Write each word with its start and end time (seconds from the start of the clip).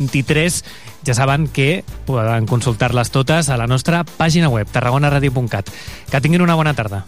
23. 0.00 0.64
Ja 1.06 1.14
saben 1.14 1.46
que 1.46 1.84
poden 2.08 2.48
consultar-les 2.50 3.12
totes 3.12 3.48
a 3.48 3.60
la 3.60 3.68
nostra 3.70 4.02
pàgina 4.04 4.48
web, 4.48 4.66
tarragonaradio.cat. 4.72 5.70
Que 6.10 6.20
tinguin 6.20 6.42
una 6.42 6.56
bona 6.58 6.74
tarda. 6.74 7.04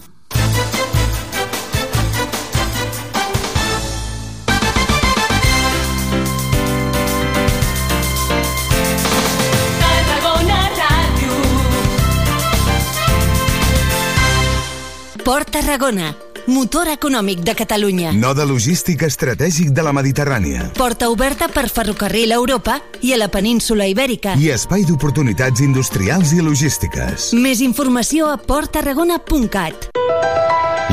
Port 15.23 15.53
Tarragona, 15.55 16.17
motor 16.47 16.89
econòmic 16.89 17.41
de 17.41 17.55
Catalunya. 17.55 18.13
Node 18.13 18.47
logístic 18.47 19.03
estratègic 19.07 19.71
de 19.71 19.83
la 19.83 19.93
Mediterrània. 19.93 20.71
Porta 20.79 21.11
oberta 21.11 21.49
per 21.49 21.69
ferrocarril 21.69 22.33
a 22.33 22.41
Europa 22.41 22.81
i 23.01 23.13
a 23.13 23.21
la 23.21 23.29
península 23.29 23.87
Ibèrica. 23.91 24.37
I 24.39 24.51
espai 24.55 24.87
d'oportunitats 24.89 25.61
industrials 25.61 26.33
i 26.33 26.43
logístiques. 26.43 27.33
Més 27.35 27.63
informació 27.63 28.31
a 28.33 28.39
porttarragona.cat. 28.39 29.91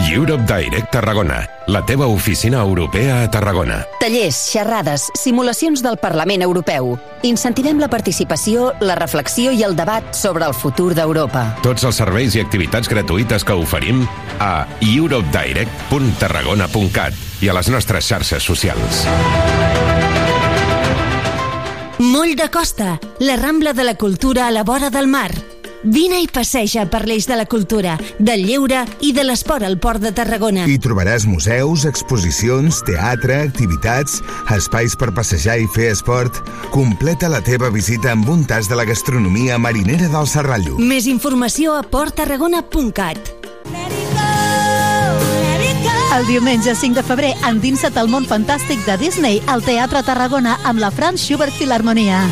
Europe 0.08 0.46
Direct 0.48 0.92
Tarragona, 0.92 1.50
la 1.68 1.86
teva 1.86 2.08
oficina 2.08 2.62
europea 2.62 3.24
a 3.24 3.32
Tarragona. 3.32 3.86
Tallers, 4.00 4.52
xerrades, 4.52 5.10
simulacions 5.16 5.82
del 5.84 5.98
Parlament 5.98 6.42
Europeu. 6.42 6.98
Incentivem 7.24 7.80
la 7.82 7.90
participació, 7.90 8.74
la 8.80 8.96
reflexió 8.96 9.52
i 9.52 9.64
el 9.64 9.76
debat 9.76 10.16
sobre 10.16 10.46
el 10.46 10.54
futur 10.54 10.96
d'Europa. 10.96 11.58
Tots 11.66 11.84
els 11.90 11.96
serveis 12.00 12.36
i 12.38 12.42
activitats 12.44 12.90
gratuïtes 12.90 13.44
que 13.44 13.54
oferim 13.54 14.08
a 14.40 14.68
europedirect.tarragona.cat 14.80 17.14
i 17.42 17.50
a 17.50 17.54
les 17.58 17.70
nostres 17.74 18.06
xarxes 18.08 18.44
socials. 18.44 19.08
Moll 22.00 22.36
de 22.40 22.50
Costa, 22.50 23.00
la 23.20 23.36
Rambla 23.36 23.74
de 23.74 23.84
la 23.84 23.96
Cultura 23.96 24.48
a 24.48 24.52
la 24.52 24.64
vora 24.64 24.90
del 24.90 25.08
mar. 25.08 25.32
Vine 25.84 26.18
i 26.20 26.28
passeja 26.28 26.84
per 26.92 27.06
l'eix 27.08 27.24
de 27.30 27.38
la 27.40 27.46
cultura, 27.48 27.94
del 28.20 28.44
lleure 28.44 28.82
i 29.00 29.14
de 29.16 29.24
l'esport 29.24 29.64
al 29.64 29.78
Port 29.80 30.04
de 30.04 30.12
Tarragona. 30.12 30.66
Hi 30.68 30.76
trobaràs 30.84 31.24
museus, 31.24 31.86
exposicions, 31.88 32.82
teatre, 32.84 33.38
activitats, 33.48 34.20
espais 34.52 34.98
per 35.00 35.14
passejar 35.16 35.56
i 35.64 35.70
fer 35.72 35.94
esport. 35.94 36.42
Completa 36.76 37.32
la 37.32 37.40
teva 37.40 37.72
visita 37.72 38.12
amb 38.12 38.28
un 38.28 38.44
tas 38.44 38.68
de 38.68 38.76
la 38.76 38.84
gastronomia 38.84 39.58
marinera 39.58 40.12
del 40.12 40.28
Serrallo. 40.28 40.76
Més 40.84 41.08
informació 41.08 41.78
a 41.80 41.84
porttarragona.cat. 41.88 43.36
El 46.10 46.26
diumenge 46.28 46.74
5 46.76 46.98
de 46.98 47.04
febrer 47.08 47.36
endinsa't 47.48 47.96
al 48.02 48.12
món 48.12 48.28
fantàstic 48.28 48.84
de 48.84 48.98
Disney 49.00 49.40
al 49.48 49.64
Teatre 49.64 50.04
Tarragona 50.04 50.58
amb 50.68 50.84
la 50.84 50.92
Franz 50.92 51.24
Schubert 51.24 51.56
Filharmonia. 51.56 52.26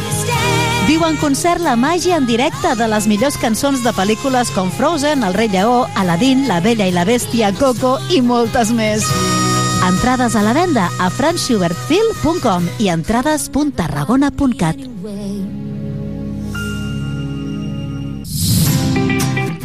Viu 0.87 1.01
en 1.03 1.17
concert 1.19 1.59
la 1.59 1.75
màgia 1.75 2.15
en 2.15 2.23
directe 2.23 2.69
de 2.79 2.85
les 2.87 3.07
millors 3.11 3.35
cançons 3.41 3.81
de 3.83 3.91
pel·lícules 3.91 4.47
com 4.55 4.69
Frozen, 4.71 5.19
El 5.27 5.33
rei 5.35 5.49
lleó, 5.51 5.83
Aladdin, 5.99 6.47
La 6.47 6.61
bella 6.63 6.87
i 6.87 6.93
la 6.95 7.03
bèstia, 7.03 7.51
Coco 7.59 7.97
i 8.07 8.21
moltes 8.23 8.71
més. 8.71 9.03
Entrades 9.83 10.39
a 10.39 10.41
la 10.47 10.53
venda 10.55 10.87
a 11.03 11.09
franzschubertfil.com 11.11 12.71
i 12.79 12.87
entrades.tarragona.cat. 12.95 14.79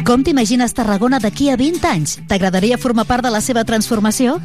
Com 0.03 0.27
t'imagines 0.27 0.75
Tarragona 0.75 1.23
d'aquí 1.23 1.47
a 1.47 1.55
20 1.55 1.87
anys? 1.87 2.19
T'agradaria 2.27 2.75
formar 2.77 3.07
part 3.07 3.23
de 3.23 3.31
la 3.31 3.39
seva 3.39 3.63
transformació? 3.63 4.43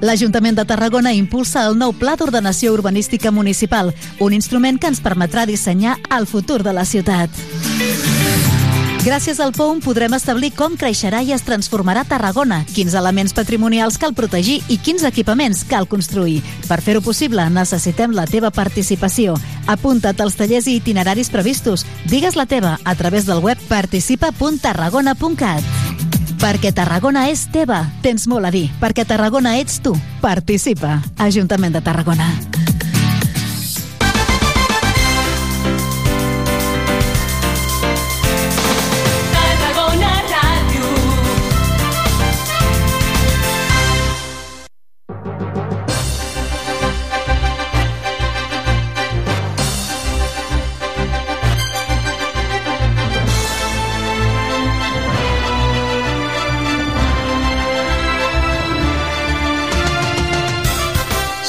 L'Ajuntament 0.00 0.58
de 0.58 0.64
Tarragona 0.64 1.12
impulsa 1.14 1.66
el 1.68 1.78
nou 1.78 1.94
Pla 1.96 2.16
d'Ordenació 2.16 2.72
Urbanística 2.74 3.30
Municipal, 3.30 3.94
un 4.20 4.32
instrument 4.32 4.80
que 4.80 4.90
ens 4.90 5.02
permetrà 5.04 5.46
dissenyar 5.46 5.98
el 6.10 6.26
futur 6.26 6.62
de 6.62 6.72
la 6.72 6.84
ciutat. 6.84 7.30
Gràcies 9.04 9.36
al 9.44 9.50
POUM 9.52 9.82
podrem 9.84 10.14
establir 10.16 10.48
com 10.56 10.78
creixerà 10.80 11.18
i 11.20 11.34
es 11.36 11.42
transformarà 11.44 12.06
Tarragona, 12.08 12.62
quins 12.72 12.94
elements 12.96 13.36
patrimonials 13.36 13.98
cal 14.00 14.16
protegir 14.16 14.62
i 14.72 14.78
quins 14.80 15.04
equipaments 15.04 15.60
cal 15.68 15.84
construir. 15.84 16.40
Per 16.64 16.80
fer-ho 16.80 17.04
possible, 17.04 17.44
necessitem 17.52 18.16
la 18.16 18.24
teva 18.24 18.48
participació. 18.48 19.36
Apunta't 19.68 20.24
als 20.24 20.40
tallers 20.40 20.72
i 20.72 20.80
itineraris 20.80 21.28
previstos. 21.28 21.84
Digues 22.08 22.40
la 22.40 22.48
teva 22.48 22.78
a 22.82 22.96
través 22.96 23.28
del 23.28 23.44
web 23.44 23.60
participa.tarragona.cat. 23.68 25.83
Perquè 26.42 26.72
Tarragona 26.74 27.28
és 27.30 27.46
teva, 27.52 27.84
tens 28.04 28.28
molt 28.30 28.48
a 28.48 28.52
dir. 28.54 28.66
Perquè 28.82 29.06
Tarragona 29.08 29.56
ets 29.60 29.80
tu. 29.84 29.94
Participa. 30.24 30.98
Ajuntament 31.22 31.76
de 31.76 31.84
Tarragona. 31.84 32.63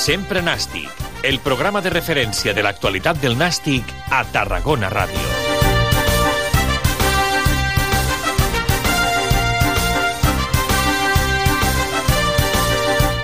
Sempre 0.05 0.43
Nàstic, 0.45 0.85
el 1.25 1.39
programa 1.41 1.79
de 1.81 1.89
referència 1.89 2.51
de 2.53 2.61
l'actualitat 2.61 3.17
del 3.23 3.33
Nàstic 3.39 3.89
a 4.13 4.19
Tarragona 4.29 4.91
Ràdio. 4.93 5.23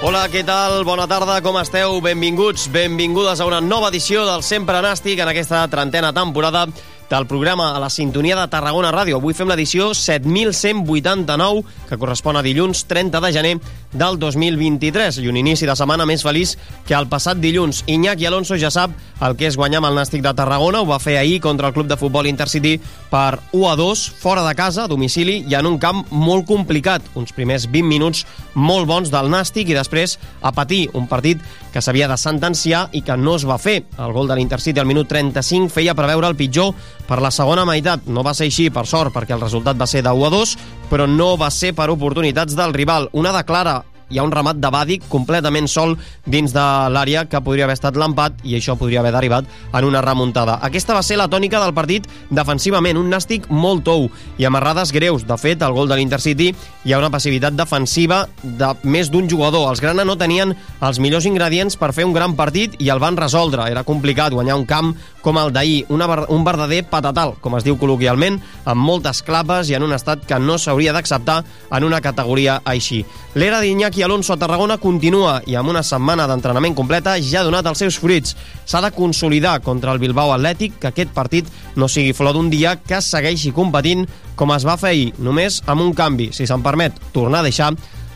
Hola, 0.02 0.24
què 0.34 0.41
tal? 0.41 0.81
Bona 0.81 1.06
tarda, 1.06 1.38
com 1.46 1.59
esteu? 1.62 2.00
Benvinguts, 2.02 2.66
benvingudes 2.74 3.38
a 3.38 3.46
una 3.46 3.62
nova 3.62 3.94
edició 3.94 4.25
del 4.25 4.41
Sempre 4.41 4.81
Nàstic 4.81 5.22
en 5.22 5.30
aquesta 5.30 5.62
trentena 5.70 6.09
temporada 6.18 6.66
del 7.12 7.28
programa 7.28 7.75
a 7.75 7.80
la 7.80 7.91
sintonia 7.94 8.40
de 8.40 8.47
Tarragona 8.50 8.90
Ràdio. 8.90 9.20
Avui 9.20 9.36
fem 9.38 9.50
l'edició 9.52 9.91
7189, 9.94 11.62
que 11.90 12.02
correspon 12.02 12.40
a 12.40 12.41
dilluns 12.41 12.88
30 12.90 13.22
de 13.22 13.31
gener 13.36 13.53
del 13.94 14.18
2023 14.19 15.19
i 15.22 15.28
un 15.28 15.38
inici 15.40 15.68
de 15.68 15.75
setmana 15.75 16.06
més 16.07 16.24
feliç 16.25 16.56
que 16.88 16.96
el 16.97 17.09
passat 17.12 17.40
dilluns. 17.41 17.84
Iñaki 17.91 18.28
Alonso 18.28 18.57
ja 18.59 18.72
sap 18.72 18.96
el 19.22 19.35
que 19.38 19.46
és 19.46 19.57
guanyar 19.57 19.81
amb 19.81 19.91
el 19.91 20.00
Nàstic 20.00 20.24
de 20.25 20.34
Tarragona, 20.34 20.81
ho 20.81 20.88
va 20.90 20.97
fer 21.00 21.18
ahir 21.19 21.40
contra 21.44 21.69
el 21.69 21.75
club 21.75 21.85
de 21.90 21.97
futbol 22.00 22.25
Intercity 22.25 22.79
per 23.12 23.38
1 23.52 23.68
a 23.69 23.75
2, 23.78 24.06
fora 24.18 24.41
de 24.47 24.56
casa, 24.57 24.85
a 24.85 24.90
domicili, 24.90 25.44
i 25.47 25.56
en 25.57 25.68
un 25.69 25.78
camp 25.78 26.02
molt 26.09 26.47
complicat. 26.50 27.06
Uns 27.19 27.35
primers 27.35 27.68
20 27.69 27.85
minuts 27.85 28.25
molt 28.56 28.90
bons 28.90 29.12
del 29.13 29.29
Nàstic 29.29 29.69
i 29.69 29.78
després 29.78 30.18
a 30.41 30.52
patir 30.56 30.88
un 30.97 31.06
partit 31.12 31.41
que 31.72 31.84
s'havia 31.84 32.09
de 32.09 32.18
sentenciar 32.18 32.88
i 32.97 33.03
que 33.06 33.16
no 33.18 33.35
es 33.38 33.46
va 33.47 33.59
fer. 33.62 33.84
El 34.02 34.16
gol 34.16 34.28
de 34.28 34.40
l'Intercity 34.40 34.81
al 34.81 34.90
minut 34.90 35.08
35 35.12 35.69
feia 35.72 35.96
preveure 35.96 36.28
el 36.28 36.40
pitjor 36.40 36.73
per 37.08 37.22
la 37.22 37.31
segona 37.31 37.66
meitat. 37.68 38.08
No 38.08 38.25
va 38.25 38.34
ser 38.34 38.50
així, 38.50 38.69
per 38.73 38.88
sort, 38.90 39.13
perquè 39.13 39.38
el 39.38 39.46
resultat 39.46 39.79
va 39.79 39.88
ser 39.88 40.02
de 40.02 40.12
1 40.12 40.28
a 40.28 40.34
2, 40.34 40.58
però 40.90 41.08
no 41.08 41.35
va 41.38 41.52
ser 41.53 41.75
per 41.78 41.91
oportunitats 41.94 42.58
del 42.58 42.73
rival. 42.73 43.09
Una 43.13 43.31
de 43.35 43.46
clara 43.46 43.81
hi 44.12 44.20
ha 44.20 44.26
un 44.28 44.34
remat 44.34 44.60
de 44.60 44.70
Bàdic 44.72 45.08
completament 45.10 45.70
sol 45.72 45.96
dins 46.26 46.52
de 46.54 46.66
l'àrea 46.92 47.24
que 47.32 47.42
podria 47.42 47.66
haver 47.66 47.78
estat 47.80 47.98
l'empat 47.98 48.44
i 48.44 48.58
això 48.58 48.76
podria 48.78 49.00
haver 49.00 49.14
derivat 49.16 49.48
en 49.74 49.88
una 49.88 50.02
remuntada. 50.04 50.60
Aquesta 50.62 50.94
va 50.94 51.04
ser 51.04 51.18
la 51.18 51.30
tònica 51.32 51.62
del 51.64 51.74
partit 51.74 52.08
defensivament, 52.30 53.00
un 53.00 53.10
nàstic 53.12 53.48
molt 53.50 53.86
tou 53.88 54.10
i 54.38 54.46
amb 54.46 54.60
errades 54.60 54.92
greus. 54.92 55.24
De 55.28 55.38
fet, 55.40 55.64
al 55.64 55.74
gol 55.74 55.88
de 55.88 55.96
l'Intercity 55.98 56.52
hi 56.52 56.94
ha 56.94 57.00
una 57.00 57.12
passivitat 57.14 57.56
defensiva 57.56 58.26
de 58.44 58.74
més 58.84 59.12
d'un 59.12 59.30
jugador. 59.32 59.70
Els 59.72 59.82
Grana 59.82 60.06
no 60.06 60.18
tenien 60.20 60.54
els 60.82 61.00
millors 61.00 61.26
ingredients 61.30 61.78
per 61.80 61.94
fer 61.96 62.06
un 62.06 62.14
gran 62.14 62.36
partit 62.36 62.76
i 62.80 62.92
el 62.92 63.00
van 63.00 63.18
resoldre. 63.18 63.70
Era 63.72 63.86
complicat 63.88 64.36
guanyar 64.36 64.60
un 64.60 64.68
camp 64.68 64.94
com 65.22 65.38
el 65.38 65.54
d'ahir, 65.54 65.86
un 65.90 66.44
verdader 66.44 66.84
patatal, 66.90 67.35
com 67.41 67.56
es 67.56 67.64
diu 67.64 67.78
col·loquialment, 67.80 68.40
amb 68.66 68.82
moltes 68.82 69.22
clapes 69.24 69.70
i 69.70 69.78
en 69.78 69.85
un 69.85 69.94
estat 69.94 70.26
que 70.28 70.40
no 70.41 70.58
s'hauria 70.58 70.94
d'acceptar 70.94 71.44
en 71.72 71.85
una 71.85 72.02
categoria 72.02 72.59
així. 72.66 73.06
L'era 73.38 73.62
d'Iñaki 73.62 74.01
Alonso 74.03 74.34
a 74.34 74.38
Tarragona 74.40 74.78
continua 74.82 75.40
i 75.48 75.56
amb 75.59 75.70
una 75.72 75.84
setmana 75.84 76.28
d'entrenament 76.30 76.76
completa 76.78 77.18
ja 77.22 77.42
ha 77.42 77.48
donat 77.48 77.68
els 77.70 77.82
seus 77.84 77.98
fruits. 78.02 78.36
S'ha 78.66 78.82
de 78.84 78.92
consolidar 78.96 79.59
contra 79.62 79.94
el 79.94 80.02
Bilbao 80.02 80.34
Atlètic 80.36 80.80
que 80.82 80.92
aquest 80.92 81.14
partit 81.16 81.50
no 81.76 81.90
sigui 81.90 82.14
flor 82.14 82.36
d'un 82.36 82.50
dia 82.50 82.76
que 82.82 83.02
segueixi 83.02 83.53
competint 83.56 84.06
com 84.36 84.53
es 84.56 84.66
va 84.66 84.78
fer 84.82 84.92
ahir, 84.94 85.09
només 85.20 85.62
amb 85.70 85.86
un 85.86 85.94
canvi, 85.94 86.32
si 86.34 86.48
se'n 86.50 86.64
permet, 86.66 86.98
tornar 87.14 87.42
a 87.42 87.48
deixar 87.50 87.72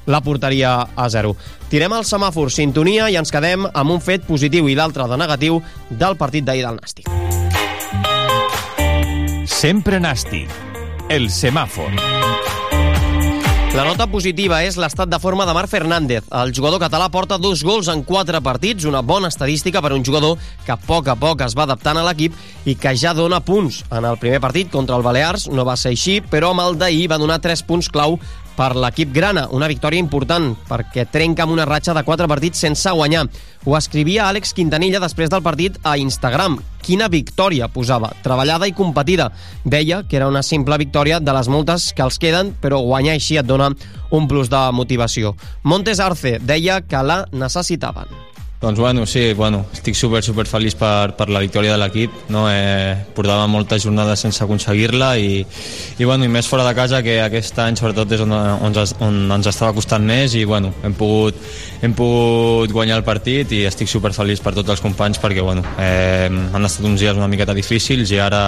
la 0.05 0.21
porteria 0.21 0.87
a 0.95 1.09
zero. 1.09 1.35
Tirem 1.69 1.93
el 1.97 2.05
semàfor 2.05 2.51
sintonia 2.53 3.09
i 3.09 3.17
ens 3.19 3.33
quedem 3.33 3.65
amb 3.71 3.95
un 3.95 4.01
fet 4.01 4.25
positiu 4.27 4.69
i 4.69 4.75
l'altre 4.77 5.07
de 5.09 5.17
negatiu 5.17 5.61
del 5.89 6.17
partit 6.17 6.45
d'ahir 6.45 6.65
del 6.65 6.79
Nàstic. 6.81 7.09
Sempre 9.45 10.01
Nàstic, 10.01 10.49
el 11.09 11.29
semàfor. 11.29 11.93
La 13.75 13.83
nota 13.83 14.05
positiva 14.07 14.61
és 14.63 14.77
l'estat 14.79 15.09
de 15.11 15.17
forma 15.19 15.43
de 15.43 15.51
Marc 15.51 15.67
Fernández. 15.67 16.23
El 16.31 16.53
jugador 16.55 16.79
català 16.79 17.09
porta 17.11 17.35
dos 17.35 17.59
gols 17.67 17.89
en 17.91 18.05
quatre 18.07 18.39
partits, 18.39 18.85
una 18.87 19.01
bona 19.03 19.27
estadística 19.27 19.81
per 19.83 19.91
un 19.91 20.05
jugador 20.07 20.39
que 20.63 20.71
a 20.71 20.77
poc 20.79 21.09
a 21.11 21.17
poc 21.19 21.43
es 21.43 21.57
va 21.59 21.65
adaptant 21.67 21.99
a 21.99 22.05
l'equip 22.07 22.37
i 22.63 22.77
que 22.79 22.93
ja 22.95 23.11
dona 23.11 23.41
punts. 23.43 23.81
En 23.91 24.07
el 24.07 24.15
primer 24.21 24.39
partit 24.39 24.71
contra 24.71 24.95
el 24.95 25.03
Balears 25.03 25.49
no 25.51 25.67
va 25.67 25.75
ser 25.75 25.91
així, 25.91 26.21
però 26.23 26.53
amb 26.53 26.63
el 26.63 26.79
d'ahir 26.79 27.09
va 27.11 27.19
donar 27.19 27.41
tres 27.43 27.65
punts 27.67 27.91
clau 27.91 28.15
per 28.55 28.73
l'equip 28.75 29.11
grana. 29.13 29.45
Una 29.51 29.69
victòria 29.71 30.01
important 30.01 30.53
perquè 30.69 31.05
trenca 31.11 31.43
amb 31.43 31.53
una 31.53 31.67
ratxa 31.67 31.93
de 31.95 32.03
quatre 32.07 32.27
partits 32.27 32.63
sense 32.65 32.91
guanyar. 32.91 33.25
Ho 33.65 33.75
escrivia 33.77 34.27
Àlex 34.29 34.53
Quintanilla 34.53 35.01
després 35.03 35.29
del 35.29 35.43
partit 35.45 35.79
a 35.83 35.95
Instagram. 35.97 36.59
Quina 36.85 37.09
victòria, 37.09 37.67
posava. 37.67 38.11
Treballada 38.23 38.67
i 38.69 38.75
competida. 38.77 39.31
Deia 39.63 40.03
que 40.03 40.19
era 40.19 40.29
una 40.29 40.43
simple 40.43 40.77
victòria 40.77 41.19
de 41.19 41.33
les 41.33 41.49
moltes 41.49 41.91
que 41.95 42.05
els 42.05 42.19
queden, 42.21 42.53
però 42.61 42.83
guanyar 42.85 43.17
així 43.17 43.39
et 43.41 43.49
dona 43.49 43.71
un 44.11 44.29
plus 44.29 44.51
de 44.53 44.61
motivació. 44.71 45.35
Montes 45.63 45.99
Arce 45.99 46.37
deia 46.39 46.81
que 46.85 47.03
la 47.03 47.25
necessitaven. 47.33 48.34
Doncs 48.65 48.79
bueno, 48.79 49.05
sí, 49.05 49.33
bueno, 49.33 49.67
estic 49.77 49.93
super, 49.93 50.23
super 50.25 50.47
feliç 50.49 50.73
per, 50.73 51.11
per 51.13 51.27
la 51.29 51.37
victòria 51.43 51.75
de 51.75 51.77
l'equip. 51.77 52.13
No? 52.33 52.47
Eh, 52.49 52.95
portava 53.13 53.43
moltes 53.45 53.83
jornades 53.85 54.23
sense 54.25 54.41
aconseguir-la 54.41 55.11
i, 55.21 55.43
i, 55.99 56.03
bueno, 56.03 56.25
i 56.25 56.31
més 56.33 56.49
fora 56.49 56.65
de 56.65 56.71
casa, 56.73 57.03
que 57.05 57.19
aquest 57.21 57.59
any 57.61 57.77
sobretot 57.77 58.15
és 58.17 58.23
on, 58.25 58.33
on, 58.33 58.79
on 59.05 59.19
ens 59.35 59.51
estava 59.51 59.75
costant 59.77 60.01
més 60.01 60.33
i 60.33 60.41
bueno, 60.49 60.71
hem, 60.81 60.95
pogut, 60.97 61.37
hem 61.85 61.93
pogut 61.93 62.73
guanyar 62.73 62.97
el 62.97 63.05
partit 63.05 63.53
i 63.53 63.61
estic 63.69 63.91
super 63.91 64.15
feliç 64.17 64.41
per 64.41 64.55
tots 64.57 64.73
els 64.73 64.81
companys 64.81 65.21
perquè 65.21 65.45
bueno, 65.45 65.61
eh, 65.77 66.25
han 66.25 66.65
estat 66.65 66.89
uns 66.89 67.05
dies 67.05 67.21
una 67.21 67.29
miqueta 67.29 67.53
difícils 67.53 68.15
i 68.15 68.17
ara 68.17 68.41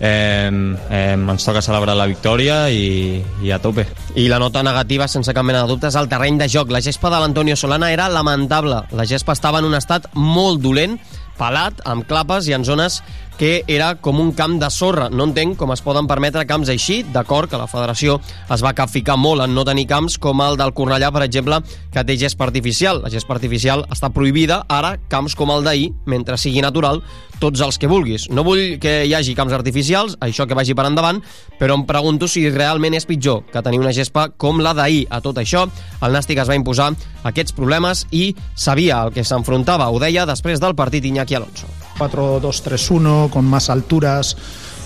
eh, 0.00 0.50
eh, 0.50 1.14
ens 1.14 1.46
toca 1.46 1.62
celebrar 1.62 1.94
la 1.94 2.08
victòria 2.10 2.64
i, 2.66 3.22
i 3.46 3.54
a 3.54 3.62
tope. 3.62 3.86
I 4.18 4.26
la 4.26 4.42
nota 4.42 4.66
negativa, 4.66 5.06
sense 5.06 5.30
cap 5.30 5.46
mena 5.46 5.62
de 5.62 5.70
dubtes, 5.70 5.94
al 5.94 6.10
terreny 6.10 6.42
de 6.42 6.50
joc. 6.50 6.74
La 6.74 6.82
gespa 6.82 7.14
de 7.14 7.22
l'Antonio 7.22 7.54
Solana 7.56 7.92
era 7.94 8.10
lamentable. 8.10 8.82
La 8.90 9.06
gespa 9.06 9.36
estava 9.38 9.51
en 9.58 9.68
un 9.68 9.76
estat 9.76 10.08
molt 10.14 10.62
dolent, 10.64 10.98
pelat, 11.38 11.82
amb 11.88 12.06
clapes 12.08 12.48
i 12.48 12.56
en 12.56 12.64
zones 12.64 13.00
que 13.42 13.64
era 13.66 13.96
com 13.96 14.20
un 14.20 14.30
camp 14.38 14.60
de 14.62 14.68
sorra. 14.70 15.08
No 15.10 15.24
entenc 15.26 15.56
com 15.58 15.72
es 15.74 15.80
poden 15.82 16.06
permetre 16.06 16.44
camps 16.46 16.68
així. 16.70 17.00
D'acord 17.10 17.50
que 17.50 17.58
la 17.58 17.66
federació 17.66 18.20
es 18.54 18.62
va 18.62 18.70
capficar 18.78 19.16
molt 19.18 19.42
en 19.42 19.50
no 19.56 19.64
tenir 19.66 19.88
camps 19.90 20.14
com 20.22 20.38
el 20.44 20.54
del 20.60 20.70
Cornellà, 20.70 21.08
per 21.10 21.24
exemple, 21.26 21.58
que 21.90 22.04
té 22.06 22.14
gespa 22.20 22.46
artificial. 22.46 23.02
La 23.02 23.10
gespa 23.10 23.34
artificial 23.34 23.82
està 23.90 24.12
prohibida, 24.14 24.60
ara 24.70 24.94
camps 25.10 25.34
com 25.34 25.50
el 25.50 25.66
d'ahir, 25.66 25.90
mentre 26.06 26.38
sigui 26.38 26.62
natural, 26.62 27.02
tots 27.42 27.66
els 27.66 27.82
que 27.82 27.90
vulguis. 27.90 28.28
No 28.30 28.46
vull 28.46 28.78
que 28.78 29.00
hi 29.08 29.18
hagi 29.18 29.34
camps 29.34 29.58
artificials, 29.58 30.14
això 30.22 30.46
que 30.46 30.54
vagi 30.54 30.78
per 30.78 30.86
endavant, 30.86 31.18
però 31.58 31.74
em 31.74 31.82
pregunto 31.82 32.30
si 32.30 32.46
realment 32.46 32.94
és 32.94 33.10
pitjor 33.10 33.42
que 33.50 33.66
tenir 33.66 33.82
una 33.82 33.90
gespa 33.90 34.28
com 34.30 34.62
la 34.62 34.70
d'ahir. 34.70 35.08
A 35.10 35.18
tot 35.18 35.42
això, 35.42 35.66
el 35.98 36.14
Nàstic 36.14 36.38
es 36.38 36.46
va 36.46 36.62
imposar 36.62 36.92
aquests 37.26 37.58
problemes 37.58 38.06
i 38.12 38.36
sabia 38.54 39.02
el 39.02 39.10
que 39.10 39.26
s'enfrontava. 39.26 39.90
Ho 39.90 39.98
deia 39.98 40.30
després 40.30 40.62
del 40.62 40.78
partit 40.78 41.10
Iñaki 41.10 41.42
Alonso. 41.42 41.81
4-2-3-1 42.10 43.30
con 43.30 43.44
más 43.44 43.70
alturas 43.70 44.36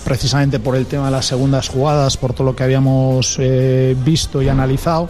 precisamente 0.07 0.61
por 0.61 0.77
el 0.77 0.85
tema 0.85 1.07
de 1.07 1.11
las 1.11 1.25
segundas 1.25 1.67
jugadas, 1.67 2.15
por 2.15 2.31
todo 2.31 2.45
lo 2.45 2.55
que 2.55 2.63
habíamos 2.63 3.35
eh, 3.39 3.93
visto 4.05 4.41
y 4.41 4.47
analizado. 4.47 5.09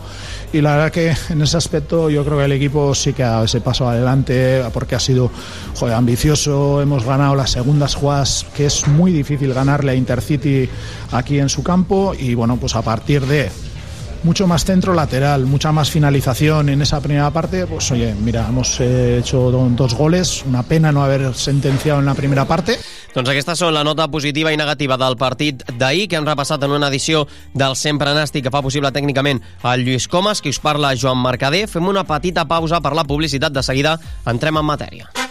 Y 0.51 0.62
la 0.62 0.75
verdad 0.75 0.92
que 0.92 1.13
en 1.30 1.39
ese 1.44 1.56
aspecto 1.56 2.09
yo 2.09 2.25
creo 2.25 2.39
que 2.39 2.45
el 2.45 2.51
equipo 2.54 2.95
sí 2.95 3.13
que 3.13 3.24
ha 3.24 3.30
dado 3.30 3.45
ese 3.45 3.62
paso 3.62 3.88
adelante 3.88 4.63
porque 4.74 4.95
ha 4.95 5.00
sido 5.00 5.30
joder, 5.75 5.94
ambicioso. 5.94 6.81
Hemos 6.81 7.06
ganado 7.06 7.36
las 7.36 7.51
segundas 7.51 7.94
jugadas, 7.94 8.48
que 8.56 8.65
es 8.65 8.88
muy 8.88 9.12
difícil 9.12 9.54
ganarle 9.54 9.92
a 9.92 9.95
Intercity 9.95 10.68
aquí 11.12 11.38
en 11.38 11.50
su 11.50 11.62
campo. 11.62 12.15
Y 12.18 12.33
bueno, 12.33 12.57
pues 12.57 12.75
a 12.75 12.81
partir 12.81 13.24
de 13.27 13.51
mucho 14.24 14.48
más 14.48 14.66
centro 14.66 14.94
lateral, 14.94 15.46
mucha 15.46 15.72
más 15.72 15.90
finalización 15.90 16.69
en 16.69 16.81
esa 16.81 17.00
primera 17.02 17.30
parte, 17.31 17.66
pues 17.68 17.92
oye, 17.92 18.14
mira, 18.16 18.46
hemos 18.48 18.80
eh, 18.80 19.18
hecho 19.19 19.52
do- 19.52 19.69
dos 19.69 19.94
goles, 19.94 20.44
una 20.46 20.64
pena 20.64 20.92
no 20.92 21.04
haber 21.04 21.34
sentenciado 21.34 22.00
en 22.00 22.06
la 22.06 22.14
primera 22.16 22.46
parte. 22.46 22.78
Doncs 23.18 23.31
aquestes 23.34 23.58
són 23.58 23.74
la 23.74 23.81
nota 23.88 24.06
positiva 24.14 24.52
i 24.54 24.58
negativa 24.60 24.94
del 25.00 25.16
partit 25.18 25.64
d'ahir, 25.80 26.06
que 26.12 26.19
hem 26.19 26.25
repassat 26.28 26.62
en 26.68 26.75
una 26.75 26.90
edició 26.92 27.25
del 27.54 27.74
Sempre 27.75 28.14
Nàstic 28.14 28.44
que 28.46 28.54
fa 28.54 28.62
possible 28.62 28.92
tècnicament 28.94 29.42
el 29.64 29.86
Lluís 29.88 30.06
Comas, 30.08 30.42
qui 30.42 30.54
us 30.54 30.60
parla 30.62 30.94
Joan 30.94 31.24
Mercader. 31.24 31.66
Fem 31.68 31.88
una 31.90 32.06
petita 32.06 32.46
pausa 32.46 32.81
per 32.81 32.94
la 32.94 33.08
publicitat. 33.08 33.52
De 33.58 33.64
seguida 33.64 33.98
entrem 34.28 34.58
en 34.62 34.66
matèria. 34.69 35.26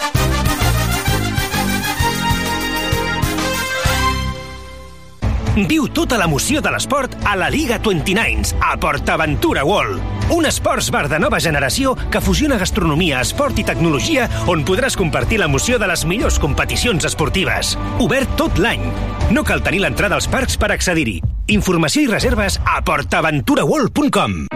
Viu 5.57 5.87
tota 5.89 6.19
l'emoció 6.21 6.61
de 6.61 6.69
l'esport 6.69 7.15
a 7.25 7.33
la 7.41 7.49
Liga 7.49 7.79
29 7.81 8.53
a 8.61 8.75
PortAventura 8.77 9.65
World. 9.65 10.03
Un 10.37 10.45
esports 10.45 10.91
bar 10.93 11.07
de 11.09 11.19
nova 11.23 11.41
generació 11.41 11.95
que 12.13 12.21
fusiona 12.21 12.59
gastronomia, 12.61 13.23
esport 13.25 13.57
i 13.59 13.65
tecnologia 13.65 14.29
on 14.53 14.67
podràs 14.69 14.99
compartir 15.01 15.41
l'emoció 15.41 15.79
de 15.81 15.89
les 15.89 16.05
millors 16.05 16.37
competicions 16.43 17.09
esportives. 17.09 17.73
Obert 18.05 18.37
tot 18.37 18.61
l'any. 18.61 18.85
No 19.33 19.47
cal 19.49 19.65
tenir 19.65 19.81
l'entrada 19.87 20.21
als 20.21 20.29
parcs 20.29 20.61
per 20.61 20.75
accedir-hi. 20.77 21.23
Informació 21.57 22.05
i 22.05 22.13
reserves 22.13 22.61
a 22.67 22.83
portaventuraworld.com. 22.85 24.56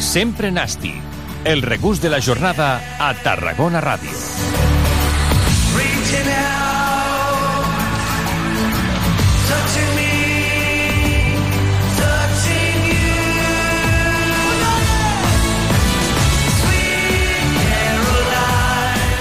Sempre 0.00 0.50
Nàstic, 0.50 1.00
el 1.44 1.62
regús 1.62 2.00
de 2.00 2.10
la 2.10 2.20
jornada 2.20 2.80
a 2.98 3.14
Tarragona 3.14 3.80
Ràdio. 3.80 4.10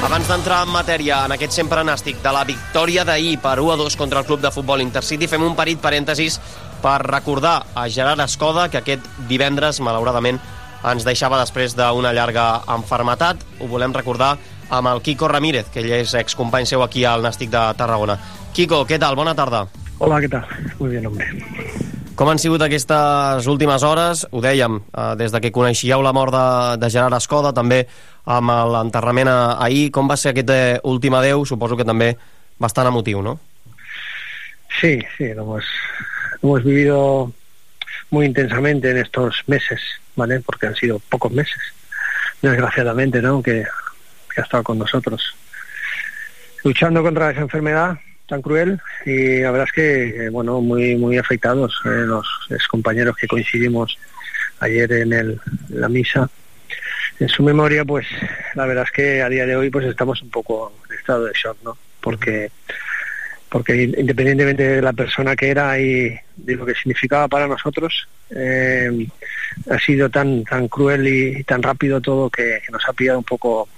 Abans 0.03 0.27
d'entrar 0.29 0.59
en 0.61 0.69
matèria 0.69 1.23
en 1.25 1.33
aquest 1.33 1.55
sempre 1.55 1.81
nàstic 1.81 2.19
de 2.21 2.31
la 2.35 2.43
victòria 2.45 3.01
d'ahir 3.07 3.37
per 3.41 3.55
1 3.63 3.71
a 3.73 3.77
2 3.79 3.95
contra 3.97 4.19
el 4.21 4.27
club 4.27 4.43
de 4.43 4.51
futbol 4.53 4.83
Intercity, 4.83 5.25
fem 5.31 5.41
un 5.41 5.55
petit 5.57 5.79
parèntesis 5.81 6.37
per 6.83 6.99
recordar 7.01 7.63
a 7.73 7.87
Gerard 7.89 8.21
Escoda 8.21 8.67
que 8.69 8.83
aquest 8.83 9.07
divendres, 9.29 9.79
malauradament, 9.81 10.37
ens 10.91 11.05
deixava 11.07 11.39
després 11.39 11.75
d'una 11.77 12.13
llarga 12.13 12.63
enfermetat. 12.75 13.43
Ho 13.61 13.69
volem 13.71 13.93
recordar 13.95 14.35
amb 14.73 14.89
el 14.89 15.01
Quico 15.05 15.27
Ramírez, 15.27 15.69
que 15.71 15.81
ell 15.83 15.91
és 16.01 16.13
excompany 16.19 16.67
seu 16.67 16.83
aquí 16.83 17.05
al 17.05 17.23
Nàstic 17.23 17.51
de 17.53 17.63
Tarragona. 17.77 18.17
Quico, 18.53 18.83
què 18.89 18.99
tal? 18.99 19.15
Bona 19.15 19.35
tarda. 19.35 19.67
Hola, 19.99 20.19
¿qué 20.21 20.29
tal? 20.29 20.45
Muy 20.79 20.89
bien, 20.91 21.05
hombre. 21.07 21.27
Com 22.13 22.29
han 22.29 22.37
sigut 22.37 22.61
aquestes 22.61 23.47
últimes 23.49 23.83
hores? 23.83 24.27
Ho 24.29 24.41
dèiem, 24.41 24.75
eh, 24.77 25.13
des 25.17 25.31
de 25.33 25.39
que 25.41 25.51
coneixíeu 25.51 26.01
la 26.05 26.13
mort 26.13 26.33
de, 26.33 26.45
de 26.77 26.89
Gerard 26.93 27.17
Escoda, 27.17 27.53
també 27.53 27.87
amb 28.25 28.51
l'enterrament 28.73 29.31
ahir. 29.31 29.89
Com 29.91 30.09
va 30.09 30.17
ser 30.17 30.33
aquest 30.33 30.51
eh, 30.53 30.79
últim 30.83 31.15
adeu? 31.17 31.45
Suposo 31.45 31.77
que 31.79 31.87
també 31.87 32.13
bastant 32.59 32.91
emotiu, 32.91 33.23
no? 33.25 33.39
Sí, 34.79 34.99
sí, 35.17 35.33
lo 35.33 35.43
hemos, 35.43 35.65
lo 36.41 36.49
hemos 36.49 36.63
vivido 36.63 37.31
muy 38.13 38.27
intensamente 38.27 38.91
en 38.91 38.97
estos 38.97 39.41
meses, 39.47 39.81
¿vale? 40.15 40.39
Porque 40.39 40.67
han 40.67 40.75
sido 40.75 40.99
pocos 40.99 41.31
meses, 41.31 41.59
desgraciadamente, 42.43 43.23
¿no? 43.23 43.41
Que, 43.41 43.65
ha 44.37 44.41
estado 44.41 44.63
con 44.63 44.79
nosotros 44.79 45.35
luchando 46.63 47.03
contra 47.03 47.29
esa 47.29 47.41
enfermedad 47.41 47.99
tan 48.27 48.41
cruel 48.41 48.79
y 49.05 49.41
la 49.41 49.51
verdad 49.51 49.67
es 49.67 49.73
que, 49.73 50.25
eh, 50.25 50.29
bueno, 50.29 50.59
muy 50.59 50.95
muy 50.95 51.19
afectados 51.19 51.71
eh, 51.85 52.05
los 52.07 52.27
compañeros 52.67 53.15
que 53.15 53.27
coincidimos 53.27 53.95
ayer 54.59 54.91
en, 54.91 55.13
el, 55.13 55.41
la 55.69 55.89
misa. 55.89 56.29
En 57.19 57.29
su 57.29 57.43
memoria, 57.43 57.85
pues 57.85 58.07
la 58.55 58.65
verdad 58.65 58.85
es 58.85 58.91
que 58.91 59.21
a 59.21 59.29
día 59.29 59.45
de 59.45 59.55
hoy 59.55 59.69
pues 59.69 59.85
estamos 59.85 60.21
un 60.23 60.31
poco 60.31 60.73
en 60.89 60.97
estado 60.97 61.25
de 61.25 61.33
shock, 61.33 61.57
¿no? 61.63 61.77
Porque 62.01 62.49
porque 63.53 63.83
independientemente 63.83 64.67
de 64.67 64.81
la 64.81 64.93
persona 64.93 65.35
que 65.35 65.49
era 65.51 65.79
y 65.79 66.09
de 66.37 66.55
lo 66.55 66.65
que 66.65 66.73
significaba 66.73 67.27
para 67.27 67.47
nosotros, 67.47 68.07
eh, 68.31 69.07
ha 69.69 69.77
sido 69.77 70.09
tan 70.09 70.43
tan 70.43 70.67
cruel 70.67 71.07
y, 71.07 71.43
tan 71.43 71.61
rápido 71.61 72.01
todo 72.01 72.31
que, 72.31 72.63
nos 72.71 72.83
ha 72.89 72.93
pillado 72.93 73.19
un 73.19 73.23
poco, 73.23 73.69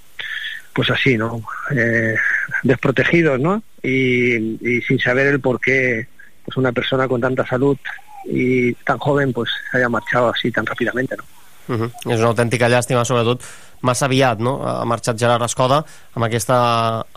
pues 0.72 0.90
así, 0.92 1.18
¿no? 1.18 1.44
Eh, 1.76 2.16
desprotegidos, 2.64 3.38
¿no? 3.38 3.64
Y, 3.84 4.80
sin 4.88 4.98
saber 4.98 5.28
el 5.28 5.42
por 5.42 5.60
qué 5.60 6.08
pues 6.46 6.56
una 6.56 6.72
persona 6.72 7.06
con 7.10 7.20
tanta 7.20 7.46
salud 7.46 7.78
y 8.24 8.72
tan 8.76 8.98
joven 8.98 9.34
pues 9.34 9.50
haya 9.74 9.90
marchado 9.90 10.30
así 10.30 10.52
tan 10.54 10.66
rápidamente, 10.66 11.18
¿no? 11.18 11.26
És 11.68 12.20
una 12.20 12.30
autèntica 12.30 12.70
llàstima, 12.70 13.02
sobretot 13.10 13.42
massa 13.86 14.08
aviat, 14.10 14.42
no? 14.44 14.58
Ha 14.66 14.84
marxat 14.90 15.20
Gerard 15.22 15.46
Escoda 15.46 15.82
amb 16.16 16.28
aquesta 16.28 16.58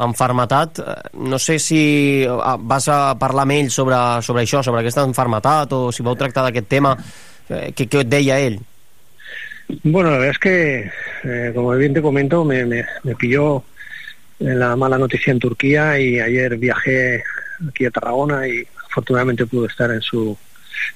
enfermetat. 0.04 0.82
No 1.18 1.38
sé 1.42 1.58
si 1.62 1.80
eh, 2.24 2.56
vas 2.60 2.88
a 2.92 3.14
parlar 3.18 3.46
amb 3.48 3.56
ell 3.56 3.70
sobre, 3.74 3.98
sobre 4.22 4.44
això, 4.44 4.62
sobre 4.62 4.84
aquesta 4.84 5.06
enfermetat, 5.08 5.72
o 5.72 5.92
si 5.92 6.06
vau 6.06 6.16
tractar 6.18 6.46
d'aquest 6.46 6.68
tema. 6.68 6.96
Eh, 7.48 7.70
Què, 7.72 7.88
què 7.88 8.04
et 8.04 8.10
deia 8.12 8.38
ell? 8.44 8.58
Bueno, 9.82 10.10
la 10.10 10.18
verdad 10.18 10.36
es 10.36 10.38
que, 10.38 10.90
eh, 11.24 11.52
como 11.54 11.74
bien 11.76 11.94
te 11.94 12.02
comento, 12.02 12.44
me, 12.44 12.64
me, 12.64 12.84
me 13.04 13.14
pilló 13.16 13.64
la 14.38 14.76
mala 14.76 14.98
noticia 14.98 15.30
en 15.30 15.38
Turquía 15.38 15.98
y 15.98 16.20
ayer 16.20 16.56
viajé 16.56 17.22
aquí 17.68 17.84
a 17.84 17.90
Tarragona 17.90 18.46
y 18.46 18.64
afortunadamente 18.88 19.46
pude 19.46 19.66
estar 19.66 19.90
en 19.90 20.00
su, 20.00 20.36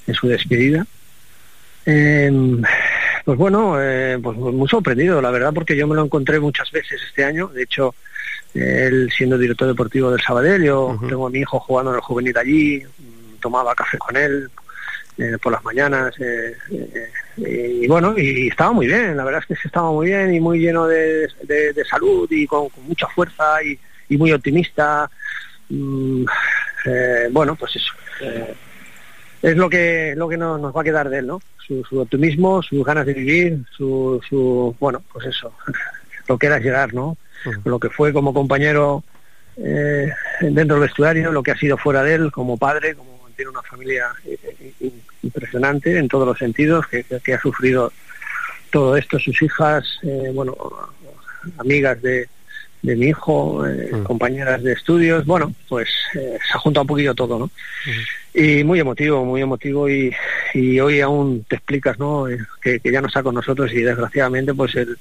en 0.06 0.14
su 0.14 0.28
despedida. 0.28 0.86
Eh, 1.84 2.30
pues 3.24 3.38
bueno, 3.38 3.80
eh, 3.80 4.18
pues 4.22 4.36
muy 4.36 4.68
sorprendido, 4.68 5.20
la 5.22 5.30
verdad, 5.30 5.52
porque 5.54 5.76
yo 5.76 5.86
me 5.86 5.94
lo 5.94 6.04
encontré 6.04 6.40
muchas 6.40 6.70
veces 6.70 7.00
este 7.06 7.24
año. 7.24 7.48
De 7.48 7.62
hecho, 7.62 7.94
él 8.54 9.10
siendo 9.16 9.38
director 9.38 9.68
deportivo 9.68 10.10
del 10.10 10.20
Sabadell, 10.20 10.62
yo 10.64 10.98
tengo 11.08 11.26
a 11.26 11.30
mi 11.30 11.40
hijo 11.40 11.60
jugando 11.60 11.90
en 11.92 11.96
el 11.96 12.02
juvenil 12.02 12.36
allí, 12.36 12.82
tomaba 13.40 13.74
café 13.74 13.98
con 13.98 14.16
él 14.16 14.50
eh, 15.18 15.36
por 15.42 15.52
las 15.52 15.62
mañanas. 15.64 16.14
eh, 16.20 16.56
eh, 17.44 17.78
y 17.82 17.86
bueno, 17.88 18.14
y 18.16 18.48
estaba 18.48 18.72
muy 18.72 18.86
bien, 18.86 19.16
la 19.16 19.24
verdad 19.24 19.40
es 19.40 19.46
que 19.46 19.54
sí 19.54 19.62
estaba 19.66 19.90
muy 19.90 20.06
bien 20.06 20.34
y 20.34 20.40
muy 20.40 20.58
lleno 20.58 20.86
de, 20.86 21.28
de- 21.42 21.72
de 21.72 21.84
salud 21.84 22.26
y 22.30 22.46
con, 22.46 22.68
con 22.70 22.84
mucha 22.84 23.06
fuerza 23.08 23.62
y, 23.64 23.78
y 24.08 24.16
muy 24.18 24.32
optimista. 24.32 25.10
Mm, 25.68 26.24
eh, 26.86 27.28
bueno, 27.30 27.56
pues 27.56 27.76
eso. 27.76 27.92
Es 29.42 29.56
lo 29.56 29.68
que 29.68 30.14
lo 30.16 30.28
que 30.28 30.36
nos, 30.36 30.60
nos 30.60 30.74
va 30.74 30.80
a 30.80 30.84
quedar 30.84 31.08
de 31.10 31.18
él, 31.18 31.26
¿no? 31.26 31.40
Su, 31.66 31.84
su 31.84 32.00
optimismo, 32.00 32.62
sus 32.62 32.84
ganas 32.84 33.06
de 33.06 33.14
vivir, 33.14 33.58
su, 33.76 34.20
su 34.28 34.74
bueno, 34.80 35.02
pues 35.12 35.26
eso, 35.26 35.52
lo 36.28 36.38
que 36.38 36.46
era 36.46 36.58
llegar, 36.58 36.94
¿no? 36.94 37.16
Lo 37.64 37.78
que 37.80 37.90
fue 37.90 38.12
como 38.12 38.32
compañero 38.32 39.02
eh, 39.56 40.10
dentro 40.40 40.76
del 40.76 40.86
vestuario, 40.88 41.32
lo 41.32 41.42
que 41.42 41.50
ha 41.50 41.56
sido 41.56 41.76
fuera 41.76 42.02
de 42.02 42.14
él 42.14 42.30
como 42.32 42.56
padre, 42.56 42.94
como 42.94 43.28
tiene 43.36 43.50
una 43.50 43.62
familia 43.62 44.06
eh, 44.24 44.38
eh, 44.80 44.90
impresionante 45.22 45.98
en 45.98 46.06
todos 46.08 46.26
los 46.26 46.38
sentidos, 46.38 46.86
que, 46.86 47.02
que- 47.04 47.20
que 47.20 47.34
ha 47.34 47.40
sufrido 47.40 47.92
todo 48.70 48.96
esto, 48.96 49.18
sus 49.18 49.40
hijas, 49.42 49.84
eh, 50.02 50.30
bueno, 50.32 50.56
amigas 51.58 52.00
de, 52.00 52.28
de 52.82 52.96
mi 52.96 53.06
hijo, 53.06 53.64
eh, 53.66 53.90
compañeras 54.02 54.62
de 54.62 54.72
estudios, 54.72 55.24
bueno, 55.24 55.54
pues 55.68 55.88
eh, 56.14 56.36
se 56.44 56.52
ha 56.54 56.58
juntado 56.58 56.82
un 56.82 56.88
poquillo 56.88 57.14
todo, 57.14 57.38
¿no? 57.38 57.50
Y 58.34 58.64
muy 58.64 58.80
emotivo, 58.80 59.24
muy 59.24 59.40
emotivo 59.40 59.88
y, 59.88 60.12
y 60.54 60.80
hoy 60.80 61.00
aún 61.00 61.44
te 61.48 61.56
explicas, 61.56 61.98
¿no? 61.98 62.28
Eh, 62.28 62.38
Que, 62.60 62.80
que 62.80 62.90
ya 62.90 63.00
no 63.00 63.06
está 63.06 63.22
con 63.22 63.34
nosotros 63.34 63.72
y 63.72 63.82
desgraciadamente 63.82 64.52
pues 64.54 64.74
el, 64.74 64.96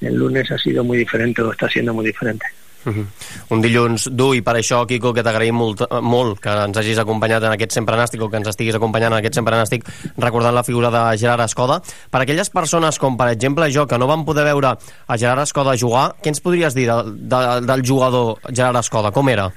el 0.00 0.14
lunes 0.14 0.50
ha 0.50 0.58
sido 0.58 0.82
muy 0.82 0.96
diferente 0.98 1.42
o 1.42 1.52
está 1.52 1.68
siendo 1.68 1.92
muy 1.92 2.06
diferente. 2.06 2.46
Mhm. 2.84 3.06
Un 3.52 3.60
dilluns 3.60 4.06
dur 4.16 4.34
i 4.36 4.42
per 4.42 4.54
això, 4.56 4.80
Quico, 4.88 5.12
que 5.12 5.24
t'agraïm 5.24 5.56
molt, 5.56 5.82
molt 6.00 6.40
que 6.40 6.52
ens 6.64 6.78
hagis 6.80 6.98
acompanyat 6.98 7.44
en 7.44 7.54
aquest 7.54 7.76
Sempre 7.76 7.96
Nàstic 7.96 8.22
o 8.24 8.30
que 8.30 8.40
ens 8.40 8.48
estiguis 8.48 8.76
acompanyant 8.78 9.12
en 9.12 9.18
aquest 9.18 9.36
Sempre 9.36 9.56
Nàstic 9.58 9.84
recordant 10.16 10.54
la 10.54 10.64
figura 10.64 10.90
de 10.90 11.02
Gerard 11.18 11.44
Escoda. 11.44 11.80
Per 12.10 12.22
aquelles 12.22 12.50
persones 12.50 12.98
com, 12.98 13.16
per 13.20 13.28
exemple, 13.34 13.68
jo, 13.72 13.86
que 13.86 13.98
no 13.98 14.08
van 14.08 14.24
poder 14.24 14.44
veure 14.48 14.76
a 15.06 15.18
Gerard 15.18 15.44
Escoda 15.44 15.76
jugar, 15.76 16.14
què 16.22 16.32
ens 16.32 16.40
podries 16.40 16.74
dir 16.74 16.88
de, 16.88 17.02
de, 17.20 17.42
del 17.66 17.84
jugador 17.86 18.38
Gerard 18.48 18.80
Escoda? 18.80 19.12
Com 19.12 19.28
era? 19.28 19.50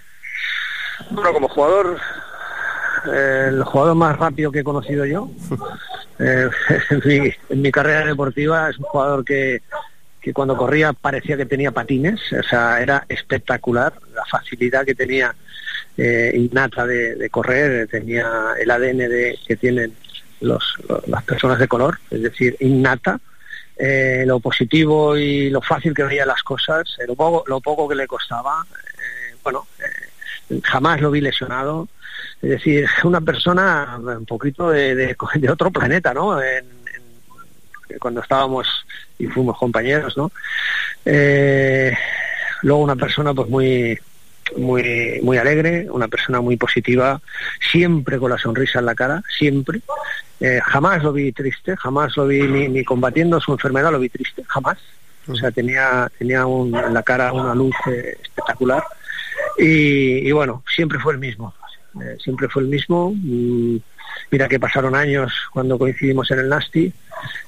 Bueno, 1.09 1.33
como 1.33 1.47
jugador, 1.49 1.97
eh, 3.11 3.45
el 3.49 3.63
jugador 3.63 3.95
más 3.95 4.17
rápido 4.17 4.51
que 4.51 4.59
he 4.59 4.63
conocido 4.63 5.05
yo 5.05 5.29
eh, 6.19 6.49
en, 6.89 7.01
mi, 7.05 7.31
en 7.49 7.61
mi 7.61 7.71
carrera 7.71 8.05
deportiva 8.05 8.69
es 8.69 8.77
un 8.77 8.85
jugador 8.85 9.25
que, 9.25 9.61
que 10.23 10.31
cuando 10.31 10.55
corría 10.55 10.93
parecía 10.93 11.35
que 11.35 11.45
tenía 11.45 11.71
patines, 11.71 12.21
o 12.31 12.43
sea, 12.43 12.81
era 12.81 13.05
espectacular 13.09 13.93
la 14.15 14.23
facilidad 14.23 14.85
que 14.85 14.95
tenía 14.95 15.35
eh, 15.97 16.31
innata 16.33 16.87
de, 16.87 17.15
de 17.15 17.29
correr, 17.29 17.89
tenía 17.89 18.53
el 18.57 18.71
ADN 18.71 18.99
de, 18.99 19.37
que 19.45 19.57
tienen 19.57 19.93
los, 20.39 20.63
las 21.07 21.23
personas 21.25 21.59
de 21.59 21.67
color, 21.67 21.99
es 22.09 22.21
decir, 22.21 22.55
innata, 22.61 23.19
eh, 23.75 24.23
lo 24.25 24.39
positivo 24.39 25.17
y 25.17 25.49
lo 25.49 25.61
fácil 25.61 25.93
que 25.93 26.03
veía 26.03 26.25
las 26.25 26.41
cosas, 26.41 26.83
eh, 26.99 27.05
lo, 27.05 27.15
poco, 27.15 27.43
lo 27.45 27.59
poco 27.59 27.89
que 27.89 27.95
le 27.95 28.07
costaba, 28.07 28.65
bueno, 29.43 29.67
jamás 30.63 31.01
lo 31.01 31.11
vi 31.11 31.19
lesionado, 31.19 31.89
es 32.41 32.49
decir, 32.49 32.87
una 33.03 33.19
persona 33.19 33.99
un 33.99 34.25
poquito 34.25 34.69
de, 34.69 35.17
otro 35.51 35.69
planeta, 35.69 36.13
¿no? 36.13 36.39
Cuando 37.99 38.21
estábamos 38.21 38.67
y 39.19 39.27
fuimos 39.27 39.57
compañeros, 39.57 40.15
¿no? 40.17 40.31
Eh, 41.05 41.93
luego 42.61 42.81
una 42.81 42.95
persona 42.95 43.33
pues 43.33 43.49
muy 43.49 43.99
muy 44.57 45.19
muy 45.23 45.37
alegre, 45.37 45.87
una 45.89 46.07
persona 46.07 46.41
muy 46.41 46.57
positiva, 46.57 47.21
siempre 47.71 48.19
con 48.19 48.29
la 48.29 48.37
sonrisa 48.37 48.79
en 48.79 48.85
la 48.85 48.95
cara, 48.95 49.23
siempre. 49.37 49.81
Eh, 50.39 50.59
jamás 50.63 51.01
lo 51.03 51.13
vi 51.13 51.31
triste, 51.31 51.75
jamás 51.77 52.15
lo 52.17 52.27
vi 52.27 52.41
ni, 52.41 52.67
ni 52.67 52.83
combatiendo 52.83 53.39
su 53.39 53.51
enfermedad, 53.53 53.91
lo 53.91 53.99
vi 53.99 54.09
triste, 54.09 54.43
jamás. 54.47 54.77
O 55.27 55.35
sea, 55.35 55.51
tenía, 55.51 56.11
tenía 56.17 56.41
en 56.41 56.93
la 56.93 57.03
cara 57.03 57.31
una 57.31 57.55
luz 57.55 57.75
eh, 57.87 58.17
espectacular. 58.21 58.83
Y, 59.57 60.31
bueno, 60.31 60.63
siempre 60.75 60.99
fue 60.99 61.13
el 61.13 61.19
mismo. 61.19 61.53
Siempre 62.19 62.49
fue 62.49 62.63
el 62.63 62.67
mismo. 62.67 63.13
Mm, 63.15 63.77
mira 64.31 64.47
que 64.47 64.59
pasaron 64.59 64.95
años 64.95 65.31
cuando 65.51 65.77
coincidimos 65.77 66.29
en 66.31 66.39
el 66.39 66.49
Nasti. 66.49 66.91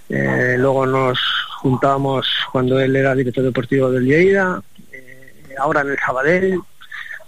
Eh, 0.10 0.56
luego 0.58 0.86
nos 0.86 1.20
juntábamos 1.60 2.28
cuando 2.52 2.80
él 2.80 2.96
era 2.96 3.16
director 3.16 3.44
deportivo 3.44 3.92
del 3.92 4.06
Lleida. 4.06 4.62
eh, 4.92 5.56
ahora 5.60 5.82
en 5.82 5.90
el 5.90 5.98
Sabadell. 6.00 6.60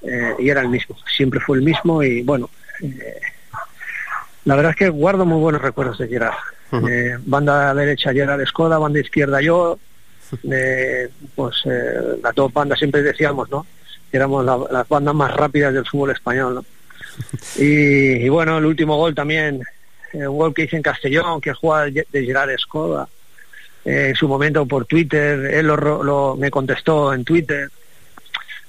eh, 0.04 0.36
y 0.40 0.50
era 0.50 0.62
el 0.62 0.70
mismo. 0.70 0.96
Siempre 1.16 1.40
fue 1.40 1.58
el 1.58 1.64
mismo. 1.64 2.04
Y 2.04 2.22
bueno, 2.22 2.50
eh, 2.82 3.20
la 4.46 4.56
verdad 4.56 4.72
es 4.72 4.78
que 4.78 4.90
guardo 4.90 5.26
muy 5.26 5.40
buenos 5.42 5.62
recuerdos 5.62 5.98
de 5.98 6.08
Gerard. 6.08 6.36
Eh, 6.90 7.18
banda 7.26 7.74
derecha 7.74 8.14
Gerard 8.14 8.42
Escoda, 8.42 8.78
banda 8.78 9.00
izquierda 9.00 9.42
yo. 9.42 9.80
Pues 11.36 11.56
las 12.22 12.36
dos 12.36 12.54
bandas 12.54 12.78
siempre 12.78 13.02
decíamos, 13.02 13.50
¿no? 13.50 13.66
Que 14.12 14.18
éramos 14.18 14.46
la- 14.46 14.60
las 14.72 14.88
bandas 14.88 15.16
más 15.16 15.34
rápidas 15.36 15.74
del 15.74 15.86
fútbol 15.86 16.12
español, 16.12 16.56
¿no? 16.56 16.66
Y, 17.60 18.30
bueno, 18.30 18.58
el 18.58 18.66
último 18.66 18.98
gol 18.98 19.16
también, 19.16 19.62
eh, 20.14 20.28
un 20.28 20.38
gol 20.38 20.54
que 20.54 20.64
hice 20.64 20.76
en 20.78 20.84
Castellón, 20.84 21.42
que 21.42 21.54
juega 21.54 21.86
de 21.86 22.26
Gerard 22.26 22.52
Escoda. 22.52 23.08
Eh, 23.86 24.10
en 24.10 24.16
su 24.16 24.28
momento 24.28 24.66
por 24.66 24.86
Twitter, 24.86 25.40
él 25.54 25.68
lo, 25.68 26.04
lo- 26.04 26.36
me 26.36 26.52
contestó 26.52 27.14
en 27.14 27.24
Twitter. 27.24 27.70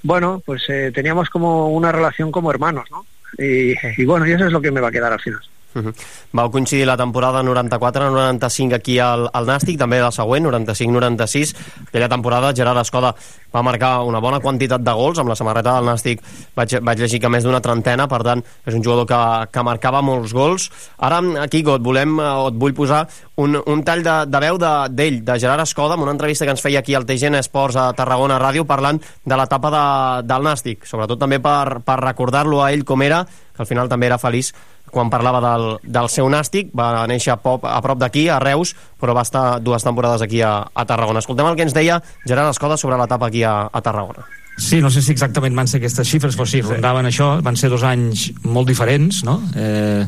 Bueno, 0.03 0.41
pues 0.45 0.63
eh, 0.69 0.91
teníamos 0.95 1.29
como 1.29 1.69
una 1.71 1.91
relación 1.93 2.31
como 2.31 2.51
hermanos, 2.51 2.89
¿no? 2.91 3.05
Y, 3.37 3.75
y 4.01 4.05
bueno, 4.07 4.27
y 4.27 4.33
eso 4.33 4.47
es 4.47 4.53
lo 4.53 4.61
que 4.61 4.71
me 4.71 4.81
va 4.81 4.89
a 4.89 4.93
quedar 4.93 5.13
al 5.13 5.21
final. 5.21 5.41
Mhm. 5.75 5.93
Vau 6.33 6.51
coincidir 6.51 6.87
la 6.89 6.97
temporada 6.97 7.43
94-95 7.43 8.75
aquí 8.75 8.99
al, 8.99 9.29
al 9.33 9.47
Nàstic, 9.47 9.77
també 9.79 9.99
la 10.01 10.11
següent, 10.11 10.47
95-96. 10.49 11.55
Aquella 11.89 12.09
temporada 12.09 12.53
Gerard 12.57 12.81
Escoda 12.81 13.15
va 13.55 13.63
marcar 13.63 14.03
una 14.05 14.19
bona 14.21 14.41
quantitat 14.41 14.81
de 14.85 14.93
gols 14.97 15.19
amb 15.21 15.29
la 15.29 15.37
samarreta 15.37 15.75
del 15.77 15.87
Nàstic. 15.89 16.23
Vaig, 16.57 16.79
vaig 16.85 16.99
llegir 17.05 17.21
que 17.21 17.29
més 17.33 17.45
d'una 17.45 17.61
trentena, 17.65 18.09
per 18.09 18.23
tant, 18.25 18.43
és 18.67 18.75
un 18.75 18.83
jugador 18.85 19.07
que, 19.09 19.21
que 19.53 19.63
marcava 19.67 20.01
molts 20.03 20.33
gols. 20.37 20.71
Ara, 20.99 21.21
aquí, 21.45 21.61
et 21.65 21.85
volem, 21.85 22.17
eh, 22.21 22.31
o 22.45 22.49
et 22.49 22.59
vull 22.61 22.75
posar 22.77 23.03
un, 23.37 23.59
un 23.67 23.85
tall 23.85 24.03
de, 24.03 24.17
de 24.27 24.41
veu 24.45 24.59
de- 24.59 24.73
d'ell, 24.89 25.21
de, 25.23 25.33
de 25.33 25.39
Gerard 25.41 25.65
Escoda, 25.65 25.95
amb 25.95 26.07
una 26.09 26.17
entrevista 26.17 26.45
que 26.49 26.57
ens 26.57 26.65
feia 26.65 26.81
aquí 26.81 26.95
al 26.97 27.07
TGN 27.07 27.39
Esports 27.43 27.77
a 27.77 27.91
Tarragona 27.93 28.41
Ràdio, 28.41 28.65
parlant 28.67 29.01
de 29.25 29.37
l'etapa 29.37 29.71
de, 29.75 29.85
del 30.33 30.49
Nàstic, 30.49 30.89
sobretot 30.89 31.21
també 31.21 31.41
per, 31.45 31.81
per 31.85 32.01
recordar-lo 32.03 32.63
a 32.65 32.73
ell 32.73 32.85
com 32.89 33.03
era, 33.05 33.25
que 33.55 33.63
al 33.65 33.67
final 33.69 33.89
també 33.91 34.07
era 34.07 34.19
feliç 34.23 34.53
quan 34.93 35.13
parlava 35.13 35.43
del, 35.45 35.69
del 35.83 36.11
seu 36.13 36.29
nàstic, 36.33 36.73
va 36.77 37.07
néixer 37.11 37.35
a, 37.35 37.39
pop, 37.43 37.65
a 37.69 37.79
prop 37.85 38.01
d'aquí, 38.01 38.29
a 38.29 38.41
Reus, 38.43 38.75
però 39.01 39.15
va 39.17 39.27
estar 39.27 39.61
dues 39.65 39.87
temporades 39.87 40.25
aquí 40.25 40.43
a, 40.43 40.59
a 40.73 40.89
Tarragona. 40.89 41.23
Escoltem 41.25 41.49
el 41.49 41.57
que 41.57 41.69
ens 41.69 41.77
deia 41.77 42.03
Gerard 42.27 42.53
Escoda 42.53 42.77
sobre 42.81 42.99
l'etapa 43.01 43.31
aquí 43.31 43.45
a, 43.47 43.61
a 43.73 43.83
Tarragona. 43.85 44.27
Sí, 44.59 44.81
no 44.83 44.91
sé 44.91 45.01
si 45.07 45.13
exactament 45.15 45.55
van 45.55 45.69
ser 45.71 45.79
aquestes 45.79 46.09
xifres, 46.11 46.35
però 46.35 46.45
sí, 46.51 46.59
rondaven 46.65 47.07
això, 47.07 47.29
van 47.47 47.57
ser 47.57 47.71
dos 47.71 47.85
anys 47.87 48.25
molt 48.43 48.67
diferents, 48.67 49.21
no? 49.23 49.37
Eh, 49.55 50.03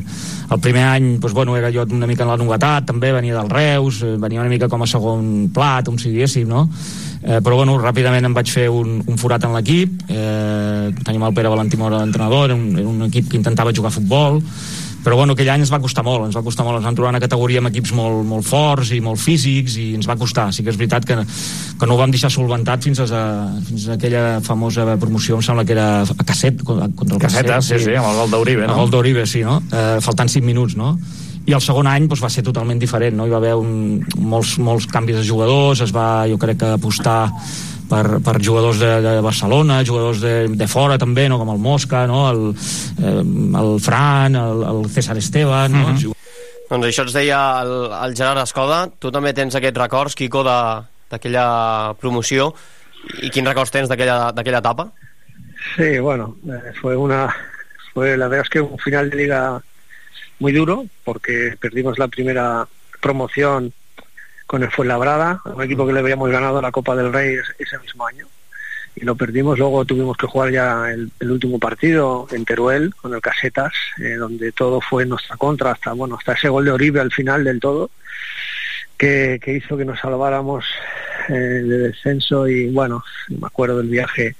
el 0.51 0.59
primer 0.59 0.83
any, 0.89 1.07
doncs, 1.23 1.33
bueno, 1.33 1.55
era 1.55 1.71
jo 1.71 1.85
una 1.87 2.09
mica 2.09 2.25
en 2.25 2.33
la 2.33 2.35
novetat, 2.37 2.89
també 2.89 3.13
venia 3.15 3.37
del 3.37 3.49
Reus, 3.49 4.01
eh, 4.03 4.17
venia 4.19 4.43
una 4.43 4.51
mica 4.51 4.67
com 4.67 4.83
a 4.83 4.89
segon 4.91 5.47
plat, 5.55 5.87
com 5.87 5.95
si 5.95 6.11
diguéssim, 6.11 6.51
no? 6.51 6.65
Eh, 7.21 7.37
però 7.45 7.55
bueno, 7.59 7.77
ràpidament 7.77 8.25
em 8.25 8.33
vaig 8.33 8.49
fer 8.49 8.67
un, 8.73 8.99
un 9.05 9.17
forat 9.21 9.43
en 9.45 9.53
l'equip, 9.53 10.05
eh, 10.09 10.89
teníem 11.05 11.27
el 11.27 11.35
Pere 11.37 11.51
Valentimor 11.53 11.93
l'entrenador, 11.93 12.49
era 12.49 12.57
un, 12.57 12.71
era 12.79 12.87
un 12.89 13.03
equip 13.05 13.29
que 13.29 13.37
intentava 13.37 13.73
jugar 13.77 13.91
a 13.91 13.97
futbol, 13.99 14.41
però 15.01 15.15
bueno, 15.17 15.33
aquell 15.33 15.49
any 15.49 15.63
ens 15.63 15.71
va 15.73 15.79
costar 15.81 16.03
molt, 16.05 16.27
ens 16.27 16.37
va 16.37 16.43
costar 16.45 16.65
molt, 16.65 16.77
ens 16.77 16.85
vam 16.85 16.97
trobar 16.97 17.13
una 17.13 17.21
categoria 17.21 17.61
amb 17.61 17.71
equips 17.71 17.93
molt, 17.97 18.21
molt 18.27 18.45
forts 18.45 18.91
i 18.93 18.99
molt 19.01 19.21
físics 19.21 19.77
i 19.81 19.87
ens 19.97 20.09
va 20.09 20.17
costar, 20.17 20.49
sí 20.53 20.65
que 20.65 20.69
és 20.73 20.77
veritat 20.77 21.07
que, 21.09 21.17
que 21.21 21.89
no 21.89 21.95
ho 21.95 22.01
vam 22.01 22.13
deixar 22.13 22.29
solventat 22.33 22.85
fins 22.85 23.01
a, 23.05 23.23
fins 23.69 23.87
a 23.89 23.97
aquella 23.97 24.25
famosa 24.45 24.85
promoció, 25.01 25.37
em 25.37 25.45
sembla 25.45 25.65
que 25.65 25.77
era 25.77 25.87
a 26.01 26.25
Casset, 26.25 26.61
contra 26.65 26.89
el 26.89 27.21
Casseta, 27.21 27.61
sí, 27.65 27.81
sí, 27.81 27.97
amb 27.97 28.13
el 28.13 28.21
gol 28.23 28.37
d'Uribe, 28.37 28.65
no? 28.67 28.77
El 28.77 28.83
gol 28.85 28.93
d'Uribe, 28.97 29.25
sí, 29.29 29.41
no? 29.45 29.57
Eh, 29.69 29.97
faltant 30.05 30.29
5 30.29 30.45
minuts, 30.45 30.77
no? 30.77 30.95
I 31.45 31.55
el 31.57 31.61
segon 31.61 31.87
any 31.89 32.07
doncs, 32.07 32.21
va 32.23 32.29
ser 32.29 32.43
totalment 32.45 32.79
diferent 32.79 33.15
no? 33.17 33.25
hi 33.25 33.33
va 33.33 33.39
haver 33.41 33.55
un, 33.57 34.01
molts, 34.17 34.57
molts 34.59 34.87
canvis 34.91 35.21
de 35.21 35.25
jugadors 35.25 35.81
es 35.81 35.93
va, 35.95 36.27
jo 36.29 36.37
crec 36.41 36.61
que 36.61 36.73
apostar 36.77 37.31
per, 37.91 38.21
per 38.23 38.37
jugadors 38.39 38.79
de, 38.79 38.91
de 39.03 39.19
Barcelona, 39.21 39.81
jugadors 39.83 40.21
de, 40.23 40.47
de 40.55 40.67
fora 40.71 40.97
també, 41.01 41.27
no? 41.27 41.37
com 41.41 41.51
el 41.51 41.59
Mosca, 41.59 42.05
no? 42.07 42.23
el, 42.31 42.43
eh, 43.03 43.19
el 43.61 43.77
Fran, 43.83 44.37
el, 44.39 44.65
el 44.71 44.89
César 44.89 45.17
Esteban... 45.19 45.75
Mm 45.75 45.85
-hmm. 45.85 46.03
no? 46.07 46.15
Doncs 46.71 46.87
això 46.87 47.03
ens 47.03 47.13
deia 47.13 47.39
el, 47.61 47.73
el 47.91 48.13
Gerard 48.15 48.45
Escoda. 48.45 48.87
Tu 48.97 49.11
també 49.11 49.33
tens 49.35 49.55
aquests 49.55 49.77
records, 49.77 50.15
Quico, 50.15 50.41
d'aquella 50.43 51.93
promoció. 51.99 52.53
I 53.21 53.29
quins 53.29 53.47
records 53.47 53.71
tens 53.71 53.89
d'aquella 53.89 54.57
etapa? 54.61 54.87
Sí, 55.75 55.99
bueno, 55.99 56.37
eh, 56.47 56.71
fue 56.79 56.95
una... 56.95 57.27
Fue, 57.93 58.15
la 58.15 58.29
verdad 58.29 58.45
es 58.45 58.49
que 58.49 58.61
un 58.61 58.79
final 58.79 59.09
de 59.09 59.17
liga 59.17 59.61
muy 60.41 60.51
duro 60.51 60.85
porque 61.03 61.55
perdimos 61.59 61.99
la 61.99 62.07
primera 62.07 62.67
promoción 62.99 63.71
con 64.47 64.63
el 64.63 64.71
Fuenlabrada, 64.71 65.39
un 65.45 65.63
equipo 65.63 65.85
que 65.85 65.93
le 65.93 65.99
habíamos 65.99 66.29
ganado 66.29 66.61
la 66.61 66.71
Copa 66.71 66.95
del 66.95 67.13
Rey 67.13 67.37
ese 67.59 67.77
mismo 67.79 68.05
año 68.05 68.27
y 68.95 69.05
lo 69.05 69.15
perdimos. 69.15 69.57
Luego 69.59 69.85
tuvimos 69.85 70.17
que 70.17 70.27
jugar 70.27 70.51
ya 70.51 70.91
el, 70.91 71.31
último 71.31 71.59
partido 71.59 72.27
en 72.31 72.43
Teruel 72.43 72.93
con 72.95 73.13
el 73.13 73.21
Casetas, 73.21 73.71
eh, 73.99 74.15
donde 74.15 74.51
todo 74.51 74.81
fue 74.81 75.03
en 75.03 75.09
nuestra 75.09 75.37
contra, 75.37 75.71
hasta 75.71 75.93
bueno, 75.93 76.17
hasta 76.17 76.33
ese 76.33 76.49
gol 76.49 76.65
de 76.65 76.71
Oribe 76.71 76.99
al 76.99 77.11
final 77.11 77.43
del 77.43 77.59
todo, 77.59 77.91
que, 78.97 79.39
que 79.41 79.53
hizo 79.53 79.77
que 79.77 79.85
nos 79.85 79.99
salváramos 79.99 80.65
eh, 81.29 81.33
de 81.33 81.77
descenso 81.77 82.47
y 82.47 82.67
bueno, 82.71 83.03
me 83.29 83.45
acuerdo 83.45 83.77
del 83.77 83.89
viaje 83.89 84.35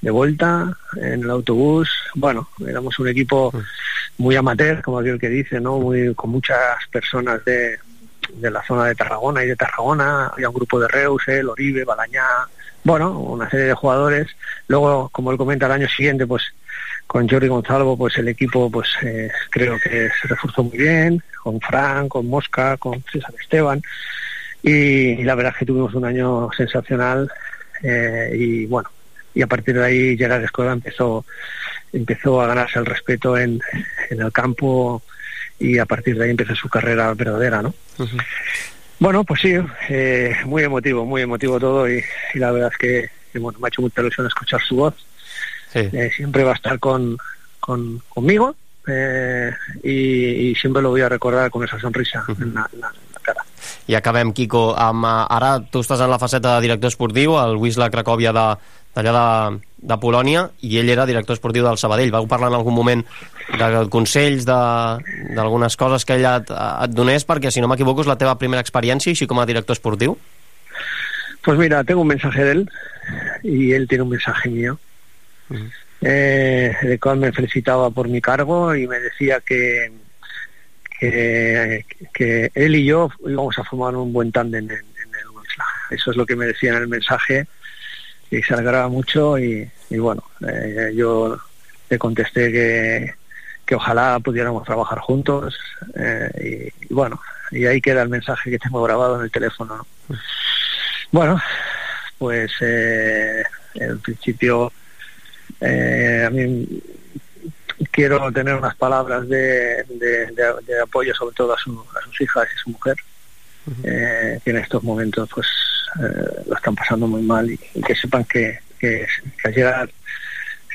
de 0.00 0.10
vuelta 0.10 0.76
en 0.96 1.22
el 1.22 1.30
autobús. 1.30 1.90
Bueno, 2.14 2.48
éramos 2.66 2.98
un 2.98 3.08
equipo 3.08 3.52
muy 4.18 4.36
amateur, 4.36 4.82
como 4.82 4.98
aquel 4.98 5.18
que 5.18 5.28
dice, 5.28 5.60
¿no? 5.60 5.78
Muy, 5.78 6.14
con 6.14 6.30
muchas 6.30 6.58
personas 6.90 7.44
de, 7.44 7.78
de 8.34 8.50
la 8.50 8.62
zona 8.64 8.86
de 8.86 8.94
Tarragona 8.94 9.44
y 9.44 9.48
de 9.48 9.56
Tarragona. 9.56 10.28
Había 10.28 10.48
un 10.48 10.54
grupo 10.54 10.80
de 10.80 10.88
Reus, 10.88 11.26
el 11.28 11.48
Oribe, 11.48 11.84
Balañá, 11.84 12.24
bueno, 12.84 13.18
una 13.18 13.50
serie 13.50 13.66
de 13.66 13.74
jugadores. 13.74 14.28
Luego, 14.68 15.08
como 15.10 15.32
él 15.32 15.38
comenta, 15.38 15.66
el 15.66 15.72
año 15.72 15.88
siguiente, 15.88 16.26
pues 16.26 16.42
con 17.06 17.28
Jordi 17.28 17.48
Gonzalo, 17.48 17.96
pues 17.96 18.18
el 18.18 18.28
equipo, 18.28 18.70
pues 18.70 18.88
eh, 19.02 19.30
creo 19.50 19.78
que 19.80 20.10
se 20.20 20.28
reforzó 20.28 20.64
muy 20.64 20.78
bien, 20.78 21.22
con 21.42 21.60
Fran, 21.60 22.08
con 22.08 22.26
Mosca, 22.28 22.76
con 22.76 23.02
César 23.10 23.34
Esteban. 23.40 23.82
Y, 24.62 24.70
y 24.70 25.24
la 25.24 25.34
verdad 25.34 25.52
es 25.52 25.58
que 25.58 25.66
tuvimos 25.66 25.94
un 25.94 26.04
año 26.04 26.50
sensacional 26.56 27.30
eh, 27.82 28.32
y 28.34 28.66
bueno, 28.66 28.90
y 29.38 29.42
a 29.42 29.46
partir 29.46 29.76
de 29.76 29.84
ahí 29.84 30.18
Gerard 30.18 30.42
Escoda 30.42 30.72
empezó 30.72 31.24
empezó 31.92 32.40
a 32.40 32.48
ganarse 32.48 32.80
el 32.80 32.86
respeto 32.86 33.38
en, 33.38 33.60
en 34.10 34.20
el 34.20 34.32
campo 34.32 35.00
y 35.60 35.78
a 35.78 35.86
partir 35.86 36.18
de 36.18 36.24
ahí 36.24 36.30
empezó 36.30 36.56
su 36.56 36.68
carrera 36.68 37.14
verdadera, 37.14 37.62
¿no? 37.62 37.72
Uh 37.98 38.04
-huh. 38.04 38.22
Bueno, 38.98 39.22
pues 39.22 39.40
sí, 39.42 39.54
eh, 39.88 40.34
muy 40.44 40.64
emotivo, 40.64 41.06
muy 41.06 41.22
emotivo 41.22 41.60
todo 41.60 41.88
y, 41.88 42.02
y 42.34 42.38
la 42.40 42.50
verdad 42.50 42.70
es 42.72 42.78
que, 42.78 43.10
que, 43.32 43.38
bueno, 43.38 43.60
me 43.60 43.66
ha 43.66 43.68
hecho 43.68 43.82
mucha 43.82 44.00
ilusión 44.00 44.26
escuchar 44.26 44.60
su 44.60 44.74
voz. 44.74 44.94
Sí. 45.72 45.88
Eh, 45.92 46.10
siempre 46.16 46.42
va 46.42 46.52
a 46.52 46.54
estar 46.54 46.80
con, 46.80 47.16
con 47.60 48.02
conmigo 48.08 48.56
eh, 48.88 49.52
y, 49.84 50.50
y, 50.50 50.54
siempre 50.56 50.82
lo 50.82 50.90
voy 50.90 51.02
a 51.02 51.08
recordar 51.08 51.48
con 51.50 51.62
esa 51.62 51.78
sonrisa 51.78 52.24
uh 52.26 52.32
-huh. 52.32 52.42
en, 52.42 52.54
la, 52.54 52.68
en, 52.72 52.80
la, 52.80 52.88
en 52.88 53.12
la 53.14 53.20
cara. 53.22 53.42
I 53.86 53.94
acabem, 53.94 54.32
Quico, 54.32 54.74
amb, 54.76 55.04
ara 55.06 55.60
tu 55.70 55.80
estàs 55.80 56.00
en 56.00 56.10
la 56.10 56.18
faceta 56.18 56.56
de 56.56 56.62
director 56.66 56.88
esportiu 56.88 57.38
al 57.38 57.56
Wisla 57.56 57.90
Cracòvia 57.90 58.32
de, 58.32 58.46
d'allà 58.98 59.14
de, 59.14 59.58
de 59.90 59.98
Polònia 60.02 60.48
i 60.66 60.78
ell 60.80 60.90
era 60.90 61.06
director 61.06 61.38
esportiu 61.38 61.66
del 61.66 61.78
Sabadell. 61.78 62.10
Vau 62.14 62.26
parlar 62.30 62.50
en 62.50 62.58
algun 62.58 62.74
moment 62.74 63.04
de 63.54 63.84
consells, 63.92 64.46
d'algunes 64.48 65.78
coses 65.78 66.04
que 66.04 66.18
ella 66.18 66.38
et, 66.42 66.50
et 66.50 66.96
donés, 66.96 67.26
perquè 67.28 67.52
si 67.54 67.62
no 67.62 67.70
m'equivoco 67.70 68.02
és 68.02 68.10
la 68.10 68.18
teva 68.18 68.36
primera 68.40 68.64
experiència 68.64 69.14
així 69.14 69.30
com 69.30 69.38
a 69.38 69.46
director 69.48 69.78
esportiu? 69.78 70.18
Pues 71.44 71.58
mira, 71.58 71.84
tengo 71.84 72.02
un 72.02 72.08
mensaje 72.08 72.44
de 72.44 72.52
él 72.52 72.70
y 73.42 73.72
él 73.72 73.86
tiene 73.88 74.02
un 74.02 74.10
mensaje 74.10 74.50
mío. 74.50 74.78
Uh 75.48 75.56
-huh. 75.56 75.70
eh, 76.02 76.76
el 76.82 77.00
cual 77.00 77.18
me 77.18 77.32
felicitaba 77.32 77.90
por 77.90 78.08
mi 78.08 78.20
cargo 78.20 78.74
y 78.74 78.86
me 78.86 79.00
decía 79.00 79.40
que, 79.40 79.90
que, 81.00 81.84
que 82.12 82.50
él 82.54 82.76
y 82.76 82.84
yo 82.84 83.08
íbamos 83.26 83.58
a 83.58 83.64
formar 83.64 83.96
un 83.96 84.12
buen 84.12 84.30
tándem 84.30 84.64
en, 84.64 84.76
en 84.76 85.14
el. 85.14 85.28
Eso 85.90 86.10
es 86.10 86.16
lo 86.16 86.26
que 86.26 86.36
me 86.36 86.46
decía 86.46 86.70
en 86.70 86.82
el 86.82 86.88
mensaje 86.88 87.46
y 88.30 88.42
se 88.42 88.54
alegraba 88.54 88.88
mucho 88.88 89.38
y, 89.38 89.68
y 89.90 89.98
bueno, 89.98 90.22
eh, 90.46 90.92
yo 90.94 91.38
le 91.88 91.98
contesté 91.98 92.52
que, 92.52 93.14
que 93.68 93.74
ojalá 93.74 94.18
pudiéramos 94.20 94.64
trabajar 94.64 94.98
juntos 94.98 95.58
eh, 95.94 96.72
y, 96.88 96.92
bueno, 96.92 97.20
y 97.50 97.66
ahí 97.66 97.80
queda 97.80 98.02
el 98.02 98.08
mensaje 98.08 98.50
que 98.50 98.58
tengo 98.58 98.82
grabado 98.82 99.18
en 99.18 99.24
el 99.24 99.30
teléfono. 99.30 99.76
¿no? 99.76 100.16
Bueno, 101.12 101.40
pues 102.18 102.50
eh, 102.60 103.44
en 103.74 104.00
principio 104.00 104.72
eh, 105.60 106.24
a 106.26 106.30
mí 106.30 106.82
quiero 107.90 108.32
tener 108.32 108.54
unas 108.54 108.74
palabras 108.76 109.28
de, 109.28 109.84
apoyo 110.82 111.14
sobre 111.14 111.34
todo 111.34 111.52
a, 111.52 111.56
a, 111.56 112.02
sus 112.04 112.20
hijas 112.22 112.48
y 112.54 112.58
su 112.58 112.70
mujer, 112.70 112.96
-huh. 113.68 114.40
que 114.42 114.50
en 114.50 114.56
estos 114.56 114.82
momentos 114.82 115.28
pues 115.34 115.46
eh, 116.00 116.42
lo 116.46 116.54
están 116.54 116.74
pasando 116.74 117.06
muy 117.06 117.22
mal 117.22 117.50
y, 117.50 117.58
que 117.58 117.94
sepan 117.94 118.24
que, 118.24 118.58
que, 118.78 119.06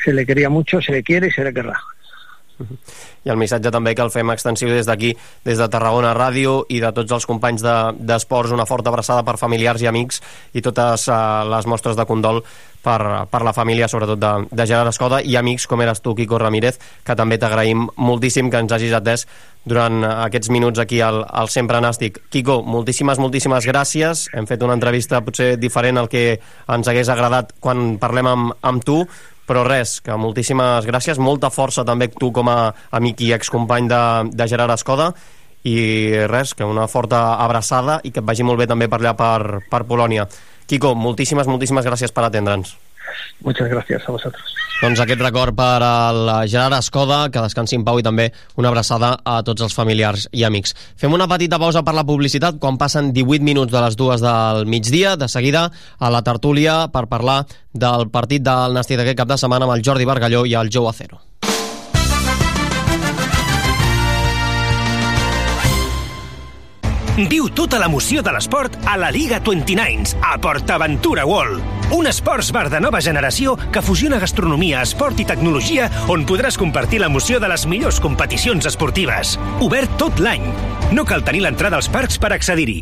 se 0.04 0.14
le 0.14 0.26
quería 0.26 0.50
mucho, 0.50 0.82
se 0.82 0.92
le 0.92 1.04
quiere 1.04 1.28
y 1.28 1.32
se 1.32 1.44
le 1.44 1.54
querrá. 1.54 1.80
I 3.24 3.32
el 3.32 3.40
missatge 3.40 3.72
també 3.74 3.96
que 3.96 4.04
el 4.04 4.12
fem 4.14 4.30
extensiu 4.34 4.70
des 4.70 4.88
d'aquí, 4.90 5.14
des 5.46 5.58
de 5.58 5.70
Tarragona 5.72 6.14
Ràdio 6.18 6.62
i 6.70 6.82
de 6.84 6.92
tots 6.96 7.16
els 7.16 7.26
companys 7.30 7.64
d'esports, 7.64 8.52
de, 8.52 8.58
una 8.58 8.68
forta 8.70 8.92
abraçada 8.92 9.24
per 9.24 9.40
familiars 9.42 9.82
i 9.82 9.90
amics 9.90 10.22
i 10.54 10.62
totes 10.62 11.08
uh, 11.10 11.44
les 11.50 11.68
mostres 11.70 11.98
de 11.98 12.06
condol 12.06 12.44
per, 12.84 13.00
per 13.32 13.42
la 13.48 13.54
família, 13.56 13.88
sobretot 13.88 14.20
de, 14.20 14.34
de 14.52 14.68
Gerard 14.68 14.92
Escoda 14.92 15.22
i 15.24 15.38
amics 15.40 15.66
com 15.72 15.82
eres 15.82 16.04
tu, 16.04 16.14
Quico 16.18 16.38
Ramírez, 16.42 16.80
que 17.08 17.16
també 17.16 17.40
t'agraïm 17.40 17.88
moltíssim 17.96 18.52
que 18.52 18.60
ens 18.60 18.76
hagis 18.76 18.94
atès 18.94 19.26
durant 19.64 20.04
aquests 20.04 20.52
minuts 20.52 20.82
aquí 20.84 21.00
al, 21.02 21.22
al 21.24 21.48
Sempre 21.48 21.80
Nàstic. 21.80 22.20
Quico, 22.34 22.60
moltíssimes, 22.68 23.22
moltíssimes 23.24 23.64
gràcies. 23.70 24.28
Hem 24.36 24.50
fet 24.50 24.64
una 24.68 24.76
entrevista 24.76 25.24
potser 25.24 25.54
diferent 25.56 26.02
al 26.02 26.12
que 26.12 26.26
ens 26.68 26.90
hagués 26.92 27.12
agradat 27.14 27.56
quan 27.64 27.96
parlem 28.02 28.28
amb, 28.34 28.58
amb 28.62 28.84
tu, 28.84 29.00
però 29.48 29.64
res, 29.68 29.98
que 30.04 30.16
moltíssimes 30.20 30.88
gràcies, 30.88 31.20
molta 31.20 31.52
força 31.52 31.84
també 31.88 32.10
tu 32.14 32.32
com 32.32 32.50
a 32.52 32.74
amic 32.96 33.26
i 33.26 33.34
excompany 33.36 33.90
de, 33.92 34.04
de 34.32 34.48
Gerard 34.48 34.76
Escoda 34.76 35.12
i 35.68 35.76
res, 36.28 36.54
que 36.56 36.68
una 36.68 36.88
forta 36.92 37.36
abraçada 37.44 38.00
i 38.04 38.12
que 38.12 38.24
et 38.24 38.28
vagi 38.28 38.44
molt 38.44 38.60
bé 38.60 38.68
també 38.68 38.90
per 38.92 39.00
allà 39.00 39.14
per, 39.20 39.64
per 39.70 39.84
Polònia. 39.88 40.28
Quico, 40.68 40.94
moltíssimes, 40.96 41.48
moltíssimes 41.48 41.88
gràcies 41.88 42.12
per 42.16 42.28
atendre'ns. 42.28 42.76
Muchas 43.42 43.70
gracias 43.70 44.04
a 44.08 44.12
vosotros. 44.12 44.44
Doncs 44.84 45.00
aquest 45.00 45.22
record 45.22 45.56
per 45.56 45.80
al 45.86 46.30
Gerard 46.50 46.76
Escoda, 46.76 47.30
que 47.32 47.44
descansi 47.44 47.78
en 47.78 47.86
pau 47.88 48.00
i 48.02 48.04
també 48.04 48.26
una 48.60 48.68
abraçada 48.68 49.14
a 49.24 49.38
tots 49.48 49.64
els 49.64 49.76
familiars 49.76 50.26
i 50.36 50.44
amics. 50.44 50.76
Fem 51.00 51.14
una 51.16 51.28
petita 51.32 51.60
pausa 51.62 51.86
per 51.88 51.94
la 51.96 52.04
publicitat 52.04 52.60
quan 52.60 52.80
passen 52.82 53.14
18 53.16 53.48
minuts 53.48 53.72
de 53.72 53.84
les 53.86 53.96
dues 53.96 54.24
del 54.24 54.66
migdia. 54.68 55.16
De 55.16 55.30
seguida 55.32 55.70
a 56.00 56.10
la 56.12 56.24
tertúlia 56.24 56.88
per 56.92 57.08
parlar 57.08 57.46
del 57.72 58.10
partit 58.12 58.44
del 58.44 58.76
Nàstic 58.76 59.00
d'aquest 59.00 59.22
cap 59.24 59.32
de 59.32 59.40
setmana 59.40 59.70
amb 59.70 59.78
el 59.78 59.86
Jordi 59.86 60.10
Bargalló 60.10 60.44
i 60.44 60.58
el 60.60 60.74
Joe 60.74 60.90
Acero. 60.90 61.22
Viu 67.14 67.46
tota 67.54 67.78
l'emoció 67.78 68.24
de 68.26 68.32
l'esport 68.34 68.74
a 68.90 68.96
la 68.98 69.12
Liga 69.14 69.38
29 69.38 70.16
a 70.26 70.32
PortAventura 70.42 71.28
World. 71.30 71.62
Un 71.94 72.10
esports 72.10 72.50
bar 72.52 72.72
de 72.74 72.80
nova 72.82 73.04
generació 73.06 73.54
que 73.72 73.84
fusiona 73.86 74.18
gastronomia, 74.18 74.82
esport 74.82 75.22
i 75.22 75.28
tecnologia 75.30 75.92
on 76.10 76.26
podràs 76.26 76.58
compartir 76.58 77.04
l'emoció 77.04 77.38
de 77.38 77.52
les 77.54 77.68
millors 77.70 78.02
competicions 78.02 78.66
esportives. 78.66 79.38
Obert 79.62 79.94
tot 80.02 80.18
l'any. 80.18 80.50
No 80.90 81.06
cal 81.06 81.22
tenir 81.22 81.46
l'entrada 81.46 81.78
als 81.78 81.92
parcs 81.94 82.18
per 82.18 82.34
accedir-hi. 82.34 82.82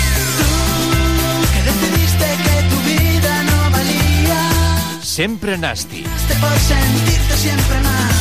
Decidiste 1.65 2.27
que 2.45 2.55
tu 2.69 2.77
vida 2.89 3.33
no 3.49 3.59
valía. 3.75 4.41
Sempre 5.03 5.57
nàstic. 5.57 6.07
por 6.41 6.57
sentirte 6.59 7.35
siempre 7.37 7.77
mal. 7.81 8.13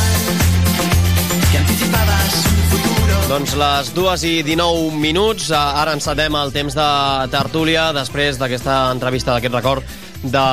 Que 1.50 1.58
anticipabas 1.58 2.34
un 2.46 2.62
futuro. 2.72 3.16
Doncs 3.28 3.56
les 3.56 3.94
dues 3.94 4.24
i 4.24 4.34
19 4.42 4.92
minuts, 5.00 5.50
ara 5.52 5.94
encetem 5.96 6.36
el 6.36 6.52
temps 6.52 6.76
de 6.76 6.90
tertúlia 7.32 7.90
després 7.96 8.38
d'aquesta 8.38 8.90
entrevista, 8.92 9.34
d'aquest 9.34 9.54
record 9.54 9.84
de 10.22 10.44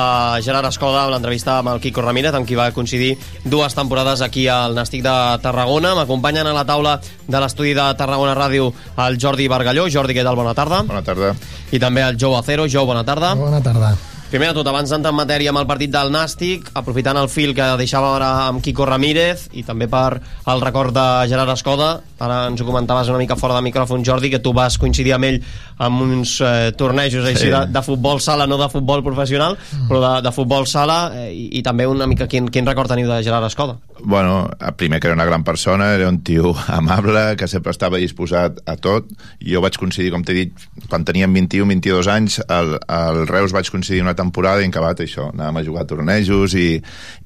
Gerard 0.44 0.68
Escoda, 0.70 1.04
amb 1.04 1.12
l'entrevista 1.12 1.58
amb 1.58 1.72
el 1.74 1.80
Quico 1.80 2.02
Ramírez, 2.04 2.34
amb 2.34 2.48
qui 2.48 2.56
va 2.58 2.70
coincidir 2.72 3.14
dues 3.44 3.76
temporades 3.76 4.22
aquí 4.24 4.46
al 4.48 4.76
Nàstic 4.76 5.04
de 5.04 5.14
Tarragona. 5.44 5.94
M'acompanyen 5.98 6.48
a 6.48 6.56
la 6.56 6.66
taula 6.68 6.98
de 7.02 7.40
l'estudi 7.40 7.74
de 7.76 7.88
Tarragona 7.98 8.36
Ràdio 8.38 8.72
el 9.06 9.18
Jordi 9.20 9.48
Bargalló. 9.48 9.88
Jordi, 9.92 10.16
què 10.16 10.24
tal? 10.24 10.38
Bona 10.38 10.54
tarda. 10.56 10.82
Bona 10.88 11.04
tarda. 11.04 11.34
I 11.72 11.80
també 11.82 12.06
el 12.06 12.20
Jou 12.20 12.36
Acero. 12.38 12.68
Jou, 12.68 12.86
bona 12.88 13.04
tarda. 13.04 13.34
Bona 13.38 13.62
tarda. 13.64 13.96
Primer 14.28 14.50
de 14.50 14.58
tot, 14.58 14.66
abans 14.68 14.90
d'entrar 14.92 15.08
en 15.14 15.16
matèria 15.16 15.48
amb 15.54 15.62
el 15.62 15.66
partit 15.70 15.88
del 15.88 16.10
Nàstic, 16.12 16.66
aprofitant 16.76 17.16
el 17.16 17.30
fil 17.32 17.54
que 17.56 17.64
deixava 17.80 18.10
ara 18.18 18.26
amb 18.50 18.60
Quico 18.60 18.84
Ramírez 18.84 19.46
i 19.56 19.62
també 19.64 19.86
per 19.88 20.18
el 20.52 20.60
record 20.60 20.92
de 20.92 21.04
Gerard 21.30 21.54
Escoda, 21.54 21.94
ara 22.20 22.42
ens 22.50 22.60
ho 22.60 22.66
comentaves 22.68 23.08
una 23.08 23.16
mica 23.22 23.38
fora 23.40 23.56
de 23.56 23.64
micròfon, 23.64 24.04
Jordi, 24.04 24.28
que 24.28 24.40
tu 24.44 24.52
vas 24.52 24.76
coincidir 24.76 25.14
amb 25.16 25.24
ell 25.30 25.38
amb 25.80 26.02
uns 26.04 26.34
eh, 26.44 26.72
tornejos 26.76 27.24
així 27.24 27.46
Sí. 27.46 27.52
de, 27.54 27.62
de 27.72 27.82
futbol 27.86 28.20
sala, 28.20 28.44
no 28.50 28.58
de 28.60 28.68
futbol 28.68 29.00
professional, 29.06 29.56
però 29.88 30.00
de, 30.02 30.12
de 30.26 30.32
futbol 30.34 30.66
sala, 30.68 30.98
eh, 31.22 31.30
i, 31.32 31.46
i 31.60 31.62
també 31.62 31.86
una 31.88 32.06
mica 32.10 32.26
quin, 32.28 32.50
quin 32.52 32.66
record 32.68 32.90
teniu 32.92 33.08
de 33.08 33.22
Gerard 33.24 33.46
Escoda. 33.48 33.78
Bueno, 34.02 34.50
primer 34.76 35.00
que 35.00 35.08
era 35.08 35.14
una 35.14 35.24
gran 35.24 35.42
persona, 35.42 35.94
era 35.94 36.08
un 36.10 36.20
tio 36.22 36.52
amable, 36.68 37.36
que 37.38 37.48
sempre 37.48 37.72
estava 37.72 37.96
disposat 37.96 38.60
a 38.66 38.76
tot. 38.76 39.08
Jo 39.40 39.62
vaig 39.64 39.78
coincidir, 39.80 40.10
com 40.12 40.22
t'he 40.26 40.36
dit, 40.36 40.68
quan 40.90 41.06
teníem 41.08 41.32
21-22 41.34 42.10
anys, 42.12 42.40
al, 42.50 42.76
al 42.90 43.24
Reus 43.30 43.54
vaig 43.56 43.70
coincidir 43.72 44.02
una 44.02 44.17
temporada 44.18 44.62
i 44.62 44.66
en 44.66 44.74
acabat 44.74 45.00
això, 45.04 45.28
anàvem 45.32 45.60
a 45.60 45.64
jugar 45.66 45.84
a 45.84 45.88
tornejos 45.88 46.54
i, 46.58 46.66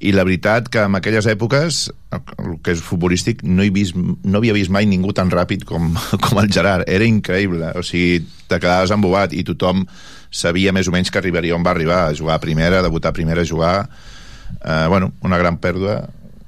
i 0.04 0.12
la 0.14 0.24
veritat 0.28 0.68
que 0.72 0.84
en 0.86 0.98
aquelles 0.98 1.26
èpoques, 1.32 1.82
el 2.12 2.56
que 2.62 2.76
és 2.76 2.84
futbolístic, 2.84 3.42
no, 3.42 3.64
he 3.64 3.72
vist, 3.74 3.96
no 3.96 4.40
havia 4.40 4.56
vist 4.56 4.72
mai 4.74 4.86
ningú 4.88 5.14
tan 5.16 5.32
ràpid 5.32 5.66
com, 5.68 5.92
com 6.24 6.42
el 6.42 6.50
Gerard. 6.52 6.86
Era 6.86 7.08
increïble, 7.08 7.72
o 7.78 7.84
sigui, 7.86 8.22
te 8.48 8.60
quedaves 8.60 8.94
embobat 8.94 9.34
i 9.34 9.44
tothom 9.48 9.86
sabia 10.32 10.72
més 10.72 10.88
o 10.88 10.94
menys 10.94 11.12
que 11.12 11.20
arribaria 11.20 11.56
on 11.56 11.64
va 11.64 11.74
arribar, 11.74 12.06
a 12.08 12.16
jugar 12.16 12.38
a 12.38 12.44
primera, 12.44 12.80
a 12.80 12.88
debutar 12.88 13.12
a 13.12 13.18
primera, 13.20 13.44
a 13.44 13.48
jugar... 13.48 13.76
Eh, 14.52 14.86
bueno, 14.86 15.14
una 15.24 15.38
gran 15.40 15.56
pèrdua 15.56 15.94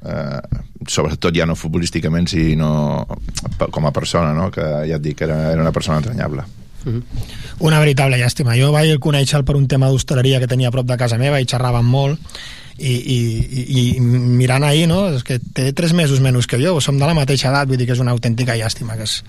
eh, 0.05 0.41
sobretot 0.87 1.35
ja 1.35 1.47
no 1.49 1.57
futbolísticament 1.57 2.29
sinó 2.29 3.07
com 3.73 3.89
a 3.89 3.93
persona 3.97 4.35
no? 4.37 4.51
que 4.53 4.65
ja 4.85 4.99
et 4.99 5.03
dic 5.03 5.25
era, 5.25 5.39
era 5.55 5.65
una 5.65 5.73
persona 5.73 6.03
entranyable 6.03 6.45
Una 7.65 7.79
veritable 7.81 8.19
llàstima. 8.21 8.57
Jo 8.59 8.73
vaig 8.75 8.99
conèixer 9.01 9.43
per 9.45 9.57
un 9.57 9.69
tema 9.69 9.89
d'hostaleria 9.89 10.41
que 10.43 10.51
tenia 10.51 10.69
a 10.69 10.75
prop 10.75 10.87
de 10.87 10.99
casa 11.01 11.19
meva 11.21 11.41
i 11.41 11.49
xerràvem 11.49 11.87
molt 11.87 12.21
i, 12.79 12.91
i, 12.91 13.19
i, 13.63 13.83
i 13.97 14.01
mirant 14.01 14.65
ahir, 14.67 14.89
no? 14.91 15.05
És 15.15 15.23
que 15.27 15.39
té 15.39 15.69
tres 15.77 15.93
mesos 15.95 16.19
menys 16.25 16.49
que 16.51 16.59
jo, 16.59 16.73
som 16.83 16.99
de 16.99 17.07
la 17.07 17.15
mateixa 17.15 17.51
edat, 17.53 17.69
vull 17.71 17.79
dir 17.79 17.87
que 17.87 17.95
és 17.95 18.01
una 18.03 18.11
autèntica 18.17 18.57
llàstima. 18.59 18.97
Que 18.99 19.07
és... 19.07 19.21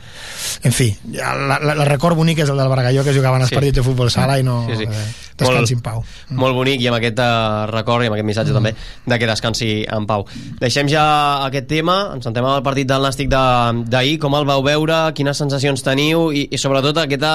En 0.65 0.73
fi, 0.73 0.87
ja, 1.13 1.35
la, 1.37 1.59
la, 1.61 1.75
el 1.77 1.85
record 1.89 2.17
bonic 2.17 2.41
és 2.41 2.49
el 2.49 2.57
del 2.57 2.71
Bargalló 2.71 3.03
que 3.05 3.13
jugaven 3.13 3.41
els 3.45 3.51
Sí. 3.53 3.55
partits 3.59 3.75
de 3.77 3.83
futbol 3.85 4.09
sala 4.09 4.39
i 4.41 4.43
no... 4.47 4.63
Sí, 4.71 4.79
sí. 4.81 4.89
Eh, 4.89 5.05
descansi 5.37 5.75
en 5.75 5.81
pau. 5.83 6.01
Molt 6.39 6.55
bonic 6.55 6.79
i 6.81 6.87
amb 6.89 6.97
aquest 6.97 7.19
eh, 7.19 7.65
record 7.73 8.03
i 8.05 8.07
amb 8.09 8.15
aquest 8.17 8.29
missatge 8.31 8.53
també 8.55 8.71
de 9.05 9.19
que 9.19 9.27
descansi 9.29 9.69
en 9.91 10.05
pau. 10.09 10.25
Deixem 10.61 10.87
ja 10.89 11.05
aquest 11.45 11.67
tema, 11.69 11.97
ens 12.15 12.23
sentem 12.25 12.45
al 12.49 12.63
partit 12.65 12.87
del 12.89 13.03
Nàstic 13.03 13.29
de- 13.29 13.85
d'ahir, 13.91 14.17
com 14.23 14.33
el 14.39 14.45
vau 14.47 14.63
veure, 14.65 15.01
quines 15.13 15.37
sensacions 15.37 15.83
teniu 15.85 16.31
i, 16.31 16.47
i 16.49 16.57
sobretot 16.57 16.97
aquesta, 17.03 17.33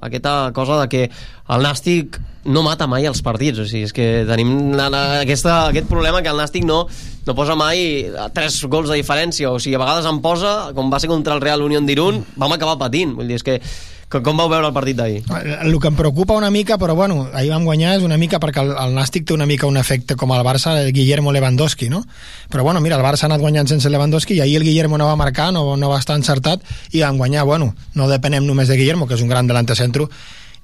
aquesta 0.00 0.36
cosa 0.54 0.80
de 0.84 0.88
que 0.88 1.02
el 1.10 1.66
Nàstic 1.66 2.20
no 2.44 2.64
mata 2.66 2.88
mai 2.90 3.06
els 3.06 3.22
partits, 3.22 3.62
o 3.62 3.66
sigui, 3.68 3.86
és 3.86 3.94
que 3.94 4.08
tenim 4.28 4.74
aquesta, 4.74 5.68
aquest 5.70 5.88
problema 5.90 6.22
que 6.22 6.30
el 6.32 6.40
Nàstic 6.40 6.66
no, 6.66 6.84
no 7.26 7.36
posa 7.38 7.54
mai 7.58 8.10
tres 8.34 8.58
gols 8.66 8.90
de 8.90 8.98
diferència, 8.98 9.50
o 9.50 9.62
sigui, 9.62 9.76
a 9.78 9.82
vegades 9.82 10.08
en 10.10 10.20
posa, 10.24 10.72
com 10.74 10.90
va 10.92 11.00
ser 11.02 11.10
contra 11.12 11.36
el 11.38 11.44
Real 11.44 11.62
Unión 11.62 11.86
d'Irun, 11.86 12.22
vam 12.36 12.54
acabar 12.56 12.80
patint, 12.80 13.14
vull 13.18 13.30
dir, 13.30 13.38
és 13.38 13.46
que 13.46 13.60
com, 14.20 14.36
vau 14.36 14.50
veure 14.50 14.68
el 14.68 14.74
partit 14.76 14.98
d'ahir? 14.98 15.22
El 15.64 15.78
que 15.80 15.88
em 15.88 15.96
preocupa 15.96 16.36
una 16.36 16.50
mica, 16.52 16.76
però 16.76 16.92
bueno, 16.98 17.30
ahir 17.32 17.52
vam 17.54 17.64
guanyar 17.64 17.94
és 17.96 18.04
una 18.04 18.18
mica 18.20 18.40
perquè 18.42 18.60
el, 18.60 18.74
el 18.76 18.92
Nàstic 18.98 19.24
té 19.28 19.32
una 19.32 19.46
mica 19.48 19.70
un 19.70 19.78
efecte 19.80 20.18
com 20.20 20.34
el 20.36 20.44
Barça, 20.44 20.74
el 20.82 20.92
Guillermo 20.92 21.32
Lewandowski, 21.32 21.88
no? 21.88 22.02
Però 22.52 22.66
bueno, 22.66 22.82
mira, 22.84 22.98
el 22.98 23.06
Barça 23.06 23.24
ha 23.24 23.30
anat 23.30 23.40
guanyant 23.40 23.70
sense 23.70 23.88
Lewandowski 23.88 24.36
i 24.36 24.42
ahir 24.44 24.58
el 24.60 24.66
Guillermo 24.68 24.98
no 25.00 25.08
va 25.08 25.16
marcar, 25.16 25.48
no, 25.56 25.64
no 25.80 25.88
va 25.88 26.02
estar 26.02 26.18
encertat 26.20 26.60
i 26.92 27.00
vam 27.00 27.16
guanyar, 27.16 27.46
bueno, 27.48 27.72
no 27.94 28.10
depenem 28.10 28.44
només 28.44 28.68
de 28.68 28.76
Guillermo, 28.76 29.08
que 29.08 29.16
és 29.16 29.24
un 29.24 29.32
gran 29.32 29.48
delante 29.48 29.78
centro, 29.78 30.10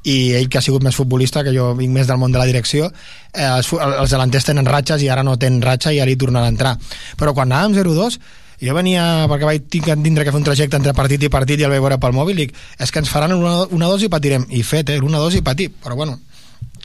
i 0.04 0.34
ell 0.38 0.48
que 0.48 0.60
ha 0.60 0.64
sigut 0.64 0.84
més 0.84 0.96
futbolista, 0.96 1.42
que 1.44 1.54
jo 1.54 1.72
vinc 1.78 1.92
més 1.94 2.06
del 2.06 2.20
món 2.20 2.32
de 2.32 2.38
la 2.38 2.46
direcció, 2.48 2.90
eh, 3.32 3.46
els, 3.46 3.72
els 3.72 4.14
delanters 4.14 4.46
tenen 4.50 4.68
ratxes 4.68 5.02
i 5.02 5.08
ara 5.10 5.24
no 5.26 5.38
tenen 5.38 5.62
ratxa 5.62 5.92
i 5.92 6.00
ara 6.00 6.10
hi 6.10 6.20
tornarà 6.20 6.46
a 6.46 6.54
entrar. 6.54 6.76
Però 7.18 7.34
quan 7.34 7.50
anàvem 7.50 7.76
0-2, 7.80 8.20
jo 8.58 8.74
venia, 8.74 9.02
perquè 9.30 9.46
vaig 9.46 9.66
tindre 9.70 10.24
que 10.24 10.32
fer 10.32 10.40
un 10.40 10.46
trajecte 10.46 10.78
entre 10.78 10.94
partit 10.94 11.22
i 11.22 11.30
partit 11.30 11.60
i 11.60 11.66
el 11.66 11.74
vaig 11.74 11.82
veure 11.84 11.98
pel 12.02 12.16
mòbil, 12.16 12.38
i 12.38 12.46
dic, 12.46 12.56
és 12.78 12.90
que 12.90 13.02
ens 13.02 13.10
faran 13.10 13.36
una, 13.36 13.60
una 13.74 13.90
dos 13.90 14.02
i 14.02 14.10
patirem. 14.10 14.48
I 14.50 14.64
fet, 14.66 14.94
eh, 14.94 15.02
una 15.02 15.20
dos 15.22 15.36
i 15.38 15.44
patir. 15.46 15.70
Però 15.82 15.94
bueno, 15.98 16.18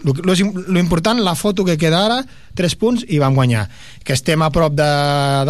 lo, 0.04 0.14
lo, 0.14 0.34
lo 0.68 0.80
important, 0.80 1.22
la 1.22 1.36
foto 1.36 1.66
que 1.66 1.78
queda 1.78 2.06
ara, 2.06 2.20
3 2.54 2.76
punts 2.78 3.06
i 3.08 3.18
vam 3.24 3.34
guanyar. 3.34 3.68
Que 4.04 4.14
estem 4.14 4.42
a 4.44 4.52
prop 4.54 4.76
de 4.76 4.90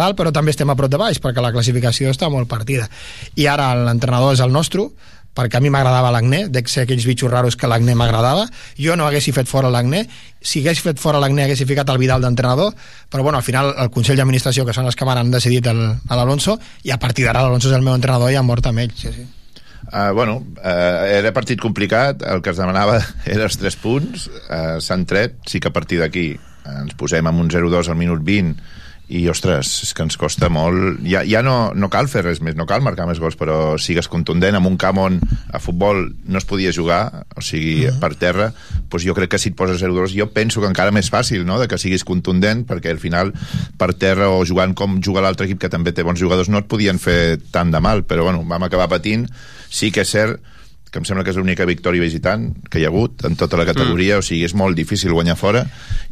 dalt, 0.00 0.16
però 0.16 0.32
també 0.32 0.54
estem 0.54 0.70
a 0.70 0.76
prop 0.78 0.92
de 0.92 1.00
baix, 1.00 1.20
perquè 1.20 1.42
la 1.42 1.52
classificació 1.52 2.12
està 2.14 2.30
molt 2.32 2.48
partida. 2.48 2.88
I 3.36 3.48
ara 3.50 3.72
l'entrenador 3.76 4.32
és 4.36 4.44
el 4.44 4.54
nostre, 4.54 4.88
perquè 5.34 5.58
a 5.58 5.62
mi 5.62 5.70
m'agradava 5.72 6.12
l'Agné, 6.14 6.44
dec 6.52 6.70
ser 6.70 6.84
aquells 6.84 7.06
bitxos 7.08 7.30
raros 7.32 7.58
que 7.58 7.68
l'Agné 7.70 7.96
m'agradava, 7.98 8.46
jo 8.78 8.96
no 8.96 9.08
haguessi 9.08 9.34
fet 9.34 9.50
fora 9.50 9.70
l'Agné, 9.72 10.04
si 10.40 10.62
hagués 10.62 10.82
fet 10.84 11.00
fora 11.02 11.20
l'Agné 11.22 11.44
haguessi 11.44 11.66
ficat 11.66 11.90
el 11.90 11.98
Vidal 11.98 12.22
d'entrenador, 12.22 12.74
però 13.10 13.22
bueno, 13.26 13.38
al 13.38 13.46
final 13.46 13.72
el 13.76 13.90
Consell 13.90 14.20
d'Administració, 14.20 14.64
que 14.64 14.74
són 14.76 14.86
els 14.86 14.96
que 14.96 15.06
m'han 15.08 15.32
decidit 15.34 15.66
el, 15.72 15.82
a 16.08 16.18
l'Alonso, 16.18 16.58
i 16.84 16.94
a 16.94 17.00
partir 17.02 17.26
d'ara 17.26 17.42
l'Alonso 17.42 17.70
és 17.70 17.76
el 17.76 17.86
meu 17.86 17.96
entrenador 17.96 18.30
i 18.30 18.38
han 18.38 18.46
mort 18.46 18.70
amb 18.70 18.84
ell, 18.86 18.94
sí, 18.94 19.12
sí. 19.14 19.26
Uh, 19.84 20.14
bueno, 20.16 20.38
uh, 20.62 21.04
era 21.12 21.34
partit 21.36 21.60
complicat, 21.60 22.22
el 22.24 22.40
que 22.40 22.54
es 22.54 22.60
demanava 22.60 22.96
era 23.34 23.50
els 23.50 23.58
3 23.60 23.76
punts, 23.82 24.30
uh, 24.48 24.78
s'han 24.80 25.04
tret, 25.04 25.36
sí 25.50 25.60
que 25.60 25.68
a 25.68 25.74
partir 25.74 26.00
d'aquí 26.00 26.30
uh, 26.38 26.78
ens 26.80 26.96
posem 26.96 27.26
amb 27.28 27.42
un 27.42 27.52
0-2 27.52 27.90
al 27.92 28.00
minut 28.00 28.24
20 28.24 28.83
i, 29.08 29.26
ostres, 29.28 29.68
és 29.84 29.92
que 29.92 30.04
ens 30.06 30.16
costa 30.16 30.48
molt... 30.52 31.02
Ja, 31.04 31.20
ja 31.28 31.42
no, 31.44 31.72
no 31.76 31.90
cal 31.92 32.08
fer 32.08 32.22
res 32.24 32.40
més, 32.44 32.56
no 32.56 32.64
cal 32.68 32.80
marcar 32.84 33.04
més 33.08 33.20
gols, 33.20 33.36
però 33.36 33.76
sigues 33.80 34.08
contundent 34.08 34.56
en 34.56 34.64
un 34.64 34.78
camp 34.80 35.00
on 35.02 35.18
a 35.52 35.60
futbol 35.60 36.06
no 36.24 36.40
es 36.40 36.46
podia 36.48 36.72
jugar, 36.72 37.26
o 37.36 37.44
sigui, 37.44 37.84
uh 37.84 37.92
-huh. 37.92 38.00
per 38.00 38.14
terra, 38.16 38.52
doncs 38.88 39.04
jo 39.04 39.14
crec 39.14 39.30
que 39.30 39.38
si 39.38 39.50
et 39.50 39.56
poses 39.56 39.82
0-2, 39.82 40.16
jo 40.16 40.30
penso 40.32 40.60
que 40.60 40.68
encara 40.68 40.90
més 40.90 41.10
fàcil, 41.12 41.44
no?, 41.44 41.58
de 41.60 41.68
que 41.68 41.78
siguis 41.78 42.04
contundent, 42.04 42.66
perquè 42.66 42.90
al 42.90 42.98
final, 42.98 43.32
per 43.76 43.92
terra 43.94 44.30
o 44.30 44.44
jugant 44.44 44.74
com 44.74 45.02
juga 45.02 45.20
l'altre 45.20 45.46
equip, 45.46 45.60
que 45.60 45.68
també 45.68 45.92
té 45.92 46.02
bons 46.02 46.18
jugadors, 46.18 46.48
no 46.48 46.58
et 46.58 46.66
podien 46.66 46.98
fer 46.98 47.38
tant 47.50 47.70
de 47.70 47.80
mal, 47.80 48.04
però 48.04 48.24
bueno, 48.24 48.44
vam 48.44 48.62
acabar 48.62 48.88
patint. 48.88 49.28
Sí 49.68 49.90
que 49.90 50.00
és 50.00 50.08
cert 50.10 50.40
que 50.94 51.02
em 51.02 51.06
sembla 51.08 51.24
que 51.26 51.32
és 51.34 51.38
l'única 51.40 51.66
victòria 51.66 52.04
visitant 52.04 52.52
que 52.70 52.78
hi 52.78 52.84
ha 52.86 52.92
hagut 52.92 53.24
en 53.26 53.34
tota 53.34 53.58
la 53.58 53.66
categoria, 53.66 54.14
mm. 54.14 54.22
o 54.22 54.26
sigui, 54.26 54.44
és 54.46 54.54
molt 54.54 54.78
difícil 54.78 55.10
guanyar 55.10 55.34
fora, 55.34 55.64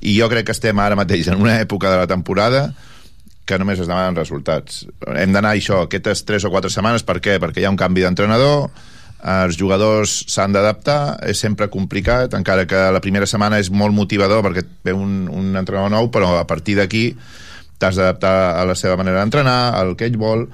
i 0.02 0.16
jo 0.16 0.26
crec 0.32 0.48
que 0.48 0.56
estem 0.56 0.80
ara 0.82 0.98
mateix 0.98 1.30
en 1.30 1.38
una 1.38 1.60
època 1.62 1.92
de 1.92 2.00
la 2.02 2.08
temporada 2.10 2.72
que 3.46 3.58
només 3.58 3.78
es 3.78 3.86
demanen 3.86 4.18
resultats. 4.18 4.82
Hem 5.06 5.34
d'anar 5.34 5.54
això, 5.54 5.84
aquestes 5.86 6.24
3 6.26 6.48
o 6.48 6.50
4 6.50 6.70
setmanes, 6.74 7.06
per 7.06 7.20
què? 7.22 7.38
Perquè 7.42 7.62
hi 7.62 7.68
ha 7.68 7.72
un 7.72 7.78
canvi 7.78 8.02
d'entrenador, 8.02 8.70
els 9.22 9.54
jugadors 9.58 10.16
s'han 10.34 10.54
d'adaptar, 10.54 11.22
és 11.30 11.38
sempre 11.38 11.70
complicat, 11.70 12.34
encara 12.34 12.66
que 12.66 12.82
la 12.90 13.02
primera 13.02 13.28
setmana 13.30 13.62
és 13.62 13.70
molt 13.70 13.94
motivador 13.94 14.42
perquè 14.42 14.66
ve 14.82 14.94
un, 14.98 15.28
un 15.30 15.54
entrenador 15.54 15.94
nou, 15.94 16.10
però 16.10 16.34
a 16.40 16.46
partir 16.50 16.74
d'aquí 16.80 17.12
t'has 17.78 17.98
d'adaptar 17.98 18.58
a 18.58 18.64
la 18.66 18.74
seva 18.78 18.96
manera 18.98 19.22
d'entrenar, 19.22 19.74
al 19.78 19.94
que 19.98 20.06
ell 20.10 20.18
vol, 20.18 20.48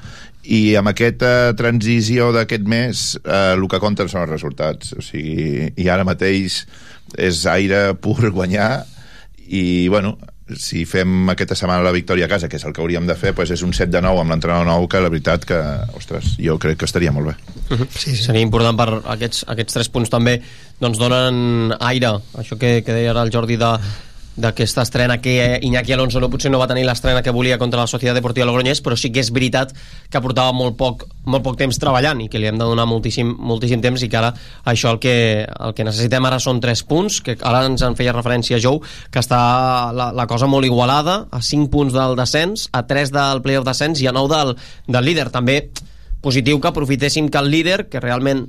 i 0.48 0.61
amb 0.80 0.88
aquesta 0.92 1.52
transició 1.58 2.30
d'aquest 2.32 2.64
mes 2.68 3.04
eh, 3.20 3.52
el 3.52 3.66
que 3.68 3.80
compten 3.82 4.08
són 4.08 4.24
els 4.24 4.32
resultats 4.32 4.94
o 4.96 5.04
sigui, 5.04 5.68
i 5.76 5.88
ara 5.92 6.06
mateix 6.08 6.62
és 7.18 7.44
aire 7.52 7.92
pur 8.04 8.30
guanyar 8.30 8.72
i 9.48 9.88
bueno, 9.88 10.16
si 10.56 10.84
fem 10.88 11.28
aquesta 11.32 11.56
setmana 11.56 11.84
la 11.84 11.92
victòria 11.92 12.26
a 12.26 12.30
casa, 12.30 12.48
que 12.48 12.56
és 12.56 12.64
el 12.64 12.72
que 12.76 12.80
hauríem 12.80 13.06
de 13.08 13.16
fer, 13.18 13.34
doncs 13.37 13.52
és 13.52 13.62
un 13.64 13.74
7 13.76 13.90
de 13.92 14.02
9 14.04 14.22
amb 14.22 14.32
l'entrenador 14.32 14.68
nou, 14.68 14.87
que 14.88 15.00
la 15.00 15.11
veritat 15.12 15.44
que, 15.48 15.58
ostres, 15.96 16.34
jo 16.40 16.58
crec 16.61 16.80
que 16.80 16.88
estaria 16.88 17.12
molt 17.12 17.32
bé. 17.32 17.34
Sí, 17.92 18.14
sí. 18.14 18.22
Seria 18.28 18.44
important 18.44 18.76
per 18.78 18.88
aquests, 19.16 19.44
aquests 19.52 19.78
tres 19.78 19.90
punts 19.92 20.12
també 20.12 20.38
doncs 20.80 21.00
donen 21.00 21.74
aire, 21.80 22.14
això 22.40 22.61
que, 22.61 22.78
que 22.84 22.96
deia 22.96 23.12
ara 23.12 23.24
el 23.26 23.32
Jordi 23.34 23.58
de, 23.61 23.72
d'aquesta 24.38 24.85
estrena 24.87 25.18
que 25.20 25.59
Iñaki 25.62 25.92
Alonso 25.92 26.20
no, 26.22 26.31
potser 26.31 26.51
no 26.51 26.61
va 26.61 26.68
tenir 26.70 26.85
l'estrena 26.87 27.22
que 27.27 27.35
volia 27.35 27.59
contra 27.59 27.81
la 27.83 27.90
Societat 27.90 28.16
Deportiva 28.16 28.46
Logroñés, 28.46 28.81
però 28.85 28.96
sí 28.96 29.11
que 29.12 29.20
és 29.20 29.33
veritat 29.35 29.74
que 30.09 30.22
portava 30.22 30.55
molt 30.55 30.79
poc, 30.79 31.05
molt 31.27 31.44
poc 31.44 31.59
temps 31.59 31.81
treballant 31.83 32.22
i 32.22 32.29
que 32.31 32.38
li 32.38 32.46
hem 32.48 32.61
de 32.61 32.68
donar 32.68 32.87
moltíssim, 32.87 33.35
moltíssim 33.35 33.83
temps 33.83 34.03
i 34.07 34.09
que 34.09 34.20
ara 34.20 34.31
això 34.70 34.94
el 34.94 35.01
que, 35.03 35.16
el 35.44 35.74
que 35.74 35.87
necessitem 35.88 36.31
ara 36.31 36.38
són 36.42 36.62
3 36.62 36.85
punts, 36.88 37.20
que 37.27 37.37
ara 37.42 37.64
ens 37.66 37.83
en 37.83 37.98
feia 37.98 38.14
referència 38.14 38.62
Jou, 38.62 38.81
que 39.11 39.22
està 39.22 39.40
la, 39.92 40.12
la 40.14 40.29
cosa 40.31 40.46
molt 40.46 40.68
igualada, 40.68 41.24
a 41.35 41.42
5 41.42 41.70
punts 41.74 41.96
del 41.96 42.14
descens, 42.18 42.68
a 42.72 42.87
3 42.87 43.12
del 43.14 43.42
playoff 43.42 43.66
descens 43.66 44.01
i 44.03 44.07
a 44.07 44.14
9 44.14 44.35
del, 44.35 44.55
del 44.87 45.11
líder. 45.11 45.29
També 45.35 45.61
positiu 46.22 46.62
que 46.62 46.70
aprofitéssim 46.70 47.29
que 47.29 47.42
el 47.42 47.51
líder, 47.51 47.88
que 47.90 48.01
realment 48.03 48.46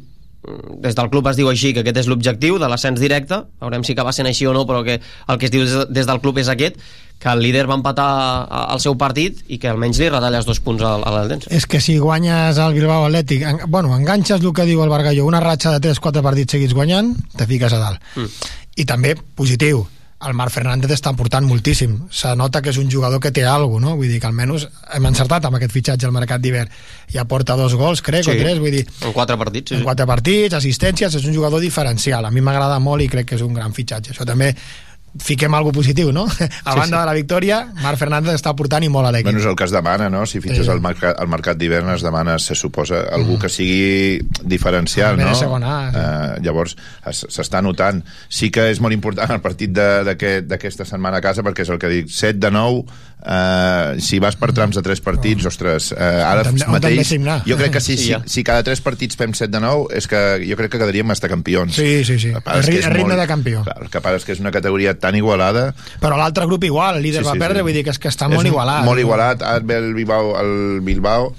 des 0.80 0.95
del 0.95 1.10
club 1.12 1.28
es 1.28 1.38
diu 1.38 1.49
així, 1.52 1.73
que 1.75 1.84
aquest 1.84 1.99
és 2.04 2.08
l'objectiu 2.08 2.58
de 2.62 2.69
l'ascens 2.71 2.99
directe, 3.02 3.41
veurem 3.60 3.84
si 3.84 3.93
acaba 3.95 4.13
sent 4.15 4.30
així 4.30 4.47
o 4.47 4.54
no, 4.56 4.65
però 4.69 4.84
que 4.88 4.99
el 4.99 5.39
que 5.39 5.49
es 5.49 5.52
diu 5.52 5.65
des, 5.65 5.89
des 5.91 6.08
del 6.08 6.21
club 6.23 6.39
és 6.39 6.47
aquest, 6.52 6.80
que 7.19 7.28
el 7.28 7.43
líder 7.43 7.65
va 7.67 7.75
empatar 7.75 8.08
al 8.47 8.80
seu 8.80 8.95
partit 8.97 9.41
i 9.52 9.60
que 9.60 9.67
almenys 9.67 9.99
li 9.99 10.08
retalles 10.08 10.47
dos 10.47 10.62
punts 10.63 10.86
al, 10.88 11.04
a 11.04 11.12
l'Aldense. 11.12 11.52
És 11.52 11.67
que 11.67 11.82
si 11.84 11.97
guanyes 11.99 12.58
el 12.63 12.78
Bilbao 12.78 13.10
Atlètic, 13.10 13.43
en, 13.43 13.60
bueno, 13.67 13.91
enganxes 13.97 14.39
el 14.39 14.56
que 14.56 14.67
diu 14.69 14.82
el 14.86 14.93
Bargalló, 14.93 15.28
una 15.28 15.43
ratxa 15.43 15.75
de 15.75 15.84
3-4 15.89 16.23
partits 16.23 16.56
seguits 16.56 16.75
guanyant, 16.78 17.12
te 17.36 17.47
fiques 17.49 17.75
a 17.75 17.84
dalt. 17.84 18.12
Mm. 18.15 18.52
I 18.80 18.88
també, 18.88 19.17
positiu, 19.36 19.84
el 20.27 20.34
Marc 20.36 20.51
Fernández 20.51 20.91
està 20.91 21.13
portant 21.15 21.45
moltíssim. 21.47 21.93
Se 22.12 22.34
nota 22.36 22.62
que 22.62 22.73
és 22.73 22.77
un 22.82 22.89
jugador 22.91 23.21
que 23.23 23.32
té 23.32 23.45
alguna 23.47 23.88
no? 23.88 23.95
Vull 23.95 24.10
dir 24.12 24.19
que 24.19 24.27
almenys 24.27 24.65
hem 24.95 25.05
encertat 25.08 25.45
amb 25.47 25.55
aquest 25.55 25.71
fitxatge 25.71 26.05
al 26.10 26.12
mercat 26.15 26.41
d'hivern. 26.43 26.69
Ja 27.13 27.23
porta 27.25 27.55
dos 27.55 27.75
gols, 27.79 28.01
crec, 28.01 28.25
Sí. 28.25 28.32
o 28.32 28.36
tres, 28.36 28.60
vull 28.60 28.71
dir... 28.75 28.86
En 29.05 29.13
quatre 29.15 29.38
partits, 29.38 29.69
sí. 29.71 29.75
En 29.79 29.84
quatre 29.88 30.05
partits, 30.05 30.55
assistències, 30.60 31.15
és 31.15 31.25
un 31.25 31.34
jugador 31.34 31.62
diferencial. 31.63 32.25
A 32.25 32.32
mi 32.32 32.41
m'agrada 32.41 32.79
molt 32.84 33.01
i 33.01 33.08
crec 33.08 33.29
que 33.32 33.36
és 33.39 33.41
un 33.41 33.53
gran 33.53 33.73
fitxatge. 33.73 34.12
Això 34.12 34.25
també 34.27 34.55
fiquem 35.17 35.54
algo 35.54 35.72
positiu, 35.72 36.12
no? 36.12 36.28
A 36.65 36.76
banda 36.76 36.98
sí. 36.98 37.00
de 37.02 37.06
la 37.06 37.13
victòria, 37.13 37.58
Marc 37.82 37.98
Fernández 37.98 38.36
està 38.38 38.54
portant 38.56 38.84
i 38.84 38.89
molt 38.89 39.08
a 39.08 39.12
l'equip. 39.12 39.26
Bueno, 39.32 39.39
és 39.39 39.45
el 39.50 39.56
que 39.56 39.63
es 39.65 39.72
demana, 39.74 40.10
no? 40.10 40.26
Si 40.30 40.39
fitxes 40.41 40.65
Sí. 40.67 40.72
al, 40.72 40.82
mercat, 40.82 41.17
al 41.19 41.28
mercat 41.28 41.58
d'hivern 41.58 41.89
es 41.95 42.02
demana, 42.06 42.38
se 42.39 42.56
suposa, 42.56 43.02
algú 43.12 43.39
que 43.39 43.50
sigui 43.50 44.19
diferencial, 44.43 45.17
no? 45.17 45.34
segon 45.36 45.63
A, 45.63 45.76
sí. 45.91 45.98
Eh, 45.98 46.41
llavors, 46.45 46.76
es- 47.08 47.26
s'està 47.30 47.62
notant. 47.63 48.04
Sí 48.30 48.52
que 48.52 48.69
és 48.69 48.80
molt 48.82 48.93
important 48.93 49.32
el 49.32 49.41
partit 49.41 49.72
de- 49.72 50.04
d'aquest- 50.06 50.48
d'aquesta 50.48 50.86
setmana 50.86 51.17
a 51.17 51.22
casa, 51.22 51.41
perquè 51.43 51.62
és 51.65 51.69
el 51.69 51.80
que 51.80 51.88
dic, 51.89 52.10
7 52.10 52.38
de 52.39 52.52
9, 52.52 52.84
eh, 53.26 53.95
si 54.00 54.19
vas 54.19 54.36
per 54.36 54.52
trams 54.54 54.76
de 54.76 54.82
3 54.82 55.02
partits, 55.02 55.45
ostres, 55.45 55.91
eh, 55.91 55.98
ara 56.00 56.41
On 56.50 56.56
on 56.56 56.72
mateix... 56.72 57.10
Jo 57.45 57.58
crec 57.58 57.72
que 57.74 57.82
si, 57.82 57.98
Sí, 57.98 58.04
si, 58.06 58.10
ja. 58.12 58.22
si 58.26 58.43
cada 58.43 58.63
3 58.63 58.82
partits 58.82 59.15
fem 59.17 59.34
7 59.34 59.52
de 59.52 59.60
9, 59.60 59.88
és 59.98 60.08
que 60.08 60.45
jo 60.48 60.56
crec 60.56 60.72
que 60.72 60.78
quedaríem 60.80 61.10
estar 61.12 61.30
campions. 61.30 61.74
Sí, 61.76 62.04
sí, 62.06 62.19
sí. 62.19 62.30
El 62.30 62.41
el 62.45 62.84
ritme 62.93 63.15
molt- 63.15 63.19
de 63.19 63.28
campió. 63.28 63.63
Clar, 63.63 63.78
el 63.82 63.89
que 63.89 64.02
passa 64.02 64.17
és 64.17 64.26
que 64.26 64.32
és 64.34 64.39
una 64.39 64.52
categoria 64.52 64.91
tan 64.99 65.15
igualada 65.15 65.73
Però 65.99 66.17
l'altre 66.17 66.45
grup 66.45 66.63
igual, 66.63 66.97
el 66.97 67.03
líder 67.03 67.21
Sí, 67.23 67.27
va 67.27 67.33
sí, 67.33 67.39
perdre, 67.39 67.59
sí. 67.59 67.63
vull 67.63 67.73
dir 67.73 67.83
que 67.83 67.91
és 67.95 67.99
que 67.99 68.09
està 68.09 68.27
és 68.29 68.35
molt 68.35 68.47
igualat. 68.47 68.83
Molt 68.85 68.99
igualat. 68.99 69.41
Ara 69.41 69.59
ve 69.63 69.77
el 69.77 69.93
Bilbao, 69.93 70.35
el 70.39 70.81
Bilbao 70.81 71.33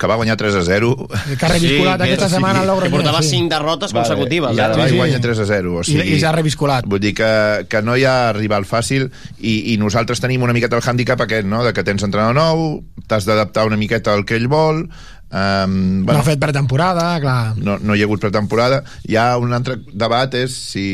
que 0.00 0.06
va 0.08 0.14
guanyar 0.16 0.38
3 0.40 0.54
a 0.56 0.62
0. 0.64 1.06
Que 1.38 1.44
ha 1.44 1.48
revisculat 1.50 1.98
que- 2.00 2.04
aquesta 2.14 2.28
setmana 2.30 2.62
el 2.62 2.66
Logroñés, 2.66 2.90
Que 2.90 2.96
portava 2.96 3.20
sí. 3.22 3.28
5 3.36 3.50
derrotes 3.50 3.92
Vale, 3.92 4.08
consecutives. 4.08 4.56
I 4.56 4.60
ara 4.64 4.72
eh? 4.74 4.78
va 4.78 4.84
Sí, 4.84 4.88
i 4.88 4.92
sí. 4.92 4.96
guanya 4.96 5.20
3 5.20 5.38
a 5.38 5.44
0. 5.44 5.74
O 5.76 5.80
I, 5.82 5.84
sigui, 5.84 6.14
I 6.16 6.20
s'ha 6.20 6.32
revisculat. 6.32 6.86
Vull 6.88 6.98
dir 7.04 7.12
que, 7.14 7.66
que 7.68 7.82
no 7.82 7.94
hi 7.96 8.04
ha 8.08 8.32
rival 8.32 8.64
fàcil 8.64 9.10
i, 9.38 9.74
i 9.74 9.76
nosaltres 9.76 10.18
tenim 10.24 10.42
una 10.42 10.54
miqueta 10.56 10.76
el 10.80 10.82
hàndicap 10.82 11.20
aquest, 11.20 11.46
no?, 11.46 11.60
de 11.62 11.74
que 11.76 11.84
tens 11.84 12.02
entrenador 12.02 12.34
nou, 12.34 12.82
t'has 13.06 13.26
d'adaptar 13.28 13.66
una 13.68 13.76
miqueta 13.76 14.14
al 14.16 14.24
que 14.24 14.34
ell 14.40 14.48
vol, 14.48 14.88
Um, 15.32 16.02
no 16.04 16.18
ha 16.20 16.24
fet 16.26 16.40
pretemporada, 16.42 17.06
clar. 17.22 17.54
no, 17.56 17.78
no 17.80 17.94
hi 17.96 18.02
ha 18.02 18.04
hagut 18.04 18.20
pretemporada. 18.20 18.82
Hi 19.08 19.16
ha 19.16 19.38
un 19.40 19.54
altre 19.56 19.78
debat 19.88 20.34
és 20.36 20.52
si 20.52 20.84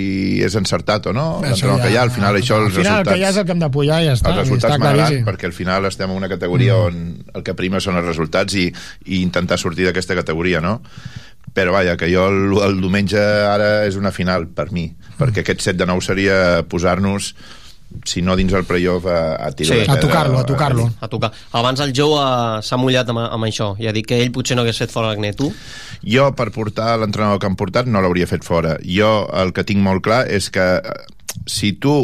és 0.46 0.54
encertat 0.60 1.08
o 1.10 1.14
no, 1.16 1.26
Això 1.40 1.66
l'entrenador 1.66 1.82
que 1.82 1.90
hi 1.90 1.96
ha. 1.98 2.04
Al 2.06 2.14
final 2.14 2.38
això, 2.38 2.60
al 2.60 2.68
els 2.68 2.76
final 2.78 3.00
el 3.00 3.08
que 3.08 3.16
resultats... 3.16 3.18
hi 3.18 3.26
ha 3.26 3.32
és 3.34 3.40
el 3.42 3.48
que 3.48 3.56
hem 3.56 3.64
de 3.64 3.70
pujar 3.74 3.98
i 4.04 4.06
ja 4.06 4.14
està. 4.14 4.30
els 4.30 4.44
resultats 4.44 4.78
m'agraden 4.84 5.26
perquè 5.26 5.50
al 5.50 5.56
final 5.56 5.90
estem 5.90 6.14
en 6.14 6.22
una 6.22 6.30
categoria 6.30 6.76
mm. 6.76 6.86
on 6.86 7.38
el 7.40 7.46
que 7.48 7.56
prima 7.58 7.82
són 7.82 7.98
els 7.98 8.06
resultats 8.06 8.54
i, 8.54 8.68
i 9.10 9.22
intentar 9.24 9.58
sortir 9.58 9.88
d'aquesta 9.88 10.14
categoria, 10.22 10.62
no? 10.62 10.78
Però 11.58 11.74
vaja, 11.74 11.96
que 11.98 12.06
jo 12.12 12.28
el, 12.30 12.54
el 12.62 12.78
diumenge 12.78 13.18
ara 13.18 13.88
és 13.88 13.98
una 13.98 14.12
final 14.14 14.46
per 14.54 14.68
mi, 14.70 14.86
perquè 15.18 15.42
aquest 15.42 15.66
7 15.66 15.80
de 15.82 15.88
9 15.90 16.06
seria 16.12 16.36
posar-nos 16.70 17.32
si 18.04 18.20
no 18.22 18.34
dins 18.36 18.52
el 18.52 18.64
playoff 18.68 19.06
a, 19.06 19.36
a 19.46 19.50
tirar 19.52 19.76
Sí. 19.76 19.80
pedra, 19.86 19.94
A 19.94 20.00
tocar-lo, 20.00 20.38
a 20.38 20.44
tocar-lo. 20.46 20.90
A 21.00 21.08
tocar. 21.08 21.32
Abans 21.52 21.80
el 21.80 21.92
Jou 21.96 22.14
eh, 22.18 22.62
s'ha 22.62 22.76
mullat 22.76 23.08
amb, 23.08 23.18
amb 23.24 23.44
això 23.48 23.74
i 23.80 23.88
ha 23.88 23.92
dit 23.96 24.06
que 24.06 24.18
ell 24.22 24.30
potser 24.32 24.56
no 24.56 24.62
hagués 24.62 24.78
fet 24.78 24.90
fora 24.92 25.08
l'Agné. 25.12 25.32
Tu? 25.34 25.50
Jo, 26.04 26.30
per 26.36 26.50
portar 26.54 26.98
l'entrenador 27.00 27.38
que 27.40 27.46
han 27.48 27.56
portat, 27.56 27.86
no 27.86 28.00
l'hauria 28.04 28.26
fet 28.30 28.44
fora. 28.44 28.76
Jo 28.84 29.28
el 29.32 29.52
que 29.56 29.64
tinc 29.64 29.80
molt 29.82 30.04
clar 30.04 30.26
és 30.28 30.50
que 30.50 30.66
si 31.48 31.72
tu, 31.80 31.94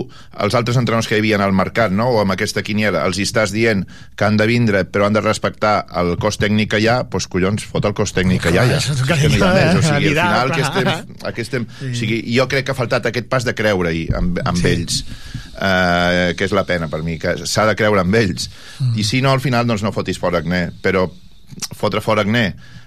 els 0.40 0.54
altres 0.56 0.76
entrenadors 0.80 1.08
que 1.08 1.16
hi 1.16 1.22
havia 1.22 1.38
al 1.42 1.52
mercat, 1.56 1.92
no? 1.92 2.08
o 2.14 2.20
amb 2.22 2.34
aquesta 2.34 2.62
quiniela, 2.64 3.04
els 3.08 3.18
hi 3.18 3.26
estàs 3.28 3.52
dient 3.52 3.84
que 4.16 4.26
han 4.26 4.38
de 4.40 4.46
vindre 4.48 4.84
però 4.88 5.08
han 5.08 5.16
de 5.16 5.22
respectar 5.24 5.86
el 6.00 6.14
cost 6.20 6.40
tècnic 6.42 6.72
que 6.74 6.80
hi 6.80 6.88
ha, 6.88 7.00
doncs 7.04 7.28
collons, 7.32 7.66
fot 7.68 7.84
el 7.88 7.96
cost 7.96 8.16
tècnic 8.16 8.44
que 8.44 8.54
hi 8.54 8.60
ha. 8.60 8.66
Ja. 8.74 8.80
És 8.80 9.04
que 9.04 9.16
no 9.16 9.38
hi 9.38 9.42
ha 9.42 9.52
més. 9.54 9.80
O 9.80 9.86
sigui, 9.88 10.12
al 10.16 10.20
final 10.20 10.54
que 10.54 10.62
estem, 10.64 11.24
que 11.24 11.46
estem, 11.48 11.68
o 11.68 11.94
sigui, 12.00 12.20
jo 12.36 12.48
crec 12.52 12.68
que 12.68 12.76
ha 12.76 12.78
faltat 12.78 13.10
aquest 13.10 13.28
pas 13.32 13.46
de 13.48 13.56
creure-hi 13.56 14.06
amb, 14.16 14.40
amb 14.44 14.60
sí. 14.60 14.70
ells 14.72 15.02
eh, 15.60 16.34
que 16.36 16.46
és 16.46 16.54
la 16.56 16.64
pena 16.68 16.88
per 16.92 17.02
mi, 17.06 17.18
que 17.20 17.36
s'ha 17.46 17.66
de 17.68 17.76
creure 17.78 18.02
amb 18.04 18.16
ells. 18.18 18.48
Mm. 18.78 18.96
I 19.00 19.06
si 19.06 19.20
no, 19.24 19.32
al 19.34 19.42
final, 19.44 19.66
doncs 19.68 19.84
no 19.84 19.94
fotis 19.94 20.20
fora 20.20 20.42
Agné. 20.42 20.66
Però 20.82 21.06
fotre 21.76 22.02
fora 22.04 22.24
Agné, 22.24 22.46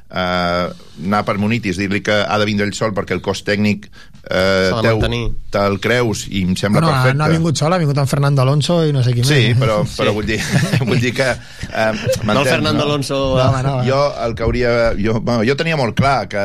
eh, 0.10 0.65
anar 1.06 1.23
per 1.28 1.38
Munitis, 1.41 1.80
dir-li 1.80 2.02
que 2.06 2.21
ha 2.23 2.38
de 2.39 2.47
vindre 2.50 2.67
ell 2.67 2.76
sol 2.78 2.95
perquè 2.95 3.15
el 3.15 3.23
cost 3.26 3.47
tècnic 3.47 3.89
eh, 4.30 5.30
te'l 5.52 5.80
creus 5.82 6.26
i 6.30 6.44
em 6.44 6.56
sembla 6.60 6.82
Bueno, 6.82 6.94
perfecte. 6.94 7.18
no 7.18 7.24
ha 7.26 7.30
vingut 7.32 7.58
sol, 7.58 7.74
ha 7.74 7.78
vingut 7.82 7.98
en 7.98 8.08
Fernando 8.08 8.42
Alonso 8.44 8.80
i 8.86 8.92
no 8.94 9.02
sé 9.04 9.13
qui 9.16 9.24
Sí, 9.24 9.54
més. 9.54 9.58
però, 9.62 9.80
però 9.98 10.13
vull 10.13 10.26
dir, 10.28 10.40
vull 10.88 11.00
dir 11.02 11.13
que... 11.16 11.30
Eh, 11.32 11.92
No 12.28 12.42
el 12.42 12.48
Fernando 12.48 12.84
Alonso... 12.84 13.16
No, 13.38 13.46
home, 13.50 13.63
no, 13.63 13.76
jo 13.88 14.02
el 14.26 14.36
que 14.36 14.44
hauria... 14.44 14.72
Jo, 15.00 15.20
bueno, 15.22 15.44
jo 15.48 15.56
tenia 15.60 15.78
molt 15.80 15.96
clar 15.98 16.28
que 16.30 16.38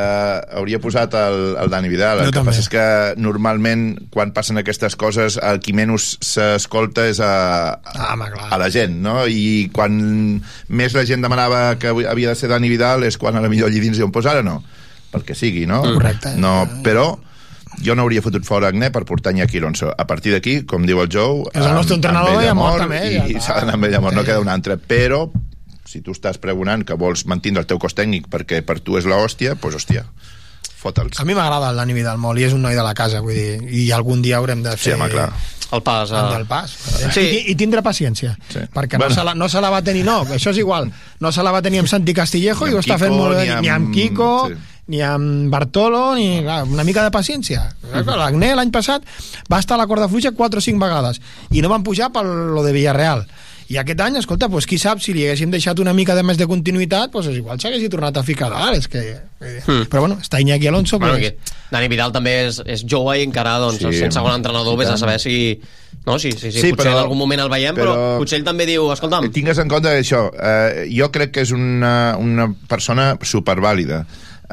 hauria 0.56 0.78
posat 0.80 1.14
el, 1.18 1.56
el 1.60 1.70
Dani 1.72 1.88
Vidal. 1.92 2.20
El 2.22 2.30
Jo 2.30 2.32
que 2.32 2.38
també. 2.38 2.50
passa 2.52 2.62
és 2.64 2.68
que 2.72 2.86
normalment 3.20 3.84
quan 4.14 4.32
passen 4.32 4.58
aquestes 4.62 4.96
coses 4.96 5.38
el 5.42 5.60
qui 5.60 5.74
menys 5.76 6.16
s'escolta 6.22 7.06
és 7.10 7.20
a, 7.20 7.32
Ah, 7.82 8.12
home, 8.14 8.30
a 8.50 8.58
la 8.60 8.70
gent, 8.72 8.94
no? 9.02 9.22
I 9.26 9.68
quan 9.74 10.40
més 10.68 10.94
la 10.96 11.04
gent 11.08 11.22
demanava 11.24 11.76
que 11.82 11.90
havia 11.90 12.30
de 12.32 12.38
ser 12.38 12.48
Dani 12.52 12.68
Vidal 12.72 13.04
és 13.08 13.18
quan 13.18 13.36
a 13.36 13.42
la 13.44 13.48
millor 13.52 13.68
allí 13.70 13.80
dins 13.82 13.96
diuen, 13.98 14.12
pues 14.14 14.26
ara 14.26 14.42
no, 14.46 14.60
pel 15.12 15.24
que 15.28 15.34
sigui, 15.36 15.66
no? 15.68 15.82
Correcte. 15.84 16.34
No, 16.40 16.54
però 16.84 17.10
jo 17.80 17.94
no 17.96 18.02
hauria 18.04 18.22
fotut 18.22 18.44
fora 18.44 18.68
Agné 18.68 18.90
per 18.92 19.04
portar 19.08 19.32
Iñaki 19.32 19.58
Alonso. 19.62 19.92
A 19.96 20.06
partir 20.06 20.32
d'aquí, 20.34 20.62
com 20.68 20.84
diu 20.86 21.00
el 21.00 21.08
Jou... 21.08 21.46
És 21.54 21.64
el 21.64 21.72
nostre 21.74 21.96
entrenador 21.96 22.42
i 22.44 22.50
amor, 22.50 22.72
mort, 22.76 22.82
també, 22.84 23.00
I, 23.16 23.36
i 23.36 23.40
s'ha 23.40 23.60
d'anar 23.60 23.74
amb 23.78 23.88
ell 23.88 23.96
amor, 24.00 24.12
no 24.14 24.24
queda 24.26 24.40
un 24.42 24.48
altre. 24.52 24.76
Però, 24.76 25.24
si 25.88 26.00
tu 26.02 26.12
estàs 26.12 26.38
pregonant 26.42 26.84
que 26.84 26.94
vols 26.98 27.24
mantindre 27.26 27.62
el 27.64 27.66
teu 27.70 27.78
cos 27.82 27.94
tècnic 27.96 28.28
perquè 28.32 28.60
per 28.66 28.80
tu 28.80 28.98
és 29.00 29.04
l'hòstia, 29.08 29.54
doncs 29.56 29.80
hòstia, 29.80 30.04
fota'ls. 30.82 31.18
A 31.20 31.24
mi 31.24 31.34
m'agrada 31.34 31.70
el 31.70 31.76
Dani 31.80 31.94
Vidal 31.96 32.18
molt 32.18 32.40
i 32.40 32.46
és 32.48 32.54
un 32.56 32.62
noi 32.64 32.74
de 32.78 32.82
la 32.84 32.94
casa, 32.94 33.20
vull 33.24 33.34
dir, 33.36 33.58
i 33.70 33.90
algun 33.94 34.22
dia 34.22 34.38
haurem 34.40 34.62
de 34.64 34.76
Sí, 34.76 34.90
fer... 34.90 34.94
home, 34.98 35.08
clar. 35.12 35.30
El 35.72 35.80
pas. 35.80 36.10
el 36.10 36.16
A... 36.18 36.22
del 36.34 36.42
pas. 36.46 36.70
Sí. 37.14 37.22
I, 37.22 37.36
I 37.52 37.54
tindre 37.56 37.80
paciència, 37.82 38.34
Sí. 38.52 38.60
perquè 38.74 38.98
Bueno. 38.98 39.08
no, 39.08 39.14
se 39.14 39.24
la, 39.24 39.34
no 39.34 39.48
se 39.48 39.60
la 39.64 39.70
va 39.72 39.80
tenir, 39.82 40.02
no, 40.04 40.18
això 40.26 40.50
és 40.52 40.58
igual, 40.60 40.90
no 41.20 41.32
se 41.32 41.42
la 41.42 41.50
va 41.54 41.62
tenir 41.64 41.80
amb 41.80 41.88
Santi 41.88 42.12
Castillejo 42.12 42.66
Ni 42.66 42.72
i 42.72 42.76
ho 42.76 42.82
està 42.82 42.98
fent 43.00 43.14
Kiko, 43.14 43.22
molt 43.22 43.36
bé, 43.38 43.46
ni 43.48 43.60
ni 43.62 43.70
amb, 43.72 43.86
amb- 43.86 43.94
Kiko, 43.94 44.28
sí. 44.50 44.58
Ni 44.90 45.00
amb 45.00 45.48
Bartolo, 45.52 46.14
ni 46.18 46.40
clar, 46.42 46.64
una 46.66 46.84
mica 46.84 47.04
de 47.04 47.12
paciència. 47.14 47.68
L'Agné 47.92 48.54
l'any 48.58 48.72
passat 48.74 49.04
va 49.52 49.60
estar 49.62 49.76
a 49.78 49.82
la 49.84 49.86
corda 49.86 50.08
fluixa 50.10 50.32
4 50.34 50.58
o 50.58 50.64
5 50.64 50.82
vegades 50.82 51.20
i 51.50 51.62
no 51.62 51.70
van 51.70 51.84
pujar 51.86 52.10
per 52.12 52.24
lo 52.26 52.64
de 52.66 52.72
Villarreal. 52.74 53.26
I 53.72 53.78
aquest 53.80 54.00
any, 54.04 54.16
escolta, 54.18 54.50
pues, 54.52 54.66
qui 54.68 54.76
sap, 54.76 54.98
si 55.00 55.14
li 55.16 55.22
haguéssim 55.24 55.48
deixat 55.48 55.78
una 55.80 55.94
mica 55.96 56.12
de 56.18 56.22
més 56.26 56.36
de 56.36 56.44
continuïtat, 56.50 57.08
pues, 57.14 57.30
igual 57.32 57.60
s'hagués 57.62 57.86
tornat 57.88 58.18
a 58.18 58.24
ficar 58.26 58.50
dalt. 58.52 58.76
És 58.76 58.88
que... 58.90 59.00
Hmm. 59.64 59.86
Però 59.88 60.02
bueno, 60.02 60.18
està 60.20 60.40
Iñaki 60.42 60.66
Alonso, 60.68 60.98
Bueno, 60.98 61.14
pues, 61.16 61.32
que 61.38 61.54
Dani 61.70 61.88
Vidal 61.88 62.12
també 62.12 62.34
és, 62.48 62.58
és 62.66 62.82
jove 62.84 63.14
i 63.18 63.24
encara 63.24 63.54
doncs, 63.62 63.78
Sí, 63.80 63.94
sense 64.02 64.20
un 64.20 64.34
entrenador 64.34 64.76
vés 64.76 64.90
a 64.92 64.98
saber 65.00 65.18
si... 65.22 65.60
No, 66.04 66.18
sí, 66.18 66.32
sí, 66.32 66.50
sí, 66.50 66.58
Sí, 66.60 66.72
potser 66.74 66.90
però- 66.90 66.98
en 66.98 67.04
algun 67.06 67.18
moment 67.22 67.40
el 67.46 67.48
veiem, 67.48 67.74
però, 67.78 67.94
però- 67.94 68.18
potser 68.18 68.40
ell 68.40 68.44
també 68.44 68.66
diu, 68.66 68.90
escolta'm, 68.92 69.30
Tingues 69.32 69.62
en 69.62 69.70
compte 69.70 69.88
això, 69.88 70.26
eh, 70.34 70.84
jo 70.92 71.08
crec 71.14 71.30
que 71.32 71.46
és 71.46 71.52
una, 71.54 72.16
una 72.18 72.50
persona 72.68 73.14
supervàlida, 73.22 74.02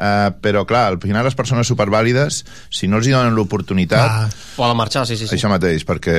eh, 0.00 0.30
però 0.40 0.64
clar, 0.66 0.86
al 0.94 0.98
final 1.02 1.24
les 1.28 1.36
persones 1.36 1.68
supervàlides, 1.68 2.40
si 2.72 2.88
no 2.88 2.96
els 2.98 3.06
hi 3.06 3.12
donen 3.12 3.36
l'oportunitat, 3.36 4.10
Ah. 4.10 4.28
poden 4.56 4.76
marxar, 4.80 5.06
sí, 5.06 5.16
sí, 5.16 5.26
sí. 5.28 5.36
això 5.36 5.52
mateix, 5.52 5.84
perquè 5.86 6.16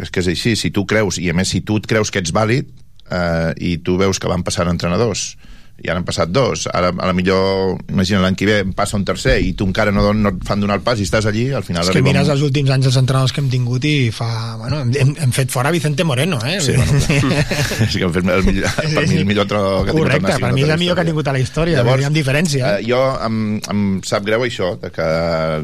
és 0.00 0.10
que 0.10 0.20
és 0.24 0.28
així, 0.32 0.56
si 0.56 0.70
tu 0.70 0.86
creus, 0.86 1.18
i 1.18 1.28
a 1.30 1.34
més 1.34 1.48
si 1.50 1.60
tu 1.66 1.76
et 1.76 1.86
creus 1.86 2.10
que 2.10 2.20
ets 2.22 2.32
vàlid, 2.32 2.68
eh, 3.10 3.52
i 3.58 3.76
tu 3.78 3.96
veus 3.98 4.18
que 4.22 4.28
van 4.30 4.42
passant 4.46 4.68
entrenadors, 4.70 5.36
i 5.80 5.88
ara 5.88 5.98
han 6.00 6.04
passat 6.04 6.28
dos, 6.28 6.66
ara 6.72 6.90
a 6.92 7.06
la 7.08 7.12
millor 7.16 7.78
imagina 7.88 8.20
l'any 8.20 8.36
que 8.36 8.46
ve 8.48 8.56
passa 8.76 8.96
un 8.98 9.04
tercer 9.08 9.38
i 9.40 9.52
tu 9.56 9.64
encara 9.68 9.92
no, 9.92 10.02
don, 10.04 10.20
no 10.22 10.32
et 10.34 10.42
fan 10.46 10.60
donar 10.60 10.76
el 10.80 10.84
pas 10.84 11.00
i 11.00 11.06
estàs 11.08 11.26
allí 11.30 11.48
al 11.56 11.64
final 11.64 11.84
És 11.86 11.90
que 11.94 12.02
mires 12.04 12.26
un- 12.28 12.34
els 12.36 12.42
últims 12.46 12.70
anys 12.70 12.86
els 12.90 12.98
entrenadors 13.00 13.32
que 13.32 13.40
hem 13.40 13.48
tingut 13.52 13.84
i 13.88 14.10
fa... 14.12 14.28
Bueno, 14.60 14.82
hem, 14.84 15.14
hem 15.18 15.32
fet 15.32 15.50
fora 15.50 15.70
Vicente 15.72 16.04
Moreno, 16.04 16.38
eh? 16.44 16.58
Sí, 16.60 16.76
bueno, 16.76 16.92
és 17.88 17.96
que 17.96 18.04
han 18.04 18.12
fet 18.14 18.28
el 18.36 18.44
millor, 18.44 18.70
per 18.76 19.06
mi 19.08 19.16
el 19.22 19.26
millor 19.28 19.48
entrenador 19.48 19.84
que 19.86 19.90
tingut 19.90 20.04
Correcte, 20.04 20.26
Nàstic 20.28 20.44
per 20.46 20.52
mi 20.56 20.64
és 20.66 20.74
el 20.76 20.78
millor 20.84 20.98
que 21.00 21.04
ha 21.06 21.08
tingut 21.10 21.28
a 21.32 21.36
la 21.36 21.40
història, 21.42 21.80
Llavors, 21.80 22.04
amb 22.10 22.16
diferència. 22.20 22.74
Eh, 22.78 22.84
jo 22.88 23.00
em, 23.26 23.40
em 23.72 23.82
sap 24.06 24.24
greu 24.28 24.44
això, 24.46 24.74
de 24.82 24.90
que 24.94 25.08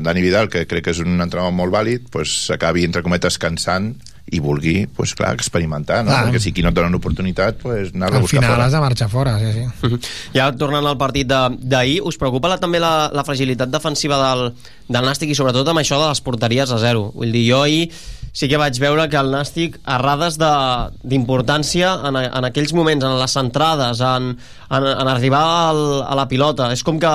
Dani 0.02 0.24
Vidal, 0.24 0.48
que 0.52 0.64
crec 0.66 0.84
que 0.88 0.94
és 0.96 1.00
un 1.04 1.14
entrenador 1.20 1.52
molt 1.52 1.72
vàlid, 1.74 2.08
pues, 2.12 2.32
s'acabi, 2.48 2.84
entre 2.88 3.02
cometes, 3.06 3.36
cansant 3.42 3.92
i 4.32 4.40
vulgui, 4.42 4.88
pues, 4.88 5.14
clar, 5.14 5.34
experimentar, 5.34 6.00
no? 6.04 6.10
Clar. 6.10 6.24
Perquè 6.26 6.40
si 6.42 6.50
aquí 6.50 6.62
no 6.62 6.70
et 6.72 6.74
donen 6.74 6.94
oportunitat, 6.98 7.60
pues, 7.62 7.92
anar 7.94 8.10
a 8.12 8.16
Al 8.16 8.22
buscar 8.22 8.40
final 8.40 8.54
fora. 8.56 8.64
has 8.66 8.72
de 8.72 8.80
marxar 8.80 9.08
fora, 9.08 9.38
sí, 9.38 9.52
sí. 9.52 10.10
Ja 10.34 10.48
tornant 10.58 10.84
al 10.86 10.98
partit 10.98 11.28
de- 11.30 11.56
d'ahir, 11.62 12.00
us 12.02 12.18
preocupa 12.18 12.48
la, 12.48 12.58
també 12.58 12.80
la, 12.82 13.08
la 13.14 13.22
fragilitat 13.24 13.70
defensiva 13.70 14.18
del, 14.18 14.52
del 14.88 15.04
Nàstic 15.06 15.30
i 15.30 15.34
sobretot 15.38 15.68
amb 15.68 15.78
això 15.78 16.00
de 16.02 16.08
les 16.08 16.20
porteries 16.20 16.70
a 16.74 16.78
zero? 16.82 17.12
Vull 17.14 17.30
dir, 17.30 17.44
jo 17.52 17.62
ahir 17.62 17.92
sí 18.36 18.48
que 18.50 18.58
vaig 18.60 18.76
veure 18.82 19.06
que 19.08 19.16
el 19.16 19.30
Nàstic, 19.32 19.78
errades 19.86 20.36
de- 20.42 20.90
d'importància 21.06 21.94
en, 22.08 22.16
en 22.26 22.44
aquells 22.50 22.74
moments, 22.74 23.04
en 23.06 23.14
les 23.20 23.32
centrades, 23.32 24.00
en, 24.04 24.32
en, 24.70 24.86
en 24.90 25.08
arribar 25.08 25.44
al, 25.70 26.02
a 26.02 26.14
la 26.18 26.26
pilota, 26.28 26.72
és 26.74 26.82
com 26.84 26.98
que, 27.00 27.14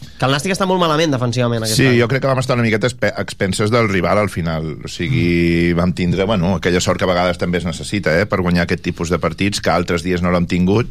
que 0.00 0.24
el 0.26 0.32
Nàstic 0.32 0.52
està 0.54 0.66
molt 0.68 0.80
malament 0.80 1.12
defensivament 1.12 1.62
aquest 1.64 1.76
Sí, 1.80 1.86
any. 1.90 1.98
jo 2.00 2.08
crec 2.08 2.22
que 2.22 2.28
vam 2.30 2.38
estar 2.42 2.56
una 2.56 2.64
miqueta 2.66 2.88
a 2.88 3.20
expenses 3.22 3.70
del 3.70 3.88
rival 3.88 4.18
al 4.18 4.30
final. 4.30 4.78
O 4.84 4.88
sigui, 4.88 5.72
vam 5.76 5.92
tindre, 5.92 6.24
bueno, 6.24 6.54
aquella 6.56 6.80
sort 6.80 6.98
que 6.98 7.04
a 7.04 7.12
vegades 7.12 7.38
també 7.38 7.58
es 7.58 7.64
necessita, 7.68 8.18
eh, 8.20 8.26
per 8.26 8.40
guanyar 8.40 8.64
aquest 8.64 8.82
tipus 8.82 9.10
de 9.10 9.18
partits, 9.18 9.60
que 9.60 9.70
altres 9.70 10.02
dies 10.02 10.22
no 10.22 10.30
l'hem 10.30 10.46
tingut, 10.46 10.90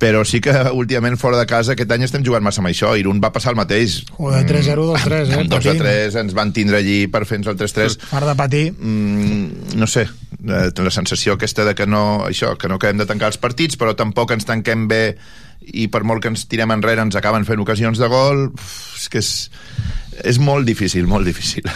però 0.00 0.22
sí 0.24 0.40
que 0.40 0.50
últimament 0.72 1.18
fora 1.20 1.36
de 1.36 1.44
casa 1.44 1.72
aquest 1.74 1.90
any 1.92 2.02
estem 2.06 2.22
jugant 2.24 2.42
massa 2.42 2.62
amb 2.62 2.70
això. 2.70 2.94
Irún 2.98 3.20
va 3.20 3.32
passar 3.34 3.50
el 3.52 3.56
mateix. 3.58 3.98
Joder, 4.16 4.46
3-0, 4.48 4.86
2-3, 4.94 5.28
eh, 5.28 5.40
Amb 5.42 5.50
2 5.50 5.58
a 5.58 5.68
patint. 5.68 5.82
3 5.84 6.14
ens 6.22 6.32
van 6.38 6.52
tindre 6.56 6.78
allí 6.78 7.06
per 7.06 7.26
fer-nos 7.26 7.48
el 7.52 7.58
3-3. 7.60 7.98
Part 8.10 8.26
de 8.26 8.34
patir. 8.34 8.72
Mm, 8.72 9.76
no 9.76 9.86
sé, 9.86 10.06
eh, 10.08 10.70
la 10.74 10.90
sensació 10.90 11.34
aquesta 11.34 11.64
de 11.66 11.74
que 11.74 11.86
no, 11.86 12.24
això, 12.24 12.56
que 12.56 12.68
no 12.68 12.76
acabem 12.80 12.96
de 12.96 13.06
tancar 13.06 13.28
els 13.28 13.36
partits, 13.38 13.76
però 13.76 13.94
tampoc 13.94 14.32
ens 14.32 14.46
tanquem 14.48 14.88
bé 14.88 15.16
i 15.60 15.86
per 15.92 16.02
molt 16.08 16.24
que 16.24 16.32
ens 16.32 16.46
tirem 16.50 16.72
enrere 16.74 17.04
ens 17.04 17.18
acaben 17.18 17.46
fent 17.48 17.60
ocasions 17.62 18.00
de 18.00 18.08
gol, 18.10 18.48
uf, 18.54 18.72
és 18.98 19.08
que 19.12 19.22
és, 19.22 19.30
és 20.24 20.40
molt 20.42 20.66
difícil, 20.68 21.06
molt 21.10 21.28
difícil. 21.28 21.68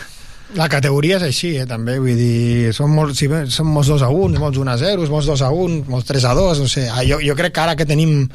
La 0.54 0.68
categoria 0.70 1.16
és 1.16 1.24
així, 1.26 1.48
eh, 1.58 1.64
també, 1.66 1.96
vull 1.98 2.14
dir, 2.14 2.70
són 2.76 2.92
molts, 2.94 3.18
si 3.18 3.26
bé, 3.26 3.40
són 3.50 3.66
molts 3.74 3.88
2 3.90 4.04
a 4.06 4.10
1, 4.12 4.36
molts 4.38 4.60
1 4.60 4.70
a 4.70 4.76
0, 4.78 5.06
molts 5.10 5.26
2 5.26 5.40
a 5.42 5.48
1, 5.50 5.80
molts 5.90 6.06
3 6.06 6.26
a 6.30 6.34
2, 6.38 6.60
no 6.62 6.68
sé. 6.70 6.84
Ah, 6.92 7.02
Jo, 7.02 7.18
jo 7.24 7.34
crec 7.34 7.54
que 7.56 7.60
ara 7.60 7.74
que 7.74 7.86
tenim, 7.88 8.28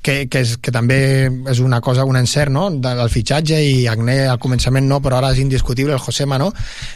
que, 0.00 0.14
que, 0.32 0.40
és, 0.40 0.54
que 0.56 0.72
també 0.72 1.28
és 1.50 1.60
una 1.60 1.82
cosa, 1.84 2.06
un 2.08 2.16
encert, 2.16 2.54
no?, 2.54 2.70
del 2.70 3.10
fitxatge, 3.12 3.60
i 3.60 3.84
Agné 3.92 4.22
al 4.30 4.40
començament 4.40 4.88
no, 4.88 5.02
però 5.04 5.18
ara 5.18 5.34
és 5.34 5.42
indiscutible, 5.42 5.92
el 5.92 6.00
Josema, 6.00 6.38
no?, 6.40 6.48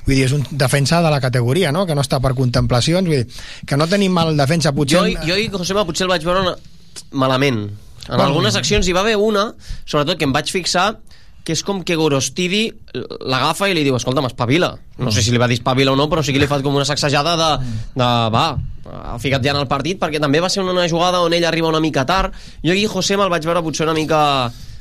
vull 0.07 0.15
dir, 0.15 0.25
és 0.31 0.33
un 0.39 0.47
defensa 0.51 1.03
de 1.05 1.13
la 1.13 1.21
categoria, 1.21 1.75
no?, 1.77 1.85
que 1.85 1.99
no 1.99 2.07
està 2.07 2.23
per 2.23 2.33
contemplacions, 2.39 3.05
vull 3.05 3.21
dir, 3.21 3.45
que 3.67 3.77
no 3.77 3.91
tenim 3.91 4.17
mal 4.17 4.33
defensa, 4.39 4.73
potser... 4.73 5.03
Jo, 5.03 5.29
jo 5.35 5.37
i 5.37 5.53
Josema 5.53 5.85
potser 5.85 6.09
el 6.09 6.15
vaig 6.15 6.25
veure 6.25 6.57
malament. 7.13 7.67
En 8.11 8.17
Bueno. 8.17 8.27
algunes 8.27 8.57
accions 8.59 8.89
hi 8.89 8.93
va 8.93 9.05
haver 9.05 9.17
una, 9.17 9.53
sobretot 9.87 10.19
que 10.19 10.27
em 10.27 10.33
vaig 10.35 10.51
fixar, 10.51 10.99
que 11.45 11.55
és 11.55 11.63
com 11.65 11.81
que 11.87 11.97
Gorostidi 11.97 12.67
l'agafa 12.93 13.71
i 13.71 13.75
li 13.75 13.85
diu, 13.87 13.95
escolta'm, 13.97 14.27
espavila. 14.29 14.75
No 14.99 15.13
sé 15.15 15.23
si 15.23 15.31
li 15.33 15.39
va 15.41 15.49
dir 15.49 15.57
espavila 15.61 15.95
o 15.95 15.97
no, 15.97 16.09
però 16.11 16.25
sí 16.27 16.35
que 16.35 16.43
li 16.43 16.49
fa 16.51 16.59
com 16.61 16.75
una 16.77 16.85
sacsejada 16.85 17.37
de, 17.39 17.51
de 17.97 18.09
va, 18.35 18.59
ha 18.91 19.19
ficat 19.23 19.45
ja 19.45 19.55
en 19.55 19.61
el 19.63 19.69
partit, 19.71 19.99
perquè 20.03 20.21
també 20.21 20.43
va 20.43 20.51
ser 20.53 20.63
una 20.67 20.89
jugada 20.91 21.23
on 21.25 21.33
ell 21.33 21.47
arriba 21.49 21.71
una 21.71 21.81
mica 21.81 22.05
tard. 22.05 22.35
Jo 22.65 22.75
aquí 22.75 22.85
José 22.87 23.17
me'l 23.17 23.33
vaig 23.33 23.47
veure 23.47 23.63
potser 23.65 23.87
una 23.87 23.97
mica 23.97 24.21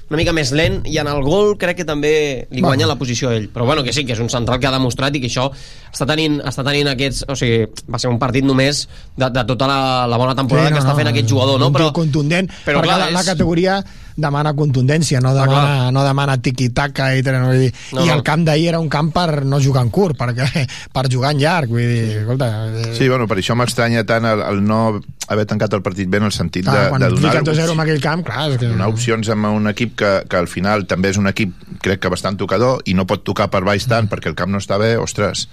una 0.10 0.18
mica 0.18 0.34
més 0.34 0.50
lent 0.58 0.80
i 0.90 0.98
en 0.98 1.08
el 1.08 1.20
gol 1.22 1.56
crec 1.62 1.78
que 1.82 1.86
també 1.86 2.48
li 2.50 2.62
guanya 2.64 2.86
Bueno. 2.86 2.94
la 2.96 3.00
posició 3.00 3.30
a 3.30 3.36
ell 3.38 3.48
però 3.54 3.66
bueno, 3.66 3.84
que 3.84 3.94
sí, 3.94 4.06
que 4.06 4.14
és 4.14 4.20
un 4.20 4.30
central 4.30 4.60
que 4.60 4.68
ha 4.68 4.72
demostrat 4.74 5.16
i 5.16 5.22
que 5.22 5.28
això 5.30 5.48
està 5.94 6.08
tenint, 6.10 6.40
està 6.42 6.64
tenint 6.66 6.90
aquests 6.90 7.26
o 7.30 7.36
sigui, 7.38 7.68
va 7.90 8.00
ser 8.02 8.10
un 8.10 8.18
partit 8.20 8.44
només 8.46 8.88
de, 9.16 9.30
de 9.30 9.44
tota 9.46 9.68
la, 9.70 9.80
la 10.10 10.18
bona 10.18 10.34
temporada 10.36 10.72
que 10.74 10.82
està 10.82 10.96
fent 10.98 11.08
aquest 11.12 11.30
jugador 11.30 11.60
no? 11.62 11.70
però, 11.72 11.92
contundent, 11.94 12.50
però 12.66 12.82
clar, 12.82 12.98
la, 13.06 13.10
la 13.14 13.22
és- 13.22 13.30
categoria 13.34 13.80
demana 14.22 14.54
contundència, 14.58 15.22
no 15.24 15.34
demana, 15.36 15.90
no 15.96 16.04
demana 16.06 16.38
tiqui-taca 16.42 17.12
i, 17.18 17.24
vull 17.24 17.60
dir, 17.60 17.72
No, 17.94 18.04
i 18.04 18.08
no. 18.10 18.16
el 18.18 18.24
camp 18.24 18.44
d'ahir 18.48 18.68
era 18.74 18.80
un 18.80 18.90
camp 18.90 19.12
per 19.16 19.44
no 19.46 19.60
jugar 19.64 19.84
en 19.88 19.90
curt, 19.90 20.18
perquè, 20.20 20.66
per 20.96 21.06
jugar 21.12 21.34
en 21.36 21.42
llarg, 21.44 21.70
vull 21.74 21.86
dir, 21.88 22.20
escolta... 22.24 22.50
eh, 22.70 22.94
Sí, 22.98 23.08
bueno, 23.10 23.28
per 23.28 23.40
això 23.40 23.56
m'estranya 23.60 24.06
tant 24.10 24.28
el, 24.30 24.44
el 24.46 24.62
no 24.66 25.00
haver 25.30 25.46
tancat 25.46 25.74
el 25.78 25.84
partit 25.86 26.10
bé 26.10 26.18
en 26.22 26.28
el 26.30 26.34
sentit 26.36 26.66
clar, 26.66 26.86
de, 26.86 26.90
quan 26.94 27.02
de 27.04 27.10
donar... 27.14 27.34
fiques 27.34 27.50
2-0 27.52 27.76
en 27.78 27.84
aquell 27.86 28.02
camp, 28.02 28.24
clar, 28.28 28.48
és 28.52 28.58
que... 28.62 28.70
donar 28.72 28.90
opcions 28.92 29.30
amb 29.34 29.52
un 29.54 29.70
equip 29.72 29.96
que, 30.00 30.14
que 30.30 30.38
al 30.40 30.48
final 30.52 30.86
també 30.90 31.12
és 31.14 31.20
un 31.22 31.30
equip 31.30 31.54
crec 31.86 32.02
que 32.04 32.12
bastant 32.14 32.38
tocador 32.40 32.82
i 32.90 32.96
no 32.98 33.06
pot 33.10 33.24
tocar 33.28 33.50
per 33.54 33.62
baix 33.68 33.86
tant 33.90 34.10
perquè 34.12 34.32
el 34.34 34.38
camp 34.40 34.52
no 34.54 34.62
està 34.62 34.80
bé, 34.82 34.96
ostres 34.98 35.48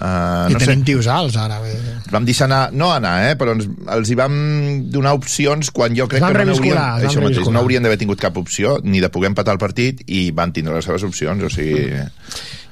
uh, 0.00 0.46
I 0.50 0.54
no 0.54 0.60
sé, 0.60 0.66
tenim 0.66 0.84
tios 0.86 1.08
alts, 1.10 1.36
ara. 1.40 1.58
Dir. 1.64 1.96
vam 2.12 2.26
deixar 2.28 2.48
anar, 2.50 2.62
no 2.72 2.90
anar, 2.94 3.14
eh, 3.30 3.36
però 3.38 3.56
ens, 3.56 3.68
els 3.96 4.10
hi 4.12 4.18
vam 4.18 4.36
donar 4.92 5.16
opcions 5.18 5.72
quan 5.74 5.96
jo 5.96 6.08
crec 6.10 6.22
que 6.22 6.32
no 6.32 6.38
van 6.38 6.54
això 7.08 7.24
mateix, 7.24 7.50
no 7.50 7.62
haurien 7.62 7.86
d'haver 7.86 8.00
tingut 8.02 8.22
cap 8.22 8.36
opció 8.40 8.78
ni 8.84 9.02
de 9.04 9.10
poder 9.12 9.32
empatar 9.32 9.56
el 9.56 9.62
partit 9.62 10.04
i 10.06 10.28
van 10.36 10.54
tindre 10.56 10.76
les 10.76 10.88
seves 10.88 11.06
opcions, 11.08 11.42
o 11.42 11.52
sigui... 11.52 11.88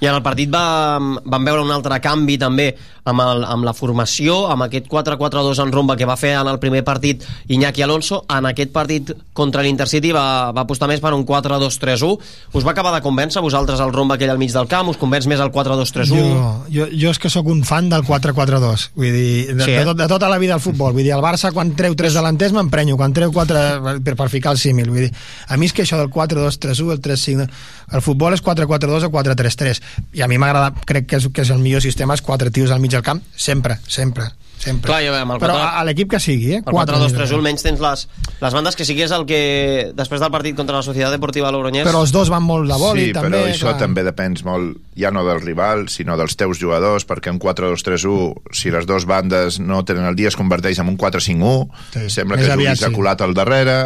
I 0.04 0.10
en 0.10 0.18
el 0.18 0.24
partit 0.24 0.50
vam, 0.52 1.14
vam 1.24 1.46
veure 1.48 1.64
un 1.64 1.72
altre 1.72 1.96
canvi 2.04 2.36
també 2.40 2.68
amb, 3.04 3.20
el, 3.20 3.44
amb 3.48 3.64
la 3.64 3.72
formació, 3.76 4.44
amb 4.52 4.66
aquest 4.66 4.88
4-4-2 4.92 5.62
en 5.64 5.72
rumba 5.72 5.96
que 5.96 6.08
va 6.08 6.16
fer 6.20 6.34
en 6.38 6.48
el 6.50 6.58
primer 6.60 6.82
partit 6.84 7.24
Iñaki 7.48 7.84
Alonso. 7.84 8.22
En 8.28 8.48
aquest 8.48 8.72
partit 8.72 9.14
contra 9.36 9.64
l'Intercity 9.64 10.12
va, 10.12 10.52
va 10.56 10.64
apostar 10.64 10.88
més 10.90 11.00
per 11.00 11.14
un 11.16 11.24
4-2-3-1. 11.28 12.18
Us 12.52 12.66
va 12.66 12.72
acabar 12.72 12.92
de 12.94 13.02
convèncer 13.04 13.42
vosaltres 13.44 13.80
el 13.80 13.92
rumba 13.96 14.18
aquell 14.18 14.32
al 14.34 14.40
mig 14.40 14.52
del 14.52 14.68
camp? 14.68 14.92
Us 14.92 15.00
convenç 15.00 15.28
més 15.30 15.40
el 15.40 15.52
4-2-3-1? 15.54 16.12
Jo, 16.12 16.44
jo, 16.74 16.88
jo 16.92 17.12
és 17.12 17.20
que 17.20 17.32
sóc 17.32 17.48
un 17.52 17.64
fan 17.64 17.88
del 17.92 18.04
4-4-2 18.04 18.88
vull 18.94 19.10
dir, 19.12 19.54
de, 19.54 19.64
Sí, 19.64 19.72
eh? 19.72 19.78
de, 19.80 19.84
tot, 19.88 19.98
de 19.98 20.08
tota 20.10 20.28
la 20.28 20.38
vida 20.42 20.56
al 20.58 20.62
futbol 20.64 20.92
vull 20.92 21.04
dir, 21.04 21.14
el 21.16 21.24
Barça 21.24 21.52
quan 21.54 21.72
treu 21.78 21.96
tres 21.98 22.16
delanters 22.16 22.52
m'emprenyo 22.56 22.98
quan 23.00 23.14
treu 23.16 23.32
quatre 23.32 23.62
per, 24.04 24.16
per 24.20 24.28
ficar 24.32 24.54
el 24.54 24.60
símil 24.60 24.90
vull 24.92 25.06
dir, 25.06 25.12
a 25.48 25.58
mi 25.60 25.68
és 25.70 25.74
que 25.76 25.84
això 25.84 25.98
del 26.00 26.12
4-2-3-1 26.12 26.92
el 26.96 27.02
3-5 27.04 27.48
el 27.94 28.04
futbol 28.04 28.34
és 28.36 28.42
4-4-2 28.44 29.08
o 29.08 29.12
4-3-3 29.12 29.82
i 30.12 30.22
a 30.22 30.28
mi 30.30 30.38
m'agrada, 30.38 30.72
crec 30.86 31.10
que 31.10 31.20
és, 31.20 31.28
que 31.32 31.44
és 31.44 31.52
el 31.54 31.62
millor 31.62 31.84
sistema 31.84 32.14
és 32.14 32.24
quatre 32.24 32.50
tios 32.50 32.70
al 32.70 32.80
mig 32.80 32.94
del 32.94 33.04
camp, 33.06 33.22
sempre, 33.36 33.78
sempre 33.86 34.30
sempre. 34.64 34.90
Clar, 34.90 35.00
ja 35.04 35.12
veiem, 35.14 35.34
el 35.36 35.42
però 35.42 35.58
4 35.58 35.66
a, 35.66 35.80
a 35.80 35.84
l'equip 35.88 36.10
que 36.14 36.20
sigui 36.22 36.54
eh? 36.58 36.62
El 36.64 36.76
4-2-3-1 36.76 37.38
almenys 37.38 37.66
tens 37.66 37.82
les, 37.84 38.06
les 38.40 38.56
bandes 38.56 38.78
que 38.78 38.86
sí 38.88 38.96
que 38.96 39.06
és 39.06 39.14
el 39.14 39.26
que 39.28 39.40
després 39.96 40.22
del 40.22 40.32
partit 40.34 40.56
contra 40.58 40.78
la 40.80 40.86
Societat 40.86 41.14
Deportiva 41.14 41.52
Logroñés 41.54 41.86
però 41.86 42.04
els 42.04 42.14
dos 42.14 42.32
van 42.32 42.44
molt 42.46 42.70
de 42.70 42.78
boli 42.80 43.08
sí, 43.10 43.16
també, 43.16 43.38
però 43.38 43.52
això 43.52 43.70
clar. 43.70 43.78
també 43.84 44.06
depèn 44.06 44.38
molt, 44.44 44.78
ja 44.98 45.10
no 45.14 45.24
del 45.26 45.40
rival, 45.42 45.88
sinó 45.88 46.16
dels 46.18 46.36
teus 46.38 46.58
jugadors, 46.60 47.04
perquè 47.06 47.32
un 47.32 47.40
4-2-3-1, 47.42 48.54
si 48.54 48.72
les 48.74 48.86
dues 48.86 49.06
bandes 49.10 49.58
no 49.60 49.82
tenen 49.86 50.06
el 50.08 50.16
dia, 50.18 50.30
es 50.30 50.38
converteix 50.38 50.80
en 50.82 50.90
un 50.92 50.98
4-5-1, 50.98 51.68
Sí, 51.94 52.08
sembla 52.10 52.38
que 52.38 52.46
s'ha 52.46 52.88
sí. 52.88 52.92
colat 52.94 53.22
al 53.24 53.34
darrere, 53.36 53.76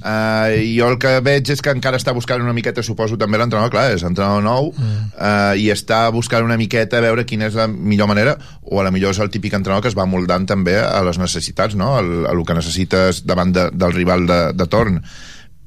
uh, 0.00 0.50
i 0.52 0.74
jo 0.78 0.90
el 0.92 0.98
que 1.00 1.16
veig 1.24 1.52
és 1.54 1.62
que 1.64 1.72
encara 1.74 2.00
està 2.00 2.14
buscant 2.16 2.42
una 2.42 2.54
miqueta, 2.56 2.84
suposo 2.84 3.18
també 3.20 3.40
l'entrenador, 3.40 3.72
clar, 3.72 3.86
és 3.94 4.04
entrenador 4.06 4.44
nou, 4.44 4.70
mm. 4.72 5.12
uh, 5.14 5.54
i 5.60 5.70
està 5.72 6.04
buscant 6.14 6.44
una 6.44 6.58
miqueta 6.60 7.00
a 7.00 7.04
veure 7.04 7.26
quina 7.28 7.48
és 7.50 7.58
la 7.58 7.68
millor 7.68 8.10
manera, 8.10 8.36
o 8.64 8.80
a 8.80 8.86
la 8.86 8.92
millor 8.94 9.14
és 9.14 9.20
el 9.22 9.32
típic 9.32 9.56
entrenador 9.56 9.84
que 9.84 9.92
es 9.92 9.98
va 9.98 10.08
moldant 10.24 10.48
també 10.48 10.78
a 10.80 11.02
les 11.06 11.20
necessitats, 11.20 11.76
no? 11.76 11.94
El, 12.00 12.24
a 12.26 12.32
el 12.32 12.42
que 12.48 12.56
necessites 12.58 13.22
davant 13.28 13.52
de, 13.54 13.68
del 13.72 13.92
rival 13.94 14.26
de, 14.30 14.40
de 14.56 14.66
torn 14.72 15.02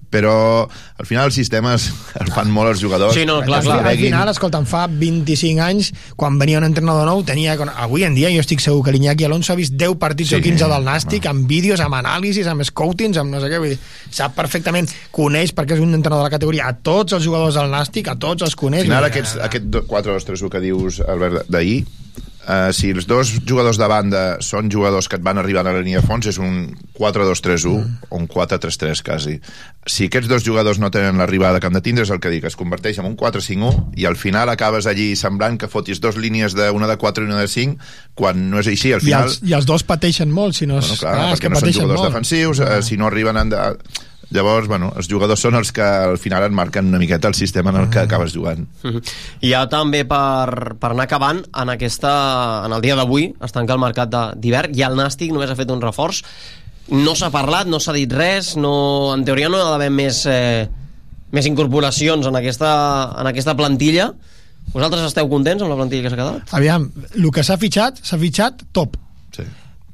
però 0.08 0.64
al 0.64 1.06
final 1.06 1.26
els 1.28 1.36
sistemes 1.36 1.90
el 2.24 2.30
fan 2.32 2.48
molt 2.56 2.70
els 2.72 2.80
jugadors 2.80 3.12
Sí, 3.18 3.26
no, 3.28 3.42
clar, 3.44 3.58
al, 3.60 3.66
clar. 3.68 3.80
al 3.92 3.98
final, 4.00 4.30
escolta, 4.32 4.62
em 4.64 4.68
fa 4.70 4.86
25 4.88 5.60
anys, 5.66 5.90
quan 6.16 6.38
venia 6.40 6.62
un 6.62 6.68
entrenador 6.70 7.04
nou, 7.10 7.26
tenia... 7.28 7.58
Avui 7.76 8.06
en 8.08 8.16
dia 8.16 8.32
jo 8.32 8.40
estic 8.40 8.64
segur 8.64 8.86
que 8.86 8.94
l'Iñaki 8.96 9.28
Alonso 9.28 9.52
ha 9.52 9.58
vist 9.60 9.76
10 9.76 9.98
partits 10.00 10.32
Sí, 10.32 10.38
o 10.40 10.42
15 10.46 10.70
del 10.72 10.88
Nàstic, 10.88 11.28
amb 11.28 11.44
vídeos, 11.52 11.84
amb 11.84 12.00
anàlisis, 12.00 12.48
amb 12.48 12.64
scoutings, 12.64 13.20
amb 13.20 13.36
no 13.36 13.44
sé 13.44 13.52
què, 13.52 13.60
vull 13.60 13.74
dir, 13.76 13.82
sap 14.16 14.32
perfectament, 14.40 14.88
coneix, 15.12 15.52
perquè 15.58 15.76
és 15.76 15.84
un 15.84 15.92
entrenador 15.92 16.24
de 16.24 16.30
la 16.32 16.36
categoria, 16.38 16.72
a 16.72 16.80
tots 16.80 17.20
els 17.20 17.28
jugadors 17.28 17.60
del 17.60 17.68
Nàstic, 17.76 18.08
a 18.08 18.16
tots 18.16 18.48
els 18.48 18.56
coneix. 18.56 18.88
Al 18.88 18.94
final, 18.94 19.10
aquests, 19.12 19.36
aquest 19.52 19.68
do- 19.76 19.84
4-2-3-1 19.92 20.54
que 20.56 20.64
dius, 20.64 21.02
Albert, 21.04 21.52
d'ahir, 21.52 21.82
Uh, 22.48 22.70
si 22.72 22.94
els 22.96 23.04
dos 23.04 23.34
jugadors 23.44 23.76
de 23.76 23.88
banda 23.92 24.20
són 24.40 24.70
jugadors 24.72 25.10
que 25.12 25.18
et 25.20 25.24
van 25.26 25.36
arribar 25.36 25.66
a 25.66 25.68
la 25.68 25.82
línia 25.82 26.00
de 26.00 26.08
fons 26.08 26.30
és 26.32 26.38
un 26.40 26.70
4-2-3-1 26.96 27.74
mm. 27.74 28.08
o 28.08 28.20
un 28.22 28.28
4-3-3 28.32 29.02
quasi 29.04 29.34
si 29.84 30.08
aquests 30.08 30.30
dos 30.32 30.46
jugadors 30.46 30.80
no 30.80 30.88
tenen 30.88 31.20
l'arribada 31.20 31.60
que 31.60 31.68
han 31.68 31.76
de 31.76 31.82
tindre 31.84 32.06
és 32.08 32.14
el 32.16 32.22
que 32.24 32.32
dic, 32.32 32.48
es 32.48 32.56
converteix 32.56 33.02
en 33.04 33.10
un 33.10 33.18
4-5-1 33.20 34.00
i 34.00 34.08
al 34.08 34.16
final 34.16 34.48
acabes 34.54 34.88
allí 34.88 35.10
semblant 35.20 35.60
que 35.60 35.68
fotis 35.68 36.00
dos 36.00 36.16
línies 36.16 36.56
de 36.56 36.70
una 36.72 36.88
de 36.88 36.96
4 36.96 37.28
i 37.28 37.28
una 37.28 37.42
de 37.44 37.52
5 37.52 37.76
quan 38.16 38.48
no 38.48 38.64
és 38.64 38.72
així, 38.72 38.94
al 38.96 39.04
I 39.04 39.10
final 39.10 39.28
els, 39.28 39.42
I 39.44 39.58
els 39.60 39.68
dos 39.68 39.84
pateixen 39.84 40.32
molt, 40.32 40.56
si 40.56 40.72
no... 40.72 40.80
és- 40.80 40.88
bueno, 40.88 41.02
clar, 41.04 41.16
clar, 41.20 41.28
és 41.28 41.36
perquè 41.36 41.50
que 41.50 41.52
no 41.52 41.60
són 41.66 41.74
jugadors 41.82 42.00
molt. 42.00 42.14
defensius 42.14 42.64
eh, 42.64 42.80
si 42.82 42.96
no 42.96 43.12
arriben 43.12 43.44
en 43.44 43.52
de... 43.52 43.66
llavors, 44.30 44.68
bueno, 44.68 44.92
els 45.00 45.08
jugadors 45.08 45.40
són 45.40 45.56
els 45.56 45.72
que 45.72 45.82
al 45.82 46.18
final 46.20 46.44
et 46.44 46.52
marquen 46.52 46.88
una 46.90 47.00
miqueta 47.00 47.30
el 47.30 47.34
sistema 47.38 47.70
en 47.72 47.78
el 47.84 47.90
que 47.90 48.00
acabes 48.00 48.34
jugant 48.36 48.66
Mhm. 48.84 49.02
I 49.42 49.52
ja 49.54 49.66
també 49.72 50.04
per, 50.06 50.76
per 50.80 50.92
anar 50.92 51.06
acabant 51.08 51.44
en, 51.54 51.70
aquesta, 51.70 52.64
en 52.66 52.74
el 52.74 52.82
dia 52.82 52.96
d'avui 52.96 53.34
es 53.44 53.52
tanca 53.56 53.74
el 53.74 53.80
mercat 53.80 54.10
de- 54.10 54.34
d'hivern 54.36 54.76
i 54.76 54.84
el 54.84 54.96
Nàstic 55.00 55.32
només 55.32 55.50
ha 55.50 55.56
fet 55.56 55.72
un 55.72 55.82
reforç 55.82 56.24
no 56.90 57.16
s'ha 57.16 57.30
parlat, 57.32 57.68
no 57.68 57.80
s'ha 57.80 57.94
dit 57.94 58.12
res 58.12 58.56
no, 58.58 59.14
en 59.14 59.24
teoria 59.26 59.50
no 59.50 59.58
hi 59.58 59.62
ha 59.62 59.72
d'haver 59.72 59.90
més 59.92 60.26
eh, 60.26 60.68
més 61.32 61.46
incorporacions 61.46 62.26
en 62.28 62.36
aquesta, 62.36 63.14
en 63.20 63.28
aquesta 63.28 63.56
plantilla 63.56 64.14
vosaltres 64.74 65.04
esteu 65.08 65.28
contents 65.32 65.62
amb 65.64 65.72
la 65.72 65.76
plantilla 65.80 66.04
que 66.04 66.10
s'ha 66.12 66.20
quedat? 66.20 66.54
Aviam, 66.56 66.90
el 67.16 67.32
que 67.32 67.44
s'ha 67.44 67.56
fitxat, 67.58 68.00
s'ha 68.04 68.18
fitxat 68.20 68.64
top. 68.76 68.98
Sí. 69.36 69.44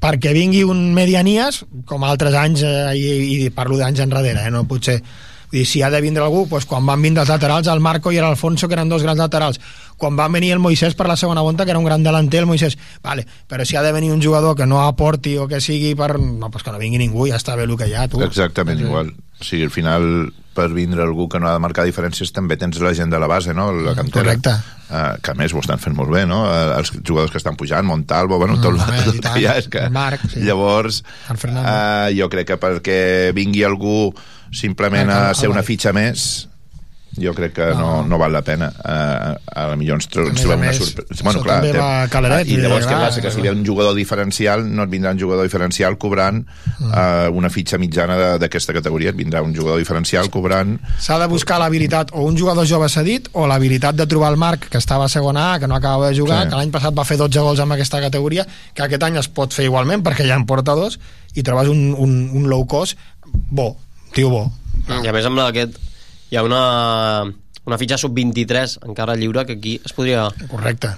Perquè 0.04 0.34
vingui 0.36 0.66
un 0.68 0.90
Medianies, 0.96 1.62
com 1.88 2.04
altres 2.04 2.36
anys, 2.36 2.66
eh, 2.68 2.96
i, 3.00 3.46
i 3.46 3.52
parlo 3.56 3.78
d'anys 3.80 4.04
enrere, 4.04 4.36
eh, 4.42 4.52
no 4.52 4.66
potser... 4.68 5.00
Dir, 5.54 5.68
si 5.70 5.84
ha 5.86 5.90
de 5.94 6.00
vindre 6.02 6.24
algú, 6.26 6.48
doncs 6.50 6.66
quan 6.66 6.82
van 6.90 7.04
vindre 7.06 7.22
els 7.22 7.30
laterals, 7.30 7.68
el 7.70 7.82
Marco 7.84 8.10
i 8.10 8.18
l'Alfonso, 8.18 8.66
que 8.66 8.74
eren 8.74 8.90
dos 8.90 9.04
grans 9.06 9.20
laterals, 9.22 9.60
quan 10.02 10.16
van 10.18 10.34
venir 10.34 10.50
el 10.56 10.62
Moisès 10.64 10.96
per 10.98 11.06
la 11.06 11.14
segona 11.16 11.44
volta, 11.46 11.62
que 11.64 11.70
era 11.70 11.78
un 11.78 11.86
gran 11.86 12.02
delanter, 12.02 12.42
el 12.42 12.48
Moisès, 12.50 12.74
vale, 13.06 13.28
però 13.48 13.62
si 13.62 13.78
ha 13.78 13.84
de 13.86 13.92
venir 13.94 14.10
un 14.12 14.24
jugador 14.24 14.58
que 14.58 14.66
no 14.66 14.82
aporti 14.82 15.36
o 15.38 15.46
que 15.48 15.62
sigui 15.62 15.94
per... 15.94 16.18
No, 16.18 16.50
pues 16.50 16.66
que 16.66 16.74
no 16.74 16.82
vingui 16.82 16.98
ningú, 17.04 17.28
ja 17.30 17.38
està 17.38 17.54
bé 17.56 17.68
el 17.70 17.78
que 17.78 17.86
hi 17.86 17.94
ha, 17.94 18.08
tu. 18.10 18.24
Exactament 18.26 18.82
igual. 18.82 19.14
O 19.44 19.46
sigui, 19.46 19.66
al 19.68 19.74
final, 19.76 20.06
per 20.56 20.70
vindre 20.72 21.04
algú 21.04 21.28
que 21.28 21.40
no 21.42 21.50
ha 21.50 21.58
de 21.58 21.60
marcar 21.60 21.84
diferències, 21.84 22.32
també 22.32 22.56
tens 22.62 22.80
la 22.80 22.94
gent 22.96 23.12
de 23.12 23.20
la 23.20 23.28
base, 23.28 23.52
no? 23.58 23.66
La 23.76 23.92
cantera. 23.98 24.24
Correcte. 24.24 24.54
Uh, 24.94 25.18
que 25.26 25.34
a 25.34 25.36
més 25.36 25.52
ho 25.56 25.60
estan 25.60 25.82
fent 25.82 25.96
molt 25.98 26.12
bé, 26.14 26.22
no? 26.30 26.44
Uh, 26.46 26.78
els 26.78 26.92
jugadors 27.02 27.32
que 27.34 27.40
estan 27.42 27.58
pujant, 27.60 27.84
Montalvo, 27.86 28.38
bueno, 28.40 28.60
tot, 28.62 28.78
Mm, 28.78 29.04
tot, 29.10 29.20
tot 29.26 29.40
ja 29.42 29.58
és 29.60 29.68
que... 29.68 29.88
Marc, 29.92 30.22
sí. 30.32 30.44
Llavors, 30.46 31.02
uh, 31.34 32.08
jo 32.16 32.30
crec 32.30 32.54
que 32.54 32.58
perquè 32.62 33.00
vingui 33.36 33.66
algú 33.68 34.14
simplement 34.54 35.10
Ah, 35.10 35.30
a 35.32 35.34
ser 35.36 35.50
una 35.50 35.64
fitxa 35.66 35.92
més 35.98 36.48
jo 37.22 37.34
crec 37.38 37.54
que 37.54 37.66
no, 37.78 38.04
no 38.08 38.18
val 38.18 38.32
la 38.34 38.42
pena 38.42 38.72
uh, 38.74 39.34
a 39.54 39.66
la 39.70 39.76
millor 39.78 40.00
ens, 40.00 40.08
ens 40.10 40.42
trobem 40.42 40.64
una 40.66 40.74
sorpresa 40.74 41.14
això 41.14 41.44
també 41.46 41.72
va 41.76 41.90
a 42.04 42.08
Caleret, 42.10 42.48
i 42.50 42.58
llavors 42.58 42.88
què 42.88 42.96
clar, 42.96 43.10
passa? 43.10 43.22
que 43.22 43.32
si 43.32 43.42
ve 43.46 43.52
un 43.54 43.62
jugador 43.66 43.94
diferencial 43.94 44.64
no 44.66 44.84
et 44.88 44.90
vindrà 44.90 45.12
un 45.14 45.20
jugador 45.22 45.46
diferencial 45.46 45.98
cobrant 46.02 46.42
uh, 46.82 47.30
una 47.38 47.52
fitxa 47.54 47.78
mitjana 47.78 48.18
de- 48.18 48.32
d'aquesta 48.42 48.74
categoria 48.74 49.12
et 49.14 49.20
vindrà 49.20 49.44
un 49.46 49.54
jugador 49.56 49.78
diferencial 49.78 50.30
cobrant 50.34 50.80
S'ha 51.00 51.20
de 51.22 51.28
buscar 51.30 51.60
l'habilitat 51.62 52.10
o 52.14 52.26
un 52.26 52.38
jugador 52.38 52.66
jove 52.68 52.90
cedit 52.90 53.30
o 53.34 53.46
l'habilitat 53.48 53.96
de 53.96 54.08
trobar 54.10 54.32
el 54.34 54.38
Marc, 54.42 54.68
que 54.70 54.78
estava 54.82 55.06
a 55.06 55.10
segona 55.10 55.54
A, 55.54 55.60
que 55.60 55.68
no 55.68 55.76
acabava 55.76 56.10
de 56.10 56.18
jugar, 56.18 56.44
Sí. 56.44 56.50
que 56.50 56.56
l'any 56.56 56.72
passat 56.74 56.94
va 56.98 57.06
fer 57.06 57.18
12 57.18 57.40
gols 57.40 57.60
amb 57.62 57.74
aquesta 57.78 58.02
categoria, 58.02 58.48
que 58.74 58.84
aquest 58.84 59.04
any 59.04 59.18
es 59.22 59.28
pot 59.30 59.54
fer 59.54 59.66
igualment 59.70 60.02
perquè 60.04 60.26
ja 60.28 60.36
en 60.36 60.46
porta 60.50 60.74
dos, 60.76 60.98
i 61.36 61.44
trobes 61.44 61.70
un, 61.70 61.94
un, 61.98 62.30
un 62.34 62.50
low 62.50 62.66
cost 62.66 62.98
bo, 63.52 63.76
tio 64.14 64.30
bo. 64.30 64.44
I 64.90 65.08
a 65.08 65.14
més 65.14 65.26
amb 65.30 65.40
aquest 65.46 65.78
hi 66.34 66.38
ha 66.38 66.42
una, 66.42 67.22
una 67.70 67.78
fitxa 67.78 68.00
sub-23 68.02 68.80
encara 68.90 69.14
lliure 69.20 69.44
que 69.46 69.54
aquí 69.60 69.74
es 69.86 69.94
podria... 69.94 70.24
Correcte. 70.50 70.90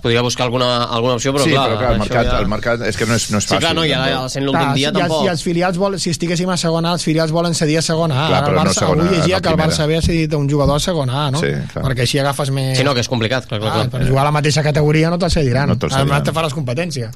Es 0.00 0.02
podria 0.02 0.22
buscar 0.24 0.46
alguna, 0.46 0.84
alguna 0.96 1.14
opció, 1.18 1.34
però 1.36 1.44
sí, 1.44 1.50
clar... 1.52 1.66
però 1.68 1.78
clar, 1.78 1.92
el 1.92 1.98
mercat, 2.00 2.24
ja... 2.30 2.36
el 2.40 2.46
mercat 2.48 2.82
és 2.88 2.96
que 2.96 3.04
no 3.04 3.18
és, 3.18 3.26
no 3.28 3.36
és 3.36 3.44
Sí, 3.44 3.50
fàcil 3.52 3.60
clar, 3.66 3.74
no, 3.76 3.82
i 3.84 3.90
ara 3.92 4.06
tampoc. 4.14 4.30
sent 4.32 4.46
l'últim 4.46 4.70
dia 4.78 4.86
i, 4.86 4.88
els, 4.88 4.96
tampoc... 4.98 5.24
I 5.26 5.28
els 5.34 5.42
filials 5.44 5.76
vol, 5.82 5.96
si 6.00 6.12
estiguéssim 6.14 6.48
a 6.48 6.56
segona 6.56 6.88
A, 6.88 6.96
els 6.96 7.04
filials 7.04 7.34
volen 7.36 7.52
cedir 7.58 7.76
a 7.76 7.82
segona 7.84 8.16
A. 8.24 8.28
Clar, 8.30 8.38
però 8.46 8.54
no 8.56 8.62
Barça, 8.62 8.78
segona 8.80 9.04
avui 9.04 9.18
llegia 9.18 9.36
no 9.36 9.42
que 9.44 9.52
el. 9.52 9.58
Barça 9.60 9.84
havia 9.84 10.00
cedit 10.06 10.32
un 10.38 10.48
jugador 10.48 10.80
a 10.80 10.84
segona 10.86 11.18
A, 11.26 11.30
no? 11.36 11.42
Sí, 11.44 11.50
clar. 11.74 11.84
Perquè 11.84 12.06
així 12.08 12.22
agafes 12.24 12.48
més... 12.56 12.78
Sí, 12.80 12.86
no, 12.88 12.94
que 12.96 13.04
és 13.04 13.10
complicat, 13.12 13.44
clar, 13.50 13.60
clar, 13.60 13.70
Ah, 13.74 13.82
clar. 13.84 13.90
per 13.98 14.08
jugar 14.08 14.22
a 14.24 14.28
la 14.30 14.34
mateixa 14.38 14.64
categoria 14.64 15.10
no 15.12 15.18
te'l 15.20 15.34
cediran. 15.36 15.68
No 15.68 15.76
te'l 15.76 15.92
cediran. 15.92 16.08
Además 16.08 16.24
te 16.30 16.34
faràs 16.40 16.56
competència. 16.56 17.10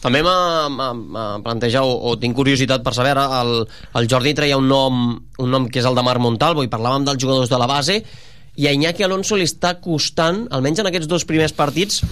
També 0.00 0.22
m'ha- 0.24 1.40
plantejat 1.44 1.82
o, 1.84 1.92
o 2.10 2.16
tinc 2.20 2.32
curiositat 2.36 2.80
per 2.86 2.94
saber, 2.96 3.12
ara 3.16 3.42
el, 3.42 3.66
el 4.00 4.08
Jordi 4.08 4.32
treia 4.34 4.56
un 4.56 4.68
nom, 4.70 5.02
un 5.42 5.50
nom 5.52 5.68
que 5.68 5.82
és 5.82 5.88
el 5.88 5.94
de 5.98 6.02
Marc 6.06 6.20
Montalvo 6.24 6.64
i 6.64 6.72
parlàvem 6.72 7.04
dels 7.04 7.20
jugadors 7.22 7.52
de 7.52 7.58
la 7.60 7.68
base 7.68 8.00
i 8.56 8.66
a 8.66 8.72
Iñaki 8.72 9.04
Alonso 9.04 9.36
li 9.36 9.44
està 9.44 9.74
costant, 9.80 10.46
almenys 10.50 10.80
en 10.80 10.86
aquests 10.88 11.08
dos 11.10 11.24
primers 11.28 11.52
partits, 11.52 12.02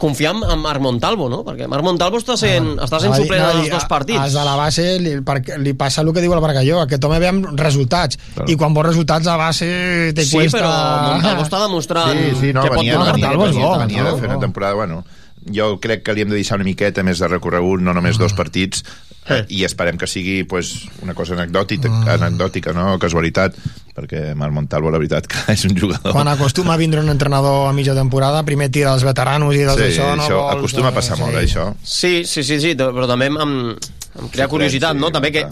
confiar 0.00 0.32
en 0.32 0.58
Marc 0.62 0.80
Montalvo, 0.80 1.26
no? 1.28 1.42
Perquè 1.44 1.66
Marc 1.68 1.84
Montalvo 1.84 2.16
està 2.16 2.32
sent, 2.40 2.70
està 2.80 2.98
sent 3.02 3.12
suplent 3.18 3.42
en 3.44 3.58
els 3.60 3.68
dos 3.68 3.84
a- 3.84 3.88
partits. 3.88 4.18
als 4.18 4.32
de 4.32 4.44
la 4.48 4.54
base 4.56 4.84
li, 4.98 5.10
perquè 5.20 5.58
li 5.60 5.74
passa 5.76 6.00
el 6.00 6.08
que 6.16 6.22
diu 6.24 6.32
el 6.32 6.40
Bargalló, 6.40 6.78
aquest 6.80 7.04
home 7.04 7.18
ve 7.20 7.28
amb 7.28 7.50
resultats, 7.60 8.16
i 8.48 8.56
quan 8.56 8.72
vols 8.72 8.88
resultats 8.88 9.26
a 9.28 9.36
base 9.36 10.12
te 10.16 10.24
Sí, 10.24 10.32
cuesta... 10.38 10.56
però 10.58 10.72
Montalvo 11.18 11.42
està 11.44 11.60
demostrant 11.66 12.16
Sí, 12.16 12.30
sí, 12.40 12.52
no, 12.56 12.62
que 12.64 12.68
pot 12.72 12.78
venia, 12.78 12.94
donar 12.96 13.12
venia, 13.12 13.26
Montalvo 13.28 13.44
és 13.46 13.52
venia, 13.54 13.66
bo, 13.66 13.78
venia 13.78 13.96
de 13.98 14.02
Montalvo 14.04 14.18
fer 14.24 14.30
una 14.30 14.40
temporada, 14.40 14.74
bueno, 14.74 15.04
jo 15.52 15.68
crec 15.80 16.02
que 16.02 16.14
li 16.16 16.22
hem 16.24 16.32
de 16.32 16.40
deixar 16.40 16.56
una 16.56 16.64
miqueta 16.64 17.02
més 17.04 17.18
de 17.20 17.28
recorregut, 17.28 17.80
no 17.84 17.92
només 17.92 18.16
dos 18.16 18.32
partits, 18.32 18.82
eh, 19.28 19.44
i 19.48 19.64
esperem 19.64 19.98
que 19.98 20.08
sigui 20.10 20.42
pues, 20.48 20.72
una 21.02 21.14
cosa 21.14 21.36
anecdòtica, 21.36 21.90
anecdòtica 22.14 22.72
no? 22.76 22.96
casualitat, 23.02 23.56
perquè 23.94 24.30
Marc 24.38 24.54
Montalvo, 24.56 24.90
la 24.92 25.00
veritat, 25.02 25.28
que 25.30 25.44
és 25.54 25.64
un 25.68 25.76
jugador... 25.76 26.14
Quan 26.16 26.30
acostuma 26.32 26.74
a 26.74 26.80
vindre 26.80 27.02
un 27.04 27.12
entrenador 27.12 27.68
a 27.68 27.76
mitja 27.76 27.94
temporada, 27.96 28.42
primer 28.48 28.70
tira 28.72 28.94
els 28.94 29.06
veteranos 29.06 29.54
i 29.56 29.64
dels 29.66 29.80
Sí, 29.80 29.88
això 29.92 30.10
no 30.16 30.26
això 30.26 30.40
vols... 30.40 30.58
acostuma 30.58 30.92
a 30.92 30.96
passar 30.96 31.20
molt, 31.20 31.36
eh, 31.36 31.46
això. 31.46 31.70
Sí, 31.84 32.20
sí, 32.24 32.44
sí, 32.46 32.60
sí, 32.62 32.74
però 32.80 33.08
també 33.10 33.30
em, 33.30 33.38
em, 33.44 34.28
crea 34.32 34.48
curiositat, 34.50 34.98
no? 34.98 35.12
També 35.14 35.32
que, 35.34 35.46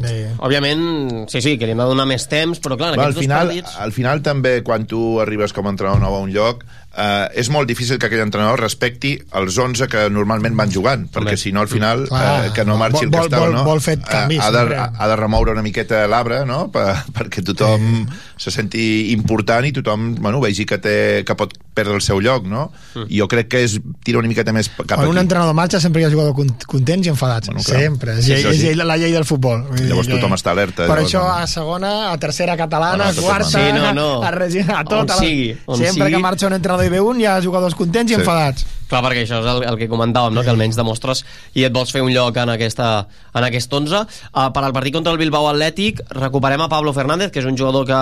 òbviament, 0.44 1.28
sí, 1.30 1.42
sí, 1.44 1.56
que 1.60 1.68
li 1.68 1.76
hem 1.76 1.84
de 1.84 1.88
donar 1.92 2.08
més 2.10 2.26
temps, 2.30 2.60
però 2.64 2.78
clar, 2.80 2.94
en 2.96 3.02
Va, 3.02 3.08
al, 3.12 3.16
final, 3.18 3.52
dos 3.52 3.62
partits... 3.62 3.78
al 3.84 3.94
final 3.96 4.24
també 4.26 4.58
quan 4.66 4.88
tu 4.90 5.20
arribes 5.22 5.54
com 5.56 5.68
a 5.68 5.74
entrenador 5.74 6.02
nou 6.02 6.18
a 6.18 6.22
un 6.24 6.34
lloc 6.34 6.64
eh, 6.98 7.28
és 7.40 7.48
molt 7.54 7.68
difícil 7.70 7.98
que 7.98 8.08
aquell 8.10 8.24
entrenador 8.24 8.60
respecti 8.60 9.14
els 9.38 9.56
11 9.58 9.86
que 9.92 10.04
normalment 10.10 10.56
van 10.58 10.72
jugant 10.74 11.06
perquè 11.14 11.36
si 11.38 11.52
no 11.54 11.62
al 11.62 11.68
final 11.70 12.04
eh, 12.10 12.50
que 12.56 12.64
no 12.66 12.76
marxi 12.80 13.04
el 13.06 13.10
Vol- 13.12 13.20
que 13.20 13.30
estava 13.30 13.48
no? 13.54 13.64
vol 13.64 13.80
fer 13.84 13.98
canvis, 14.02 14.38
Eh, 14.38 14.42
ha, 14.42 14.50
de, 14.50 14.76
ha 14.98 15.08
de 15.08 15.16
remoure 15.16 15.52
una 15.54 15.62
miqueta 15.62 16.02
l'arbre 16.10 16.42
no? 16.48 16.66
per, 16.74 16.96
perquè 17.14 17.44
tothom 17.46 18.04
se 18.36 18.50
senti 18.54 19.12
important 19.12 19.64
i 19.66 19.72
tothom 19.72 20.14
bueno, 20.18 20.40
vegi 20.42 20.66
que, 20.66 20.78
té, 20.82 20.96
que 21.26 21.34
pot 21.38 21.54
perdre 21.78 21.94
el 21.94 22.02
seu 22.02 22.18
lloc 22.20 22.46
no? 22.50 22.72
i 23.06 23.20
jo 23.20 23.28
crec 23.30 23.48
que 23.54 23.62
és 23.64 23.78
tira 24.04 24.18
una 24.18 24.28
miqueta 24.28 24.52
més 24.52 24.68
cap 24.74 24.98
Quan 24.98 25.08
un 25.08 25.16
aquí 25.16 25.22
entrenador 25.28 25.54
marxa 25.54 25.78
sempre 25.80 26.02
hi 26.02 26.08
ha 26.08 26.10
jugadors 26.10 26.34
con- 26.34 26.50
contents 26.66 27.06
i 27.06 27.10
enfadats. 27.12 27.48
Bueno, 27.48 27.62
clar. 27.62 27.80
sempre. 27.80 28.16
És, 28.18 28.24
Sí, 28.26 28.32
llei, 28.34 28.42
és 28.50 28.56
sí. 28.58 28.62
llei, 28.66 28.74
la 28.74 28.96
llei 28.98 29.12
del 29.14 29.24
futbol. 29.28 29.62
Llavors 29.78 30.08
tothom 30.10 30.34
està 30.34 30.50
alerta, 30.50 30.86
Per 30.88 30.96
llavors, 30.98 31.06
això 31.12 31.22
a 31.30 31.46
segona, 31.46 31.92
a 32.10 32.16
tercera 32.18 32.56
catalana, 32.58 33.04
No, 33.04 33.10
no, 33.12 33.14
tot 33.14 33.24
quarta. 33.28 33.48
Sí, 33.52 33.72
no, 33.76 33.92
no. 33.94 34.08
a, 34.22 34.80
a 34.80 34.84
tot. 34.84 35.04
On 35.04 35.10
a 35.10 35.18
sigui, 35.20 35.52
on 35.66 35.78
sempre 35.78 36.06
sigui. 36.08 36.16
que 36.16 36.22
marxa 36.24 36.46
un 36.48 36.56
entrenador 36.58 36.87
i 36.88 36.92
ve 36.92 37.00
un, 37.04 37.20
hi 37.20 37.26
ha 37.28 37.36
jugadors 37.44 37.76
contents 37.78 38.10
i 38.10 38.16
Sí. 38.16 38.20
enfadats. 38.20 38.66
Clar, 38.88 39.02
perquè 39.04 39.22
això 39.26 39.38
és 39.42 39.48
el, 39.52 39.62
el 39.68 39.76
que 39.76 39.88
comentàvem, 39.88 40.32
no? 40.32 40.42
que 40.42 40.48
almenys 40.48 40.76
demostres 40.78 41.20
i 41.54 41.66
et 41.68 41.72
vols 41.74 41.92
fer 41.92 42.00
un 42.02 42.08
lloc 42.14 42.36
en, 42.40 42.48
aquesta, 42.54 43.06
en 43.36 43.44
aquest 43.44 43.72
11. 43.72 44.00
Uh, 44.32 44.46
per 44.56 44.62
al 44.64 44.72
partit 44.72 44.94
contra 44.96 45.12
el 45.12 45.20
Bilbao 45.20 45.50
Atlètic 45.50 46.00
recuperem 46.16 46.64
a 46.64 46.70
Pablo 46.72 46.94
Fernández, 46.96 47.30
que 47.30 47.42
és 47.44 47.48
un 47.48 47.58
jugador 47.58 47.84
que 47.86 47.98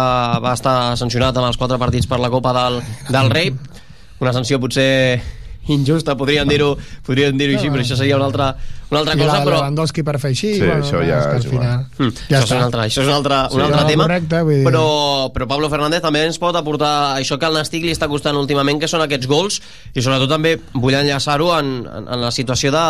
va 0.46 0.52
estar 0.54 0.94
sancionat 0.96 1.36
en 1.36 1.48
els 1.48 1.58
quatre 1.58 1.78
partits 1.82 2.06
per 2.06 2.20
la 2.22 2.30
Copa 2.30 2.54
del, 2.54 2.78
del 3.10 3.30
Rei. 3.34 3.50
Una 4.22 4.32
sanció 4.32 4.60
potser 4.62 5.18
injusta, 5.66 6.14
podríem 6.14 6.46
dir-ho 6.46 6.76
podríem 7.02 7.34
dir 7.36 7.50
així, 7.56 7.66
però 7.74 7.82
això 7.82 7.96
seria 7.98 8.14
una 8.16 8.28
altra, 8.30 8.52
una 8.90 9.00
altra 9.00 9.14
I 9.14 9.18
cosa, 9.18 9.32
la 9.38 9.44
però... 9.44 9.56
Lewandowski 9.58 10.02
per 10.06 10.14
fer 10.22 10.30
així, 10.30 10.50
Sí, 10.54 10.60
bueno, 10.62 10.84
això 10.84 11.00
ja 11.02 11.16
és 11.18 11.26
que 11.26 11.36
és 11.40 11.44
al 11.46 11.50
final... 11.50 11.80
Mm, 11.98 12.10
Ja 12.30 12.38
això, 12.38 12.42
és 12.42 12.44
està. 12.44 12.56
un 12.56 12.62
altre, 12.66 12.80
això 12.86 13.02
és 13.02 13.08
un 13.08 13.14
altre, 13.16 13.38
Sí, 13.50 13.56
un 13.56 13.62
altre 13.64 13.80
no, 13.80 13.86
tema 13.90 14.04
correcte, 14.06 14.42
vull 14.46 14.54
dir- 14.60 14.66
però, 14.68 14.84
però 15.34 15.48
Pablo 15.50 15.70
Fernández 15.72 16.02
també 16.04 16.22
ens 16.26 16.38
pot 16.38 16.54
aportar 16.56 16.92
això 17.18 17.38
que 17.38 17.46
al 17.48 17.56
Nàstic 17.58 17.82
li 17.82 17.90
està 17.94 18.06
costant 18.08 18.36
últimament 18.38 18.78
que 18.78 18.86
són 18.88 19.02
aquests 19.02 19.26
gols 19.26 19.60
i 19.94 20.02
sobretot 20.04 20.30
també 20.30 20.54
vull 20.74 20.94
enllaçar-ho 20.94 21.50
en, 21.58 21.72
en, 21.88 22.06
en 22.14 22.20
la 22.22 22.30
situació 22.30 22.70
de, 22.70 22.84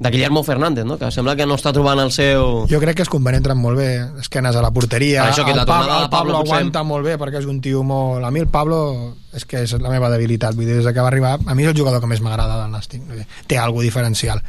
de 0.00 0.10
Guillermo 0.12 0.42
Fernández 0.44 0.84
no? 0.84 0.98
que 1.00 1.10
sembla 1.10 1.36
que 1.36 1.46
no 1.48 1.56
està 1.56 1.72
trobant 1.72 2.00
el 2.04 2.12
seu 2.12 2.66
Jo 2.68 2.80
crec 2.84 2.96
que 3.00 3.06
és 3.08 3.12
convenient 3.12 3.40
entrar 3.40 3.56
molt 3.56 3.78
bé, 3.80 3.88
esquenes 4.20 4.56
a 4.56 4.60
la 4.60 4.70
porteria. 4.70 5.24
Ah, 5.24 5.30
això 5.32 5.44
que 5.46 5.52
el 5.52 5.56
la 5.56 5.64
Pablo, 5.64 5.86
tornada 5.86 5.98
de 6.00 6.04
el 6.04 6.10
Pablo 6.10 6.32
Pablo 6.32 6.44
potser- 6.44 6.58
aguanta 6.60 6.82
molt 6.84 7.06
bé 7.06 7.16
perquè 7.16 7.40
és 7.40 7.46
un 7.48 7.60
tio 7.64 7.82
molt... 7.82 8.24
A 8.24 8.30
mi 8.30 8.40
el 8.44 8.48
Pablo 8.52 9.16
és 9.32 9.44
que 9.46 9.62
és 9.64 9.72
la 9.80 9.88
meva 9.88 10.10
debilitat, 10.10 10.54
vull 10.58 10.66
dir, 10.66 10.76
des 10.82 10.92
que 10.92 11.00
va 11.00 11.08
arribar, 11.08 11.38
a 11.46 11.54
mi 11.54 11.62
és 11.64 11.70
el 11.70 11.76
jugador 11.78 12.00
que 12.02 12.08
més 12.10 12.20
m'agrada 12.20 12.58
del 12.64 12.72
Nàstic. 12.74 13.02
Té 13.46 13.56
algo 13.56 13.80
diferencial. 13.80 14.42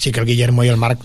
Sí 0.00 0.12
que 0.12 0.20
el 0.20 0.26
Guillermo 0.26 0.64
i 0.64 0.70
el 0.72 0.78
Marc 0.80 1.02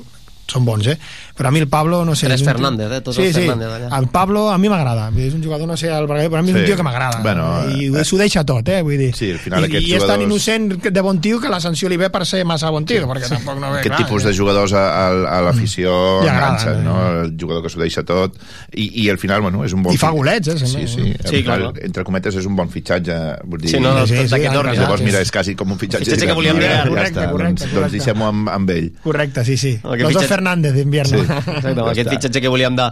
són 0.48 0.64
bons, 0.66 0.86
eh? 0.88 0.98
Però 1.36 1.50
a 1.50 1.52
mi 1.52 1.60
el 1.60 1.68
Pablo, 1.68 2.04
no 2.06 2.14
sé... 2.16 2.28
Tres 2.28 2.44
Fernández, 2.46 2.92
eh? 2.92 3.02
Tots 3.02 3.18
sí, 3.18 3.24
els 3.32 3.36
sí. 3.36 3.48
Allà. 3.50 3.90
El 3.98 4.08
Pablo 4.14 4.50
a 4.52 4.58
mi 4.62 4.70
m'agrada. 4.70 5.08
És 5.18 5.34
un 5.34 5.42
jugador, 5.44 5.68
no 5.68 5.76
sé, 5.76 5.90
el 5.90 6.06
Berguer, 6.08 6.30
però 6.30 6.40
a 6.40 6.46
mi 6.46 6.52
és 6.52 6.56
un 6.56 6.62
Sí. 6.62 6.68
tio 6.70 6.78
que 6.78 6.84
m'agrada. 6.86 7.20
Bueno, 7.24 7.46
I 7.74 7.88
eh, 7.90 8.04
s'ho 8.06 8.18
deixa 8.22 8.44
tot, 8.46 8.68
eh? 8.70 8.82
Vull 8.86 8.98
dir. 8.98 9.10
Sí, 9.18 9.32
al 9.34 9.40
final 9.42 9.64
I, 9.66 9.70
aquests 9.72 9.90
I 9.90 9.96
és 9.96 10.06
tan 10.06 10.20
jugadors- 10.22 10.24
innocent 10.30 10.92
de 10.94 11.02
bon 11.02 11.20
tio 11.22 11.40
que 11.42 11.50
la 11.50 11.60
sanció 11.60 11.90
li 11.90 11.98
ve 11.98 12.10
per 12.14 12.24
ser 12.30 12.44
massa 12.46 12.70
bon 12.70 12.86
tio, 12.86 13.08
perquè 13.10 13.28
tampoc 13.34 13.58
no 13.60 13.72
ve... 13.74 13.80
aquest 13.82 13.96
clar, 13.96 14.06
tipus 14.06 14.24
eh? 14.24 14.28
de 14.30 14.34
jugadors 14.38 14.74
a, 14.78 14.84
a, 14.86 15.08
a 15.38 15.42
l'afició 15.48 15.96
agraden, 16.22 16.38
enganxen, 16.38 16.80
eh? 16.80 16.84
no? 16.86 16.96
el 17.24 17.36
jugador 17.42 17.64
que 17.66 17.70
s'ho 17.74 17.82
deixa 17.82 18.04
tot 18.06 18.38
i, 18.76 18.86
i 19.04 19.10
al 19.10 19.18
final 19.18 19.42
bueno, 19.42 19.64
és 19.66 19.74
un 19.74 19.82
bon 19.84 19.94
I 19.94 19.98
fa 19.98 20.12
golets, 20.14 20.48
eh, 20.54 20.58
sí, 20.62 20.86
sí, 20.88 21.10
eh? 21.10 21.18
al 21.24 21.30
Sí, 21.32 21.42
final, 21.42 21.66
clar. 21.72 21.84
entre 21.90 22.04
cometes 22.06 22.36
és 22.38 22.46
un 22.46 22.56
bon 22.56 22.70
fitxatge 22.70 23.18
vull 23.50 23.62
dir, 23.66 23.74
Sí, 23.74 23.80
no, 23.82 23.94
no, 23.98 24.06
Sí, 24.06 24.16
sí, 24.16 24.28
sí, 24.30 24.40
clar, 24.46 24.54
llavors 24.78 25.02
sí. 25.02 25.06
mira, 25.10 25.20
és 25.26 25.32
quasi 25.34 25.56
com 25.58 25.72
un 25.74 25.80
fitxatge 25.82 26.06
Fitxatge 26.06 26.30
que 26.30 26.38
volíem 26.38 26.60
dir, 26.62 26.70
ja, 26.70 26.86
correcte, 26.88 27.28
correcte, 27.34 27.68
doncs, 27.74 27.92
deixem-ho 27.98 28.30
amb, 28.30 28.50
amb 28.54 28.70
ell 28.78 28.92
Correcte, 29.04 29.44
sí, 29.46 29.58
sí. 29.58 29.74
El 29.84 29.98
que 29.98 30.04
Los 30.06 30.14
dos 30.14 30.24
Fernández 30.36 30.76
d'invierno. 30.76 31.24
Sí. 31.24 31.38
Exacte, 31.60 31.92
aquest 31.92 32.16
fitxatge 32.16 32.44
que 32.44 32.52
volíem 32.52 32.78
de 32.78 32.90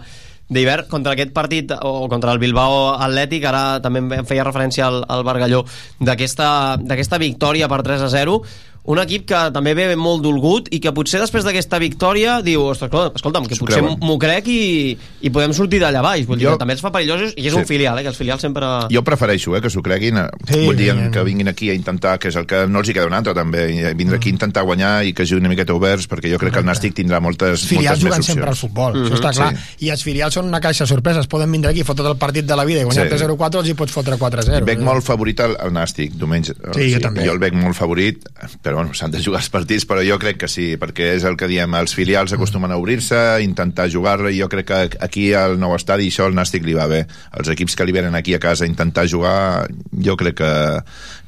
d'hivern 0.54 0.90
contra 0.92 1.14
aquest 1.16 1.32
partit 1.32 1.72
o 1.72 2.10
contra 2.12 2.34
el 2.34 2.40
Bilbao 2.42 2.98
Atlètic 3.00 3.46
ara 3.48 3.80
també 3.84 4.02
em 4.04 4.28
feia 4.28 4.44
referència 4.44 4.90
al, 4.90 5.00
al 5.08 5.24
Bargalló 5.24 5.64
d'aquesta 6.04 6.76
d'aquesta 6.84 7.20
victòria 7.22 7.70
per 7.72 7.80
3 7.86 8.04
a 8.04 8.10
0 8.12 8.42
un 8.86 9.00
equip 9.00 9.26
que 9.30 9.40
també 9.56 9.72
ve 9.78 9.96
molt 9.96 10.22
dolgut 10.26 10.68
i 10.76 10.80
que 10.84 10.92
potser 10.92 11.22
després 11.22 11.46
d'aquesta 11.46 11.78
victòria 11.80 12.42
diu, 12.44 12.66
ostres, 12.68 12.90
escolta, 12.92 13.16
escolta'm, 13.16 13.46
que 13.48 13.56
potser 13.56 13.82
m'ho 13.82 14.18
crec 14.20 14.48
i, 14.52 14.98
i 15.24 15.30
podem 15.32 15.54
sortir 15.56 15.80
d'allà 15.80 16.02
baix 16.04 16.26
vull 16.28 16.38
dir, 16.38 16.50
Jo- 16.50 16.58
també 16.60 16.74
es 16.76 16.82
fa 16.84 16.92
perillosos 16.92 17.32
i 17.38 17.48
és 17.48 17.54
Sí. 17.54 17.60
un 17.60 17.66
filial, 17.66 17.98
eh, 18.00 18.02
que 18.04 18.10
els 18.10 18.18
filials 18.18 18.42
sempre... 18.42 18.66
jo 18.92 19.04
prefereixo 19.04 19.56
eh, 19.56 19.62
que 19.62 19.70
s'ho 19.70 19.82
creguin 19.82 20.18
eh, 20.18 20.28
Sí, 20.50 20.66
vull 20.66 20.76
dir 20.76 20.92
que 21.14 21.24
vinguin 21.24 21.48
aquí 21.48 21.70
a 21.70 21.74
intentar 21.74 22.18
que 22.20 22.28
és 22.28 22.36
el 22.36 22.46
que 22.46 22.66
no 22.68 22.80
els 22.80 22.90
hi 22.90 22.94
queda 22.94 23.08
un 23.08 23.14
altre 23.14 23.34
també 23.34 23.70
i 23.72 23.94
vindre 23.96 24.18
aquí 24.18 24.30
a 24.30 24.34
intentar 24.36 24.64
guanyar 24.68 25.06
i 25.06 25.14
que 25.14 25.24
juguin 25.26 25.46
una 25.46 25.54
miqueta 25.56 25.74
oberts 25.74 26.10
perquè 26.12 26.34
jo 26.34 26.38
crec 26.42 26.52
que 26.54 26.60
el 26.60 26.66
Nàstic 26.68 26.94
tindrà 26.94 27.22
moltes, 27.24 27.62
Els 27.62 27.66
filials 27.70 28.04
moltes 28.04 28.04
més 28.04 28.04
juguen 28.04 28.20
opcions 28.20 28.36
sempre 28.36 28.50
al 28.50 28.60
futbol, 28.60 28.94
Mhm, 29.00 29.06
això 29.08 29.16
està 29.22 29.32
clar. 29.34 29.56
sí. 29.56 29.86
I 29.86 29.90
els 29.96 30.04
filials 30.04 30.34
són 30.34 30.46
una 30.52 30.60
caixa 30.60 30.84
de 30.84 30.88
sorpreses. 30.90 31.28
Poden 31.28 31.52
vindre 31.52 31.72
aquí, 31.72 31.84
fotre 31.84 32.08
el 32.10 32.18
partit 32.18 32.46
de 32.46 32.56
la 32.56 32.66
vida 32.66 32.82
i 32.82 32.84
guanyar 32.84 33.08
Sí. 33.08 33.16
3-0-4, 33.16 33.60
els 33.64 33.70
hi 33.70 33.74
pots 33.76 33.92
fotre 33.94 34.18
4-0. 34.18 34.66
veig 34.66 34.80
molt 34.80 35.04
favorit 35.06 35.40
al, 35.40 35.56
al 35.60 35.72
Nàstic 35.72 36.12
diumenge 36.20 36.54
Sí, 36.76 36.92
jo 36.94 37.00
també. 37.00 37.26
jo 37.26 37.32
el 37.32 37.40
veig 37.40 37.54
molt 37.54 37.76
favorit 37.76 38.24
però 38.64 38.73
però 38.74 38.82
bueno, 38.82 38.94
s'han 38.98 39.12
de 39.14 39.22
jugar 39.22 39.38
els 39.44 39.52
partits, 39.54 39.84
però 39.86 40.02
jo 40.02 40.16
crec 40.18 40.40
que 40.42 40.48
sí, 40.50 40.64
perquè 40.82 41.12
és 41.14 41.24
el 41.30 41.36
que 41.38 41.46
diem, 41.46 41.76
els 41.78 41.94
filials 41.94 42.32
acostumen 42.34 42.72
a 42.74 42.78
obrir-se, 42.82 43.20
intentar 43.46 43.86
jugar-la, 43.94 44.32
i 44.34 44.40
jo 44.42 44.48
crec 44.50 44.66
que 44.66 44.80
aquí 45.06 45.28
al 45.38 45.60
nou 45.62 45.76
estadi 45.78 46.08
això 46.10 46.26
al 46.26 46.34
Nàstic 46.34 46.66
li 46.66 46.74
va 46.74 46.88
bé. 46.90 47.04
Els 47.38 47.52
equips 47.54 47.76
que 47.78 47.86
li 47.86 47.94
venen 47.94 48.18
aquí 48.18 48.34
a 48.34 48.40
casa 48.42 48.66
a 48.66 48.68
intentar 48.72 49.06
jugar, 49.08 49.68
jo 49.94 50.16
crec 50.18 50.40
que, 50.42 50.52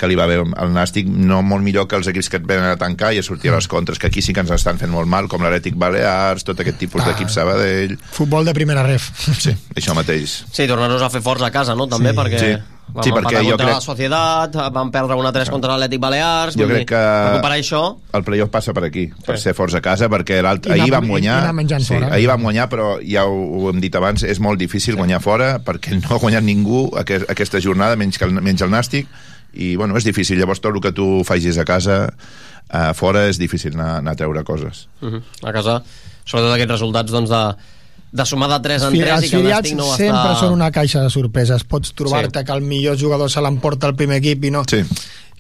que 0.01 0.09
li 0.09 0.17
va 0.17 0.25
bé 0.25 0.39
al 0.41 0.73
Nàstic, 0.73 1.05
no 1.05 1.43
molt 1.45 1.61
millor 1.61 1.85
que 1.87 1.99
els 2.01 2.09
equips 2.09 2.31
que 2.33 2.41
et 2.41 2.47
venen 2.49 2.65
a 2.71 2.79
tancar 2.81 3.13
i 3.13 3.21
a 3.21 3.27
sortir 3.29 3.53
a 3.53 3.59
les 3.59 3.69
contres, 3.69 4.01
que 4.01 4.07
aquí 4.09 4.25
sí 4.25 4.33
que 4.33 4.41
ens 4.41 4.49
estan 4.57 4.81
fent 4.81 4.89
molt 4.89 5.05
mal, 5.11 5.29
com 5.29 5.45
l'Atlètic 5.45 5.77
Balears, 5.77 6.43
tot 6.49 6.59
aquest 6.65 6.81
tipus 6.81 7.03
Ah. 7.05 7.11
d'equip 7.11 7.29
Sabadell... 7.29 7.99
Futbol 8.11 8.45
de 8.49 8.53
primera 8.57 8.81
ref. 8.87 9.11
Sí, 9.37 9.53
això 9.75 9.93
mateix. 9.93 10.39
Sí, 10.51 10.65
tornar-nos 10.65 11.03
a 11.05 11.11
fer 11.13 11.21
forts 11.21 11.43
a 11.45 11.51
casa, 11.53 11.75
no? 11.77 11.85
També, 11.85 12.09
Sí. 12.09 12.17
perquè... 12.17 12.39
Sí. 12.39 12.74
Vam 12.87 13.03
Sí, 13.03 13.11
perquè 13.11 13.41
jo 13.43 13.57
crec- 13.57 13.73
la 13.73 13.81
Societat, 13.81 14.55
vam 14.71 14.91
perdre 14.91 15.15
una 15.19 15.31
3 15.33 15.49
contra 15.49 15.73
l'Atlètic 15.73 15.99
Balears, 15.99 16.55
Jo 16.55 16.67
crec 16.69 16.87
que 16.87 17.01
recuperar 17.31 17.57
això... 17.57 17.81
el 18.13 18.23
playoff 18.23 18.51
passa 18.53 18.73
per 18.73 18.85
aquí, 18.87 19.07
per 19.25 19.37
ser 19.41 19.53
forts 19.57 19.75
a 19.75 19.81
casa, 19.81 20.07
perquè 20.07 20.41
l'alt- 20.41 20.69
ahir 20.71 20.91
vam 20.93 21.07
guanyar... 21.07 21.41
sí, 21.79 21.93
fora. 21.93 22.13
ahir 22.13 22.27
vam 22.27 22.41
guanyar, 22.45 22.69
però 22.69 22.99
ja 23.03 23.25
ho, 23.25 23.35
ho 23.35 23.69
hem 23.73 23.81
dit 23.81 23.95
abans, 23.95 24.23
és 24.23 24.39
molt 24.39 24.59
difícil 24.59 24.95
guanyar 24.95 25.19
fora, 25.19 25.59
perquè 25.59 25.97
no 25.99 26.15
ha 26.15 26.19
guanyat 26.21 26.43
ningú 26.43 26.85
aquest, 26.95 27.27
aquesta 27.29 27.59
jornada, 27.59 27.97
menys, 27.99 28.17
que 28.17 28.25
el, 28.29 28.31
menys 28.39 28.61
el 28.61 28.71
Nàstic, 28.71 29.07
i 29.55 29.75
bueno, 29.75 29.95
és 29.97 30.03
difícil. 30.03 30.39
Llavors 30.39 30.61
tot 30.61 30.75
el 30.75 30.81
que 30.83 30.91
tu 30.95 31.23
facis 31.27 31.57
a 31.57 31.65
casa, 31.65 32.13
a 32.69 32.93
fora, 32.93 33.27
és 33.29 33.39
difícil 33.39 33.73
anar, 33.75 33.97
anar 34.01 34.15
a 34.15 34.19
treure 34.19 34.43
coses. 34.43 34.87
Uh 35.01 35.13
-huh. 35.15 35.21
A 35.43 35.51
casa, 35.51 35.81
sobretot 36.25 36.53
aquests 36.53 36.71
resultats 36.71 37.11
doncs, 37.11 37.29
de, 37.29 37.55
de 38.11 38.25
sumar 38.25 38.49
de 38.49 38.59
3 38.63 38.83
en 38.83 38.91
Fi- 38.91 39.01
3 39.01 39.11
els 39.15 39.25
i 39.25 39.29
que 39.29 39.75
no 39.75 39.85
sempre 39.95 40.07
estar... 40.21 40.39
són 40.39 40.53
una 40.53 40.71
caixa 40.71 41.01
de 41.03 41.09
sorpreses. 41.09 41.63
Pots 41.63 41.93
trobar-te 41.93 42.39
Sí. 42.39 42.45
que 42.45 42.51
el 42.53 42.61
millor 42.61 42.97
jugador 42.99 43.29
se 43.31 43.41
l'emporta 43.41 43.87
el 43.87 43.95
primer 43.95 44.17
equip 44.23 44.45
i 44.45 44.51
no... 44.51 44.63
Sí. 44.69 44.83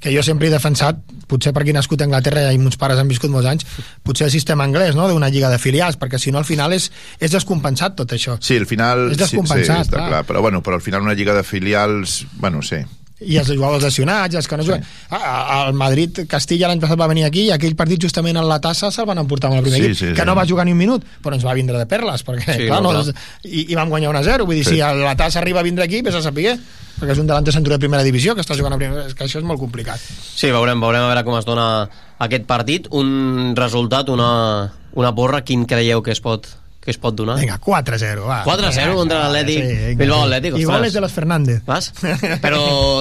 que 0.05 0.11
jo 0.13 0.21
sempre 0.21 0.47
he 0.47 0.51
defensat, 0.51 0.99
potser 1.25 1.49
perquè 1.55 1.71
he 1.71 1.73
nascut 1.73 2.01
a 2.01 2.05
Anglaterra 2.05 2.51
i 2.53 2.57
meus 2.61 2.75
pares 2.77 2.99
han 2.99 3.07
viscut 3.07 3.31
molts 3.31 3.47
anys, 3.49 3.63
potser 4.03 4.27
el 4.27 4.31
sistema 4.31 4.63
anglès, 4.67 4.93
no?, 4.93 5.07
d'una 5.09 5.29
lliga 5.33 5.49
de 5.49 5.57
filials, 5.57 5.95
perquè 5.97 6.19
si 6.21 6.31
no 6.35 6.37
al 6.37 6.45
final 6.45 6.73
és, 6.75 6.91
és 7.17 7.31
descompensat 7.31 7.95
tot 7.95 8.11
això. 8.13 8.35
Sí, 8.43 8.57
al 8.59 8.67
final... 8.69 9.07
És 9.09 9.17
sí, 9.17 9.23
descompensat, 9.23 9.79
sí, 9.79 9.87
està 9.87 9.97
clar. 9.97 10.09
clar. 10.11 10.23
Però, 10.27 10.41
bueno, 10.45 10.61
però 10.61 10.75
al 10.77 10.83
final 10.85 11.01
una 11.01 11.15
lliga 11.15 11.33
de 11.33 11.41
filials... 11.47 12.25
Bueno, 12.37 12.61
sí. 12.61 12.83
I 13.21 13.37
els 13.39 13.47
jugadors 13.47 13.83
lesionats, 13.83 14.35
els 14.35 14.47
que 14.47 14.57
no 14.57 14.63
juguen. 14.67 14.83
Ah, 15.09 15.65
El 15.69 15.73
Madrid, 15.79 16.25
Castilla 16.27 16.67
l'any 16.67 16.81
passat 16.83 16.99
va 16.99 17.07
venir 17.07 17.23
aquí 17.23 17.45
i 17.47 17.51
aquell 17.55 17.75
partit 17.79 18.01
justament 18.03 18.35
en 18.35 18.47
la 18.49 18.59
tassa 18.59 18.89
se'l 18.91 19.05
van 19.07 19.21
emportar 19.21 19.47
amb 19.49 19.59
el 19.61 19.63
primer 19.63 19.79
Sí, 19.79 19.85
equip, 19.85 19.97
sí, 19.99 20.09
que 20.13 20.21
sí. 20.21 20.27
no 20.27 20.35
va 20.35 20.45
jugar 20.45 20.65
ni 20.65 20.73
un 20.73 20.77
minut, 20.77 21.05
però 21.23 21.33
ens 21.37 21.45
va 21.45 21.53
vindre 21.55 21.77
de 21.79 21.85
perles, 21.85 22.25
perquè, 22.27 22.57
Sí, 22.57 22.67
clar, 22.67 22.81
no, 22.83 22.91
clar. 22.91 23.13
i, 23.45 23.71
i 23.71 23.75
vam 23.75 23.89
guanyar 23.89 24.09
1 24.11 24.19
a 24.19 24.23
0, 24.23 24.45
vull 24.45 24.55
dir, 24.59 24.65
Sí. 24.65 24.75
si 24.75 24.81
a 24.81 24.93
la 24.93 25.15
tassa 25.15 25.39
arriba 25.39 25.61
a 25.61 25.63
vindre 25.63 25.85
aquí, 25.85 26.01
vés 26.01 26.15
a 26.15 26.21
saber, 26.21 26.57
perquè 26.99 27.11
és 27.15 27.19
un 27.19 27.27
delanter 27.27 27.53
centre 27.53 27.71
de 27.73 27.79
primera 27.79 28.03
divisió 28.03 28.35
que 28.35 28.41
està 28.41 28.55
jugant 28.57 28.73
a 28.73 28.77
primera, 28.77 29.05
és 29.07 29.13
que 29.15 29.23
això 29.23 29.39
és 29.39 29.45
molt 29.47 29.59
complicat. 29.59 29.99
Sí, 30.35 30.51
veurem, 30.51 30.79
veurem 30.81 31.03
a 31.03 31.07
veure 31.13 31.23
com 31.23 31.37
es 31.39 31.45
dona 31.45 31.89
aquest 32.19 32.43
partit. 32.45 32.87
Un 32.91 33.53
resultat, 33.55 34.09
una, 34.09 34.73
una 34.93 35.15
porra, 35.15 35.41
quin 35.43 35.65
creieu 35.65 36.03
que 36.03 36.11
es 36.11 36.19
pot, 36.19 36.47
que 36.85 36.93
es 36.93 36.99
pot 37.01 37.15
donar. 37.17 37.39
Vinga, 37.41 37.57
4-0, 37.59 38.27
va. 38.29 38.43
4-0 38.45 38.93
contra 38.93 39.23
l'Atlètic. 39.23 39.63
Sí, 39.65 39.95
Bilbao 39.97 40.27
Atlètic, 40.27 40.53
ostres. 40.53 40.65
Igual 40.67 40.85
és 40.85 40.93
de 40.93 41.01
los 41.01 41.15
Fernández. 41.15 41.63
Vas? 41.65 41.87
Però 42.45 42.59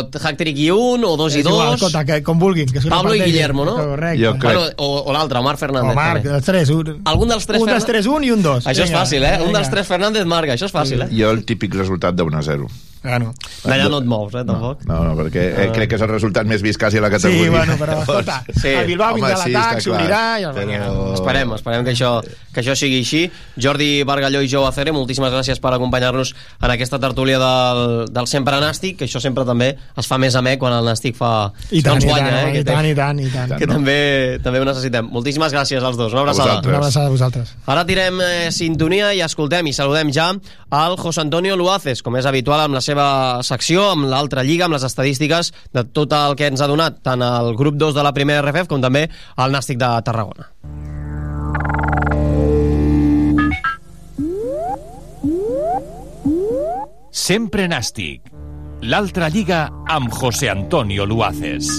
hack-trick 0.09 0.63
i 0.65 0.71
un, 0.73 1.05
o 1.05 1.13
dos 1.21 1.37
i 1.37 1.43
dos. 1.45 1.53
Igual, 1.53 1.77
cota, 1.83 2.05
que, 2.09 2.23
com 2.25 2.41
vulguin. 2.41 2.73
Que 2.73 2.81
Pablo 2.89 3.13
i 3.15 3.21
Guillermo, 3.21 3.67
no? 3.69 3.77
Correcte. 3.77 4.23
Jo 4.25 4.33
crec. 4.41 4.49
Bueno, 4.49 4.65
o, 4.79 5.05
o 5.05 5.13
l'altre, 5.13 5.45
Omar 5.45 5.59
Fernández. 5.61 5.93
Omar, 5.93 6.09
també. 6.17 6.33
els 6.39 6.49
tres. 6.49 6.73
Un, 6.73 6.97
Algun 7.13 7.37
dels 7.37 7.47
tres. 7.51 7.61
Un 7.61 7.75
dels 7.75 7.89
tres, 7.93 8.09
un 8.09 8.25
i 8.25 8.33
un 8.33 8.43
dos. 8.49 8.65
Això 8.73 8.89
és 8.89 8.97
fàcil, 8.97 9.29
eh? 9.29 9.37
Un 9.45 9.53
dels 9.53 9.69
tres 9.71 9.93
Fernández 9.93 10.25
marca, 10.25 10.57
això 10.57 10.73
és 10.73 10.75
fàcil, 10.75 11.05
eh? 11.05 11.13
Jo 11.13 11.37
el 11.37 11.45
típic 11.45 11.77
resultat 11.77 12.17
d'1-0. 12.17 12.73
Ah, 13.05 13.19
no. 13.21 13.35
D'allà 13.65 13.91
no 13.93 13.99
et 14.01 14.07
mous, 14.09 14.33
eh, 14.33 14.43
tampoc. 14.49 14.85
No, 14.89 15.03
no, 15.03 15.11
no 15.11 15.17
perquè 15.19 15.43
eh, 15.45 15.67
ah. 15.67 15.73
crec 15.77 15.91
que 15.93 15.99
és 15.99 16.05
el 16.07 16.09
resultat 16.09 16.49
més 16.49 16.63
vist 16.65 16.81
quasi 16.81 16.97
a 16.97 17.03
la 17.05 17.11
categoria. 17.13 17.45
Sí, 17.45 17.53
bueno, 17.53 17.77
però 17.77 17.99
escolta, 18.01 18.39
sí. 18.49 18.71
el 18.71 18.89
Bilbao 18.89 19.19
vindrà 19.19 19.37
sí, 19.43 19.53
l'atac, 19.53 19.83
sí, 19.83 19.91
s'unirà... 19.91 20.23
I... 20.41 20.47
Però... 20.57 21.11
Esperem, 21.19 21.53
esperem 21.59 21.85
que 21.85 21.93
això, 21.93 22.15
que 22.55 22.63
això 22.63 22.77
sigui 22.81 23.03
així. 23.05 23.21
Jordi 23.61 23.91
Bargalló 24.09 24.41
i 24.41 24.49
Jou 24.49 24.65
Acere, 24.65 24.95
moltíssimes 24.97 25.35
gràcies 25.35 25.61
per 25.61 25.75
acompanyar-nos 25.77 26.33
en 26.63 26.73
aquesta 26.73 27.01
tertúlia 27.03 27.41
del, 27.43 27.83
del 28.09 28.31
Sempre 28.31 28.63
Nàstic, 28.65 28.97
que 29.03 29.09
això 29.09 29.21
sempre 29.21 29.45
també 29.45 29.75
es 29.77 30.09
fa 30.09 30.17
més 30.23 30.41
a 30.41 30.45
me 30.47 30.57
quan 30.61 30.73
el 30.79 30.89
Nàstic 30.89 31.21
fa... 31.21 31.35
I 31.69 31.85
tant, 31.85 32.01
i 32.01 32.09
tant, 32.09 32.31
eh, 32.31 32.63
i, 32.63 32.65
tant, 32.65 32.89
i 32.89 32.97
tant, 32.97 33.21
i 33.21 33.29
tant. 33.35 33.55
Que 33.61 33.69
no? 33.69 33.77
també, 33.77 33.99
també 34.45 34.65
ho 34.65 34.69
necessitem. 34.71 35.13
Moltíssimes 35.13 35.53
gràcies 35.53 35.85
als 35.85 36.01
dos. 36.01 36.17
Una 36.17 36.25
abraçada. 36.25 36.57
Una 36.65 36.81
abraçada 36.81 37.13
a 37.13 37.13
vosaltres. 37.13 37.53
Ara 37.69 37.85
tirem 37.85 38.25
eh, 38.25 38.49
sintonia 38.55 39.13
i 39.13 39.21
escoltem 39.29 39.69
i 39.69 39.77
saludem 39.77 40.09
ja 40.15 40.33
al 40.75 40.97
José 40.97 41.21
Antonio 41.21 41.59
Luaces, 41.61 42.01
com 42.03 42.17
és 42.17 42.27
habitual 42.27 42.65
amb 42.65 42.79
la 42.79 42.83
seva 42.83 42.94
secció, 43.47 43.91
amb 43.95 44.09
l'altra 44.11 44.45
lliga, 44.47 44.67
amb 44.67 44.77
les 44.77 44.85
estadístiques 44.87 45.53
de 45.75 45.85
tot 45.85 46.13
el 46.13 46.37
que 46.39 46.51
ens 46.51 46.61
ha 46.61 46.71
donat 46.71 47.01
tant 47.05 47.23
el 47.25 47.55
grup 47.59 47.79
2 47.81 47.97
de 47.97 48.05
la 48.07 48.15
primera 48.17 48.45
RFF 48.45 48.71
com 48.71 48.85
també 48.85 49.09
el 49.09 49.55
Nàstic 49.55 49.81
de 49.81 49.91
Tarragona. 50.07 50.51
Sempre 57.15 57.69
Nàstic. 57.71 58.33
L'altra 58.85 59.31
lliga 59.33 59.69
amb 59.89 60.13
José 60.13 60.51
Antonio 60.53 61.07
Luaces. 61.09 61.71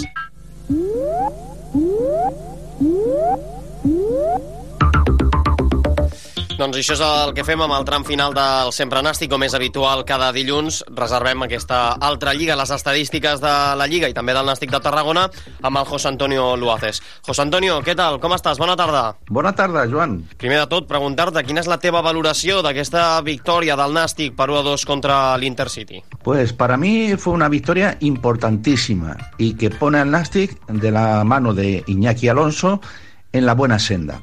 Doncs 6.56 6.78
això 6.80 6.96
és 6.96 7.02
el 7.04 7.34
que 7.36 7.44
fem 7.44 7.60
amb 7.60 7.74
el 7.76 7.84
tram 7.84 8.06
final 8.08 8.32
del 8.32 8.70
Sempre 8.72 9.02
Nàstic, 9.04 9.28
com 9.28 9.44
és 9.44 9.54
habitual 9.58 10.06
cada 10.08 10.30
dilluns. 10.32 10.78
Reservem 10.96 11.42
aquesta 11.44 11.80
altra 12.00 12.32
lliga, 12.32 12.56
les 12.56 12.72
estadístiques 12.72 13.42
de 13.44 13.52
la 13.76 13.88
lliga 13.92 14.08
i 14.08 14.16
també 14.16 14.32
del 14.32 14.48
Nàstic 14.48 14.72
de 14.72 14.80
Tarragona, 14.80 15.26
amb 15.60 15.82
el 15.82 15.88
José 15.90 16.08
Antonio 16.14 16.54
Luaces. 16.56 17.02
José 17.28 17.44
Antonio, 17.44 17.82
què 17.84 17.98
tal? 18.00 18.22
Com 18.24 18.32
estàs? 18.38 18.62
Bona 18.62 18.78
tarda. 18.80 19.04
Bona 19.28 19.52
tarda, 19.52 19.84
Joan. 19.92 20.22
Primer 20.40 20.62
de 20.62 20.70
tot, 20.72 20.88
preguntar-te 20.88 21.44
quina 21.44 21.60
és 21.60 21.68
la 21.68 21.82
teva 21.84 22.00
valoració 22.06 22.62
d'aquesta 22.64 23.20
victòria 23.28 23.76
del 23.76 23.92
Nàstic 23.98 24.38
per 24.40 24.48
1 24.54 24.62
a 24.62 24.64
2 24.70 24.86
contra 24.88 25.18
l'Intercity. 25.36 26.06
Pues 26.24 26.54
para 26.54 26.78
mí 26.78 27.18
fue 27.18 27.34
una 27.34 27.50
victoria 27.50 27.98
importantísima 28.00 29.18
y 29.38 29.56
que 29.58 29.72
pone 29.72 30.00
al 30.00 30.10
Nastic 30.10 30.56
de 30.68 30.92
la 30.92 31.26
mano 31.26 31.54
de 31.54 31.84
Iñaki 31.86 32.30
Alonso 32.30 32.80
en 33.34 33.46
la 33.46 33.54
buena 33.56 33.78
senda. 33.78 34.22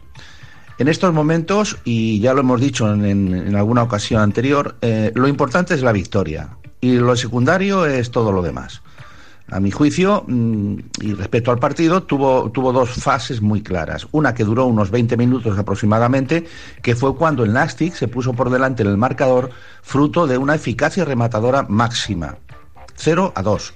En 0.78 0.88
estos 0.88 1.12
momentos, 1.12 1.78
y 1.84 2.20
ya 2.20 2.34
lo 2.34 2.40
hemos 2.40 2.60
dicho 2.60 2.92
en, 2.92 3.54
alguna 3.54 3.82
ocasión 3.82 4.20
anterior, 4.20 4.76
eh, 4.80 5.12
lo 5.14 5.28
importante 5.28 5.74
es 5.74 5.82
la 5.82 5.92
victoria 5.92 6.56
y 6.80 6.94
lo 6.96 7.14
secundario 7.14 7.86
es 7.86 8.10
todo 8.10 8.32
lo 8.32 8.42
demás. 8.42 8.82
A 9.48 9.60
mi 9.60 9.70
juicio, 9.70 10.24
mm, 10.26 10.74
y 11.02 11.12
respecto 11.12 11.50
al 11.50 11.58
partido, 11.58 12.04
tuvo, 12.04 12.50
tuvo 12.50 12.72
dos 12.72 12.90
fases 12.90 13.42
muy 13.42 13.62
claras. 13.62 14.08
Una 14.10 14.34
que 14.34 14.44
duró 14.44 14.64
unos 14.64 14.90
20 14.90 15.16
minutos 15.18 15.58
aproximadamente, 15.58 16.46
que 16.80 16.96
fue 16.96 17.14
cuando 17.14 17.44
el 17.44 17.52
Nastic 17.52 17.94
se 17.94 18.08
puso 18.08 18.32
por 18.32 18.48
delante 18.48 18.82
en 18.82 18.88
el 18.88 18.96
marcador, 18.96 19.50
fruto 19.82 20.26
de 20.26 20.38
una 20.38 20.54
eficacia 20.54 21.04
rematadora 21.04 21.66
máxima. 21.68 22.38
0 22.96 23.32
a 23.34 23.42
2. 23.42 23.74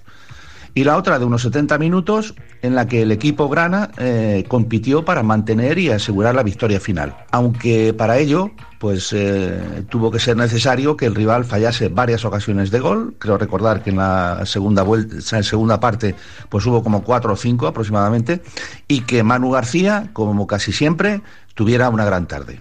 Y 0.77 0.85
la 0.85 0.99
otra 0.99 1.19
de 1.19 1.25
unos 1.25 1.41
70 1.41 1.79
minutos 1.79 2.35
en 2.61 2.75
la 2.75 2.87
que 2.87 3.01
el 3.01 3.11
equipo 3.11 3.49
grana 3.49 3.93
eh, 3.97 4.45
compitió 4.47 5.07
para 5.07 5.23
mantener 5.23 5.79
y 5.79 5.89
asegurar 5.89 6.35
la 6.35 6.43
victoria 6.43 6.79
final. 6.81 7.17
Aunque 7.31 7.95
para 7.95 8.19
ello 8.19 8.51
pues 8.79 9.11
eh, 9.15 9.85
tuvo 9.89 10.11
que 10.11 10.19
ser 10.19 10.37
necesario 10.37 10.95
que 10.95 11.07
el 11.07 11.15
rival 11.15 11.47
fallase 11.47 11.89
varias 11.89 12.27
ocasiones 12.27 12.71
de 12.71 12.81
gol. 12.81 13.17
Creo 13.19 13.39
recordar 13.39 13.83
que 13.83 13.89
en 13.89 13.97
la 13.97 14.45
segunda 14.45 14.83
vuelta, 14.83 15.17
en 15.39 15.45
segunda 15.45 15.81
parte, 15.81 16.15
pues 16.51 16.67
hubo 16.67 16.83
como 16.83 17.03
cuatro 17.03 17.33
o 17.33 17.37
cinco 17.37 17.67
aproximadamente, 17.67 18.43
y 18.87 19.01
que 19.01 19.23
Manu 19.23 19.53
García, 19.53 20.11
como 20.13 20.47
casi 20.47 20.73
siempre, 20.73 21.23
tuviera 21.55 21.89
una 21.89 22.05
gran 22.05 22.29
tarde. 22.29 22.61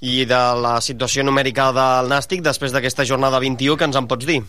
I 0.00 0.22
de 0.30 0.38
la 0.62 0.76
situació 0.78 1.24
numèrica 1.26 1.72
del 1.74 2.06
Nàstic 2.06 2.44
després 2.46 2.70
d'aquesta 2.70 3.02
jornada 3.02 3.40
21, 3.42 3.74
que 3.74 3.88
ens 3.88 3.96
en 3.98 4.06
pots 4.06 4.28
dir? 4.28 4.44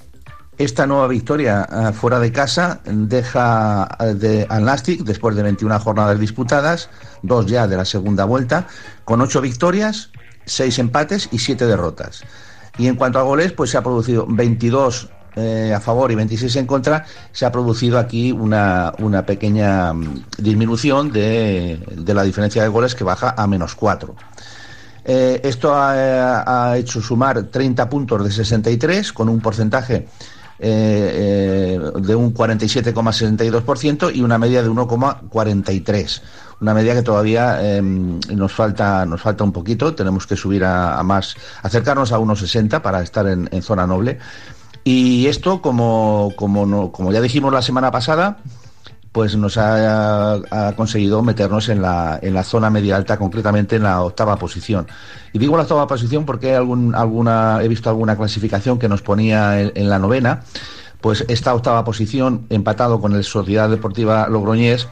Esta 0.60 0.86
nueva 0.86 1.08
victoria 1.08 1.66
eh, 1.72 1.94
fuera 1.94 2.20
de 2.20 2.34
casa 2.34 2.82
deja 2.84 3.88
eh, 3.98 4.14
de, 4.14 4.46
al 4.50 4.66
Nastic, 4.66 5.04
después 5.04 5.34
de 5.38 5.42
21 5.42 5.80
jornadas 5.80 6.20
disputadas, 6.20 6.90
dos 7.22 7.46
ya 7.46 7.66
de 7.66 7.78
la 7.78 7.86
segunda 7.86 8.26
vuelta, 8.26 8.68
con 9.06 9.22
ocho 9.22 9.40
victorias, 9.40 10.12
seis 10.44 10.78
empates 10.78 11.30
y 11.32 11.40
siete 11.40 11.66
derrotas. 11.66 12.24
Y 12.78 12.88
en 12.88 12.98
cuanto 12.98 13.20
a 13.20 13.22
goles, 13.22 13.54
pues 13.54 13.70
se 13.70 13.78
ha 13.78 13.82
producido 13.82 14.26
22 14.28 15.10
eh, 15.38 15.74
a 15.74 15.80
favor 15.80 16.12
y 16.12 16.16
26 16.16 16.54
en 16.58 16.66
contra. 16.66 17.06
Se 17.32 17.46
ha 17.46 17.54
producido 17.54 17.98
aquí 17.98 18.34
una, 18.34 18.94
una 19.00 19.26
pequeña 19.26 19.94
mm, 19.94 20.26
disminución 20.40 21.14
de, 21.14 21.82
de 21.90 22.14
la 22.14 22.24
diferencia 22.24 22.62
de 22.64 22.68
goles 22.68 22.96
que 22.96 23.06
baja 23.06 23.34
a 23.38 23.48
menos 23.48 23.76
4. 23.76 24.14
Eh, 25.06 25.40
esto 25.42 25.74
ha 25.74 26.78
hecho 26.78 27.02
sumar 27.02 27.44
30 27.44 27.90
puntos 27.90 28.26
de 28.26 28.32
63 28.32 29.14
con 29.14 29.30
un 29.30 29.40
porcentaje 29.40 30.06
eh, 30.60 31.78
eh, 31.80 32.02
de 32.02 32.16
un 32.16 32.34
47,62% 32.34 34.14
y 34.16 34.22
una 34.22 34.38
media 34.38 34.62
de 34.64 34.70
1,43. 34.70 36.22
Una 36.62 36.74
media 36.74 36.94
que 36.94 37.02
todavía 37.04 37.60
eh, 37.62 37.82
nos 37.82 38.52
falta 38.52 39.06
nos 39.06 39.22
falta 39.22 39.44
un 39.44 39.54
poquito. 39.54 39.96
Tenemos 39.96 40.28
que 40.28 40.36
subir 40.36 40.64
a, 40.66 41.00
a 41.00 41.04
más, 41.04 41.36
acercarnos 41.64 42.12
a 42.12 42.20
1,60 42.20 42.82
para 42.82 43.02
estar 43.02 43.26
en, 43.28 43.48
en 43.52 43.62
zona 43.62 43.88
noble. 43.88 44.20
Y 44.84 45.28
esto, 45.28 45.62
como, 45.62 46.34
como, 46.36 46.66
no- 46.66 46.92
como 46.92 47.12
ya 47.12 47.22
dijimos 47.22 47.54
la 47.54 47.62
semana 47.62 47.92
pasada, 47.92 48.40
pues 49.12 49.36
nos 49.36 49.58
ha, 49.58 50.74
conseguido 50.76 51.22
meternos 51.24 51.70
en 51.70 51.82
la, 51.82 52.20
en 52.22 52.34
la 52.34 52.44
zona 52.44 52.70
media 52.70 52.96
alta, 52.96 53.18
concretamente 53.18 53.76
en 53.76 53.84
la 53.84 54.02
octava 54.02 54.38
posición. 54.38 54.88
Y 55.34 55.40
digo 55.40 55.58
la 55.58 55.64
octava 55.64 55.88
posición 55.88 56.26
porque 56.26 56.56
alguna, 56.56 57.60
he 57.64 57.68
visto 57.68 57.90
alguna 57.90 58.16
clasificación 58.16 58.78
que 58.78 58.90
nos 58.90 59.02
ponía 59.02 59.62
en, 59.62 59.72
en 59.76 59.90
la 59.90 60.00
novena, 60.00 60.44
pues 61.02 61.26
esta 61.28 61.54
octava 61.54 61.84
posición, 61.84 62.46
empatado 62.50 63.00
con 63.00 63.14
el 63.14 63.24
Sociedad 63.24 63.70
Deportiva 63.70 64.28
Logroñés, 64.28 64.88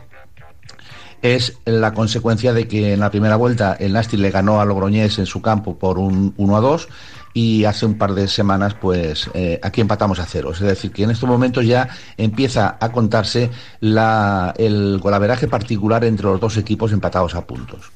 es 1.21 1.57
la 1.65 1.93
consecuencia 1.93 2.53
de 2.53 2.67
que 2.67 2.93
en 2.93 2.99
la 2.99 3.09
primera 3.09 3.35
vuelta 3.35 3.75
el 3.79 3.93
Nasti 3.93 4.17
le 4.17 4.31
ganó 4.31 4.61
a 4.61 4.65
Logroñés 4.65 5.17
en 5.19 5.25
su 5.25 5.41
campo 5.41 5.77
por 5.77 5.97
un 5.97 6.33
1 6.37 6.57
a 6.57 6.61
2 6.61 6.87
y 7.33 7.65
hace 7.65 7.85
un 7.85 7.97
par 7.97 8.13
de 8.13 8.27
semanas 8.27 8.73
pues 8.73 9.29
eh, 9.33 9.59
aquí 9.63 9.81
empatamos 9.81 10.19
a 10.19 10.25
cero. 10.25 10.51
Es 10.51 10.59
decir, 10.59 10.91
que 10.91 11.03
en 11.03 11.11
estos 11.11 11.29
momentos 11.29 11.65
ya 11.65 11.87
empieza 12.17 12.77
a 12.79 12.91
contarse 12.91 13.51
la, 13.79 14.53
el 14.57 14.99
golaveraje 14.99 15.47
particular 15.47 16.03
entre 16.03 16.25
los 16.25 16.39
dos 16.39 16.57
equipos 16.57 16.91
empatados 16.91 17.35
a 17.35 17.45
puntos. 17.45 17.91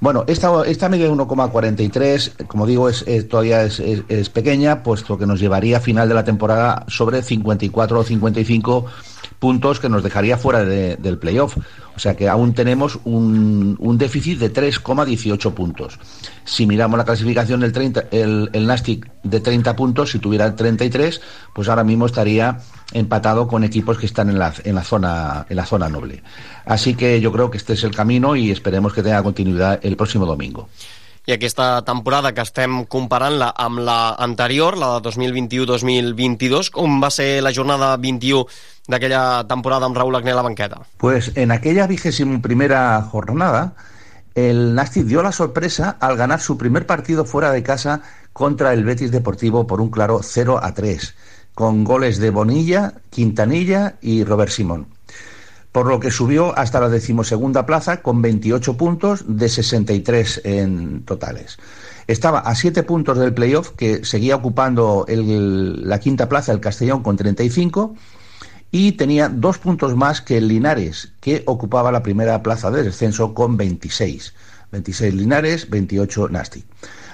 Bueno, 0.00 0.24
esta, 0.28 0.62
esta 0.66 0.88
media 0.88 1.06
de 1.06 1.12
1,43, 1.12 2.46
como 2.46 2.66
digo, 2.66 2.88
es, 2.88 3.02
es- 3.06 3.28
todavía 3.28 3.62
es, 3.64 3.80
es- 3.80 4.02
es 4.08 4.28
pequeña, 4.30 4.82
puesto 4.82 5.18
que 5.18 5.26
nos 5.26 5.40
llevaría 5.40 5.78
a 5.78 5.80
final 5.80 6.08
de 6.08 6.14
la 6.14 6.24
temporada 6.24 6.84
sobre 6.88 7.22
54 7.22 7.98
o 8.00 8.04
55 8.04 8.86
puntos 9.38 9.80
que 9.80 9.88
nos 9.88 10.02
dejaría 10.02 10.36
fuera 10.38 10.64
de- 10.64 10.96
del 10.96 11.18
playoff. 11.18 11.56
O 11.94 11.98
sea 11.98 12.14
que 12.16 12.28
aún 12.28 12.52
tenemos 12.54 12.98
un, 13.04 13.76
un 13.78 13.98
déficit 13.98 14.38
de 14.38 14.52
3,18 14.52 15.52
puntos. 15.54 15.98
Si 16.44 16.66
miramos 16.66 16.98
la 16.98 17.04
clasificación 17.04 17.60
del 17.60 17.72
30, 17.72 18.04
el, 18.10 18.50
el 18.52 18.66
Nastic 18.66 19.10
de 19.22 19.40
30 19.40 19.74
puntos, 19.76 20.10
si 20.10 20.18
tuviera 20.18 20.54
33, 20.54 21.20
pues 21.54 21.68
ahora 21.68 21.84
mismo 21.84 22.06
estaría 22.06 22.58
empatado 22.92 23.48
con 23.48 23.64
equipos 23.64 23.98
que 23.98 24.06
están 24.06 24.28
en 24.30 24.38
la, 24.38 24.52
en 24.64 24.74
la, 24.74 24.84
zona, 24.84 25.46
en 25.48 25.56
la 25.56 25.66
zona 25.66 25.88
noble. 25.88 26.22
Así 26.64 26.94
que 26.94 27.20
yo 27.20 27.32
creo 27.32 27.50
que 27.50 27.56
este 27.56 27.72
es 27.72 27.82
el 27.84 27.94
camino 27.94 28.36
y 28.36 28.50
esperemos 28.50 28.92
que 28.92 29.02
tenga 29.02 29.22
continuidad 29.22 29.80
el 29.82 29.96
próximo 29.96 30.26
domingo. 30.26 30.68
I 31.26 31.32
aquesta 31.34 31.82
temporada 31.82 32.30
que 32.30 32.44
estem 32.46 32.84
comparant-la 32.86 33.48
amb 33.58 33.80
la 33.82 34.14
anterior, 34.22 34.76
la 34.78 34.92
de 34.94 35.08
2021-2022, 35.08 36.68
com 36.70 37.00
va 37.02 37.10
ser 37.10 37.40
la 37.42 37.50
jornada 37.50 37.88
21 37.98 38.44
d'aquella 38.86 39.42
temporada 39.50 39.88
amb 39.90 39.98
Raúl 39.98 40.14
Agné 40.14 40.30
a 40.30 40.36
la 40.38 40.44
banqueta? 40.46 40.84
Pues 41.02 41.32
en 41.34 41.50
aquella 41.50 41.88
vigésima 41.90 42.38
primera 42.40 43.02
jornada, 43.10 43.74
el 44.36 44.76
Nastic 44.76 45.10
dio 45.10 45.24
la 45.26 45.32
sorpresa 45.32 45.96
al 45.98 46.16
ganar 46.16 46.40
su 46.40 46.56
primer 46.56 46.86
partido 46.86 47.24
fuera 47.24 47.50
de 47.50 47.64
casa 47.64 48.02
contra 48.32 48.72
el 48.72 48.84
Betis 48.84 49.10
Deportivo 49.10 49.66
por 49.66 49.80
un 49.80 49.90
claro 49.90 50.20
0 50.22 50.60
a 50.62 50.74
3, 50.74 51.14
con 51.54 51.82
goles 51.82 52.18
de 52.18 52.30
Bonilla, 52.30 52.94
Quintanilla 53.10 53.96
y 54.00 54.22
Robert 54.22 54.52
Simón. 54.52 54.95
Por 55.76 55.88
lo 55.88 56.00
que 56.00 56.10
subió 56.10 56.58
hasta 56.58 56.80
la 56.80 56.88
decimosegunda 56.88 57.66
plaza 57.66 58.00
con 58.00 58.22
28 58.22 58.78
puntos 58.78 59.24
de 59.28 59.46
63 59.46 60.40
en 60.44 61.04
totales. 61.04 61.58
Estaba 62.06 62.38
a 62.38 62.54
7 62.54 62.82
puntos 62.82 63.18
del 63.18 63.34
playoff 63.34 63.72
que 63.72 64.02
seguía 64.02 64.36
ocupando 64.36 65.04
la 65.06 66.00
quinta 66.00 66.30
plaza 66.30 66.52
el 66.52 66.60
Castellón 66.60 67.02
con 67.02 67.18
35 67.18 67.94
y 68.70 68.92
tenía 68.92 69.28
dos 69.28 69.58
puntos 69.58 69.94
más 69.94 70.22
que 70.22 70.38
el 70.38 70.48
Linares, 70.48 71.12
que 71.20 71.42
ocupaba 71.44 71.92
la 71.92 72.02
primera 72.02 72.42
plaza 72.42 72.70
de 72.70 72.82
descenso 72.82 73.34
con 73.34 73.58
26. 73.58 74.32
26 74.72 75.12
Linares, 75.12 75.68
28 75.68 76.30
Nastic. 76.30 76.64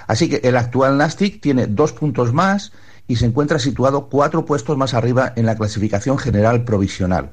Así 0.07 0.29
que 0.29 0.39
el 0.47 0.55
actual 0.55 0.97
Nastic 0.97 1.41
tiene 1.41 1.67
dos 1.67 1.91
puntos 1.91 2.31
más 2.31 2.71
y 3.09 3.17
se 3.17 3.25
encuentra 3.25 3.59
situado 3.59 4.07
cuatro 4.07 4.45
puestos 4.45 4.77
más 4.77 4.93
arriba 4.93 5.33
en 5.35 5.47
la 5.47 5.57
clasificación 5.57 6.17
general 6.17 6.63
provisional. 6.63 7.31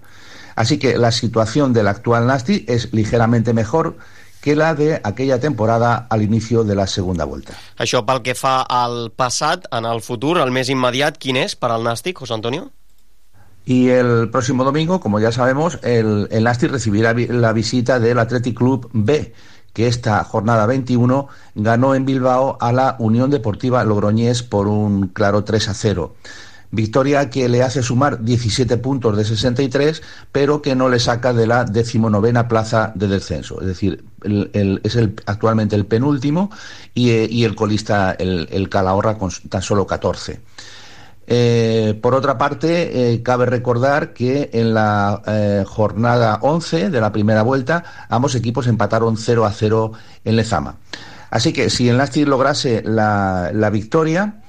Así 0.61 0.76
que 0.78 0.98
la 0.98 1.11
situación 1.11 1.72
del 1.72 1.88
actual 1.88 2.26
Nastic 2.26 2.68
es 2.68 2.92
ligeramente 2.92 3.54
mejor 3.54 3.96
que 4.42 4.54
la 4.54 4.74
de 4.74 5.00
aquella 5.04 5.40
temporada 5.40 6.06
al 6.11 6.20
inicio 6.20 6.64
de 6.64 6.74
la 6.74 6.86
segunda 6.86 7.24
vuelta. 7.24 7.54
Això 7.80 8.02
pel 8.04 8.20
que 8.20 8.34
fa 8.36 8.58
al 8.68 9.08
passat, 9.16 9.64
en 9.72 9.88
el 9.88 10.02
futur, 10.04 10.34
el 10.36 10.52
més 10.52 10.68
immediat, 10.68 11.16
quin 11.16 11.38
és 11.40 11.56
per 11.56 11.70
al 11.72 11.88
Nàstic, 11.88 12.20
José 12.20 12.36
Antonio? 12.36 12.68
Y 13.64 13.88
el 13.88 14.28
próximo 14.28 14.64
domingo, 14.64 15.00
como 15.00 15.18
ya 15.18 15.32
sabemos, 15.32 15.78
el, 15.82 16.28
el 16.30 16.44
recibirá 16.44 17.14
la 17.14 17.54
visita 17.54 17.98
del 17.98 18.18
Athletic 18.18 18.58
Club 18.58 18.90
B, 18.92 19.32
que 19.72 19.86
esta 19.86 20.22
jornada 20.24 20.66
21 20.66 21.26
ganó 21.54 21.94
en 21.94 22.04
Bilbao 22.04 22.58
a 22.61 22.70
la 22.72 22.96
Unión 22.98 23.30
Deportiva 23.30 23.82
Logroñés 23.84 24.42
por 24.42 24.68
un 24.68 25.08
claro 25.08 25.42
3 25.42 25.68
a 25.70 25.74
0. 25.74 26.14
Victoria 26.73 27.31
que 27.31 27.49
le 27.49 27.62
hace 27.64 27.83
sumar 27.83 28.23
17 28.23 28.77
puntos 28.77 29.16
de 29.16 29.25
63, 29.25 30.03
pero 30.31 30.62
que 30.62 30.77
no 30.77 30.89
le 30.89 31.01
saca 31.01 31.33
de 31.33 31.47
la 31.47 31.64
decimonovena 31.64 32.47
plaza 32.47 32.93
de 32.95 33.09
descenso. 33.09 33.61
Es 33.61 33.66
decir, 33.66 34.05
el- 34.23 34.81
es 34.85 34.95
el, 34.95 35.14
actualmente 35.27 35.75
el 35.75 35.87
penúltimo 35.87 36.51
y, 36.95 37.11
eh, 37.11 37.45
el 37.45 37.57
colista, 37.57 38.12
el, 38.12 38.68
Calahorra, 38.68 39.18
con 39.18 39.31
tan 39.49 39.62
solo 39.62 39.85
14. 39.87 40.41
Eh, 41.33 41.99
por 42.03 42.14
otra 42.14 42.39
parte, 42.39 43.12
eh, 43.14 43.23
cabe 43.23 43.47
recordar 43.47 44.12
que 44.12 44.51
en 44.53 44.75
la 44.75 45.64
jornada 45.66 46.39
11 46.43 46.91
de 46.91 47.01
la 47.01 47.11
primera 47.12 47.43
vuelta, 47.43 48.07
ambos 48.09 48.35
equipos 48.35 48.66
empataron 48.68 49.16
0 49.16 49.45
a 49.45 49.53
0 49.53 49.93
en 50.25 50.37
Lezama. 50.37 50.77
Así 51.31 51.53
que 51.53 51.71
si 51.71 51.89
el 51.89 51.97
Nastic 51.99 52.27
lograse 52.27 52.83
la 52.85 53.71
victoria, 53.73 54.39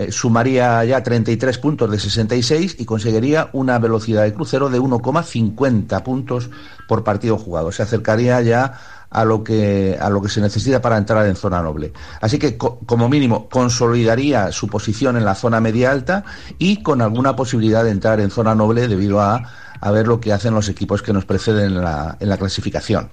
eh, 0.00 0.10
sumaría 0.12 0.82
ya 0.84 1.02
33 1.02 1.58
puntos 1.58 1.90
de 1.90 1.98
66 1.98 2.76
y 2.78 2.84
conseguiría 2.86 3.50
una 3.52 3.78
velocidad 3.78 4.22
de 4.22 4.32
crucero 4.32 4.70
de 4.70 4.80
1,50 4.80 6.02
puntos 6.02 6.48
por 6.88 7.04
partido 7.04 7.36
jugado. 7.36 7.70
Se 7.70 7.82
acercaría 7.82 8.40
ya 8.40 8.72
a 9.10 9.24
lo 9.24 9.42
que 9.42 9.98
a 10.00 10.08
lo 10.08 10.22
que 10.22 10.28
se 10.28 10.40
necesita 10.40 10.80
para 10.80 10.96
entrar 10.96 11.26
en 11.26 11.34
zona 11.36 11.60
noble. 11.60 11.92
Así 12.20 12.38
que 12.38 12.56
co- 12.56 12.78
como 12.86 13.08
mínimo 13.08 13.48
consolidaría 13.48 14.52
su 14.52 14.68
posición 14.68 15.16
en 15.16 15.24
la 15.24 15.34
zona 15.34 15.60
media 15.60 15.90
alta 15.90 16.24
y 16.58 16.82
con 16.82 17.02
alguna 17.02 17.34
posibilidad 17.36 17.82
de 17.84 17.90
entrar 17.90 18.20
en 18.20 18.30
zona 18.30 18.54
noble 18.54 18.86
debido 18.88 19.20
a, 19.20 19.42
a 19.80 19.90
ver 19.90 20.06
lo 20.06 20.20
que 20.20 20.32
hacen 20.32 20.54
los 20.54 20.68
equipos 20.68 21.02
que 21.02 21.12
nos 21.12 21.24
preceden 21.24 21.66
en 21.72 21.82
la, 21.82 22.16
en 22.20 22.28
la 22.28 22.36
clasificación. 22.38 23.10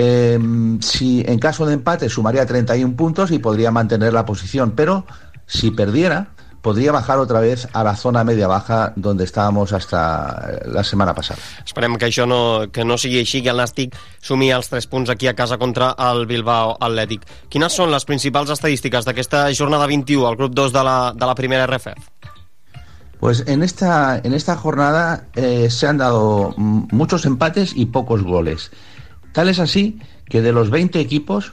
Eh, 0.00 0.38
si 0.80 1.24
en 1.26 1.38
caso 1.40 1.66
de 1.66 1.74
empate 1.74 2.08
sumaría 2.08 2.46
31 2.46 2.94
puntos 2.94 3.32
y 3.32 3.38
podría 3.40 3.70
mantener 3.72 4.12
la 4.12 4.24
posición, 4.24 4.72
pero 4.76 5.04
si 5.48 5.72
perdiera 5.72 6.28
podría 6.62 6.92
bajar 6.92 7.18
otra 7.18 7.40
vez 7.40 7.68
a 7.72 7.82
la 7.84 7.96
zona 7.96 8.24
media-baja 8.24 8.92
donde 8.96 9.24
estábamos 9.24 9.72
hasta 9.72 10.50
eh, 10.50 10.60
la 10.66 10.84
semana 10.84 11.14
pasada. 11.14 11.40
Esperem 11.64 11.96
que 11.96 12.08
això 12.10 12.26
no, 12.26 12.68
que 12.72 12.84
no 12.84 12.98
sigui 12.98 13.22
així, 13.22 13.42
que 13.42 13.52
el 13.54 13.60
Nàstic 13.62 13.96
sumi 14.20 14.50
els 14.52 14.68
3 14.68 14.88
punts 14.90 15.10
aquí 15.14 15.30
a 15.30 15.36
casa 15.38 15.58
contra 15.58 15.94
el 16.10 16.26
Bilbao 16.26 16.76
Atlètic. 16.80 17.24
Quines 17.48 17.72
són 17.72 17.92
les 17.94 18.04
principals 18.04 18.52
estadístiques 18.52 19.06
d'aquesta 19.08 19.46
jornada 19.54 19.88
21 19.88 20.26
al 20.28 20.36
grup 20.36 20.54
2 20.58 20.74
de 20.74 20.84
la, 20.84 20.98
de 21.14 21.30
la 21.30 21.38
primera 21.38 21.66
RFF? 21.66 21.96
Pues 23.18 23.42
en 23.48 23.62
esta, 23.64 24.20
en 24.22 24.32
esta 24.32 24.56
jornada 24.56 25.26
eh, 25.34 25.70
se 25.70 25.88
han 25.88 25.98
dado 25.98 26.54
muchos 26.56 27.26
empates 27.26 27.72
y 27.74 27.86
pocos 27.86 28.22
goles. 28.22 28.70
Tal 29.32 29.48
es 29.48 29.58
así 29.58 29.98
que 30.28 30.40
de 30.42 30.52
los 30.52 30.70
20 30.70 31.00
equipos, 31.00 31.52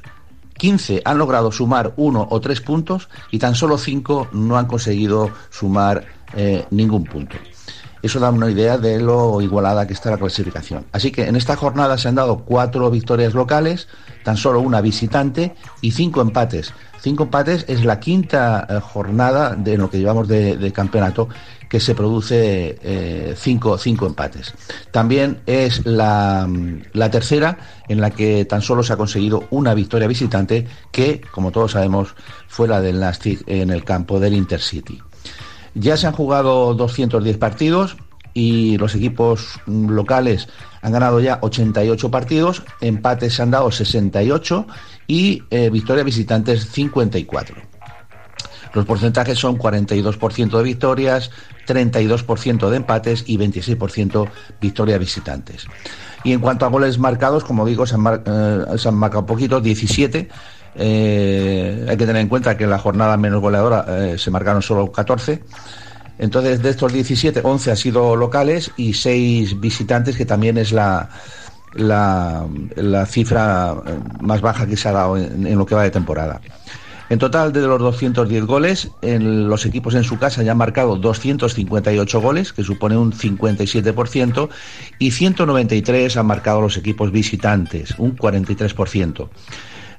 15 0.57 1.01
han 1.05 1.17
logrado 1.17 1.51
sumar 1.51 1.93
uno 1.97 2.27
o 2.29 2.39
tres 2.41 2.61
puntos 2.61 3.09
y 3.31 3.39
tan 3.39 3.55
solo 3.55 3.77
5 3.77 4.29
no 4.33 4.57
han 4.57 4.67
conseguido 4.67 5.31
sumar 5.49 6.05
eh, 6.33 6.65
ningún 6.71 7.03
punto. 7.03 7.35
Eso 8.05 8.19
da 8.19 8.29
una 8.29 8.51
idea 8.51 8.77
de 8.77 8.99
lo 8.99 9.41
igualada 9.41 9.87
que 9.87 9.93
está 9.93 10.11
la 10.11 10.19
clasificación. 10.19 10.85
Así 10.91 11.11
que 11.11 11.27
en 11.27 11.35
esta 11.35 11.55
jornada 11.55 11.97
se 11.97 12.07
han 12.07 12.13
dado 12.13 12.37
cuatro 12.45 12.91
victorias 12.91 13.33
locales, 13.33 13.87
tan 14.23 14.37
solo 14.37 14.59
una 14.59 14.79
visitante 14.79 15.55
y 15.81 15.89
cinco 15.89 16.21
empates. 16.21 16.71
Cinco 17.01 17.23
empates 17.23 17.65
es 17.67 17.83
la 17.83 17.99
quinta 17.99 18.67
eh, 18.69 18.79
jornada 18.79 19.55
de 19.55 19.79
lo 19.79 19.89
que 19.89 19.97
llevamos 19.97 20.27
de, 20.27 20.71
campeonato 20.71 21.29
que 21.67 21.79
se 21.79 21.95
produce 21.95 22.77
eh, 22.83 23.33
cinco, 23.35 23.75
cinco 23.79 24.05
empates. 24.05 24.53
También 24.91 25.41
es 25.47 25.83
la, 25.83 26.45
mm, 26.47 26.81
la 26.93 27.09
tercera 27.09 27.57
en 27.87 28.01
la 28.01 28.11
que 28.11 28.45
tan 28.45 28.61
solo 28.61 28.83
se 28.83 28.93
ha 28.93 28.97
conseguido 28.97 29.45
una 29.49 29.73
victoria 29.73 30.07
visitante 30.07 30.67
que, 30.91 31.21
como 31.31 31.51
todos 31.51 31.71
sabemos, 31.71 32.13
fue 32.47 32.67
la 32.67 32.81
del 32.81 32.99
Nastic 32.99 33.41
en 33.47 33.71
el 33.71 33.83
campo 33.83 34.19
del 34.19 34.35
Intercity. 34.35 35.01
Ya 35.75 35.97
se 35.97 36.07
han 36.07 36.13
jugado 36.13 36.73
210 36.73 37.37
partidos 37.37 37.97
y 38.33 38.77
los 38.77 38.95
equipos 38.95 39.59
locales 39.67 40.47
han 40.81 40.91
ganado 40.91 41.19
ya 41.19 41.39
88 41.41 42.11
partidos, 42.11 42.63
empates 42.81 43.35
se 43.35 43.41
han 43.41 43.51
dado 43.51 43.71
68 43.71 44.67
y 45.07 45.43
eh, 45.51 45.69
victorias 45.69 46.05
visitantes 46.05 46.69
54. 46.71 47.55
Los 48.73 48.85
porcentajes 48.85 49.37
son 49.39 49.57
42% 49.57 50.57
de 50.57 50.63
victorias, 50.63 51.31
32% 51.65 52.69
de 52.69 52.77
empates 52.77 53.23
y 53.25 53.37
26% 53.37 54.29
victorias 54.59 54.99
visitantes. 54.99 55.65
Y 56.25 56.33
en 56.33 56.39
cuanto 56.41 56.65
a 56.65 56.69
goles 56.69 56.97
marcados, 56.99 57.43
como 57.45 57.65
digo, 57.65 57.85
se 57.85 57.95
han, 57.95 58.01
mar- 58.01 58.23
eh, 58.25 58.77
se 58.77 58.91
marcado 58.91 59.25
poquitos, 59.25 59.63
17. 59.63 60.27
Eh, 60.77 61.85
hay 61.87 61.97
que 61.97 62.05
tener 62.05 62.21
en 62.21 62.27
cuenta 62.27 62.57
que 62.57 62.65
en 62.65 62.69
la 62.69 62.79
jornada 62.79 63.15
menos 63.17 63.41
goleadora 63.41 63.85
eh, 63.87 64.17
se 64.17 64.31
marcaron 64.31 64.61
solo 64.61 64.91
14. 64.91 65.41
Entonces, 66.17 66.61
de 66.61 66.69
estos 66.69 66.93
17, 66.93 67.41
11 67.43 67.71
han 67.71 67.77
sido 67.77 68.15
locales 68.15 68.71
y 68.77 68.93
6 68.93 69.59
visitantes, 69.59 70.15
que 70.15 70.25
también 70.25 70.57
es 70.57 70.71
la, 70.71 71.09
la, 71.73 72.47
cifra 73.05 73.75
eh, 73.85 73.99
más 74.21 74.41
baja 74.41 74.65
que 74.65 74.77
se 74.77 74.87
ha 74.89 74.93
dado 74.93 75.17
en, 75.17 75.45
en 75.45 75.57
lo 75.57 75.65
que 75.65 75.75
va 75.75 75.83
de 75.83 75.91
temporada. 75.91 76.41
En 77.07 77.19
total, 77.19 77.53
de 77.53 77.61
los 77.61 77.79
210 77.79 78.45
goles, 78.45 78.89
en 79.03 79.47
los 79.47 79.65
equipos 79.67 79.93
en 79.93 80.03
su 80.03 80.17
casa 80.17 80.41
ya 80.41 80.53
han 80.53 80.57
marcado 80.57 80.95
258 80.95 82.19
goles, 82.19 82.51
que 82.51 82.63
supone 82.63 82.97
un 82.97 83.11
57%, 83.11 84.49
y 84.97 85.11
193 85.11 86.17
han 86.17 86.25
marcado 86.25 86.61
los 86.61 86.77
equipos 86.77 87.11
visitantes, 87.11 87.93
un 87.99 88.17
43%. 88.17 89.29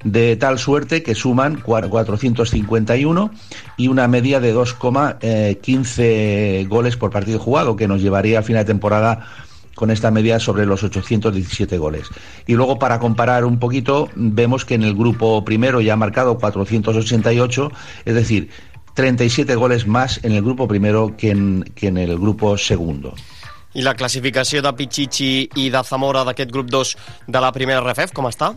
De 0.07 0.36
tal 0.36 0.61
suerte 0.61 1.02
que 1.02 1.16
suman 1.16 1.61
cua- 1.61 1.88
451 1.88 3.30
y 3.76 3.88
una 3.88 4.07
media 4.07 4.38
de 4.38 4.54
2,15 4.54 6.68
goles 6.68 6.96
por 6.96 7.11
partido 7.11 7.40
jugado, 7.40 7.74
que 7.74 7.88
nos 7.88 8.00
llevaría 8.00 8.38
al 8.38 8.44
final 8.44 8.64
de 8.64 8.72
temporada 8.72 9.26
con 9.74 9.90
esta 9.90 10.12
media 10.12 10.38
sobre 10.38 10.64
los 10.64 10.84
817 10.84 11.76
goles. 11.78 12.07
Y 12.46 12.54
luego 12.54 12.78
para 12.78 13.00
comparar 13.00 13.44
un 13.44 13.59
poquito, 13.59 14.09
vemos 14.14 14.64
que 14.64 14.74
en 14.74 14.84
el 14.84 14.94
grupo 14.94 15.44
primero 15.44 15.80
ya 15.80 15.94
ha 15.94 15.96
marcado 15.96 16.38
488, 16.38 17.72
es 18.04 18.14
decir, 18.14 18.48
37 18.94 19.57
goles 19.57 19.86
más 19.86 20.20
en 20.22 20.32
el 20.32 20.42
grupo 20.42 20.68
primero 20.68 21.14
que 21.18 21.30
en, 21.30 21.64
que 21.74 21.88
en 21.88 21.98
el 21.98 22.16
grupo 22.16 22.57
segundo. 22.57 23.14
I 23.76 23.82
la 23.84 23.92
classificació 23.92 24.62
de 24.64 24.70
Pichichi 24.72 25.50
i 25.61 25.66
de 25.68 25.80
Zamora 25.84 26.22
d'aquest 26.24 26.48
grup 26.48 26.70
2 26.72 26.94
de 27.28 27.40
la 27.44 27.50
primera 27.52 27.82
RFF, 27.84 28.14
com 28.16 28.24
està? 28.24 28.54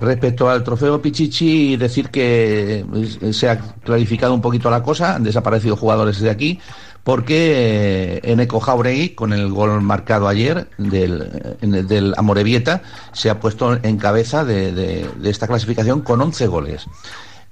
Respecto 0.00 0.48
al 0.50 0.64
trofeo 0.64 1.00
Pichichi, 1.00 1.76
decir 1.76 2.08
que 2.10 2.84
eh, 3.20 3.32
se 3.32 3.48
ha 3.48 3.58
clarificado 3.58 4.34
un 4.34 4.40
poquito 4.40 4.68
la 4.70 4.82
cosa, 4.82 5.14
han 5.14 5.22
desaparecido 5.22 5.76
jugadores 5.76 6.18
de 6.20 6.28
aquí, 6.30 6.58
porque 7.04 8.16
eh, 8.16 8.20
Eneco 8.24 8.58
Jauregui, 8.58 9.10
con 9.10 9.32
el 9.32 9.48
gol 9.52 9.80
marcado 9.80 10.26
ayer 10.28 10.68
del, 10.78 11.56
eh, 11.60 11.66
del 11.84 12.14
Amorebieta, 12.16 12.82
se 13.12 13.30
ha 13.30 13.38
puesto 13.38 13.78
en 13.82 13.96
cabeza 13.96 14.44
de, 14.44 14.72
de- 14.72 15.08
de 15.20 15.30
esta 15.30 15.46
clasificación 15.46 16.00
con 16.00 16.20
11 16.20 16.46
goles. 16.48 16.86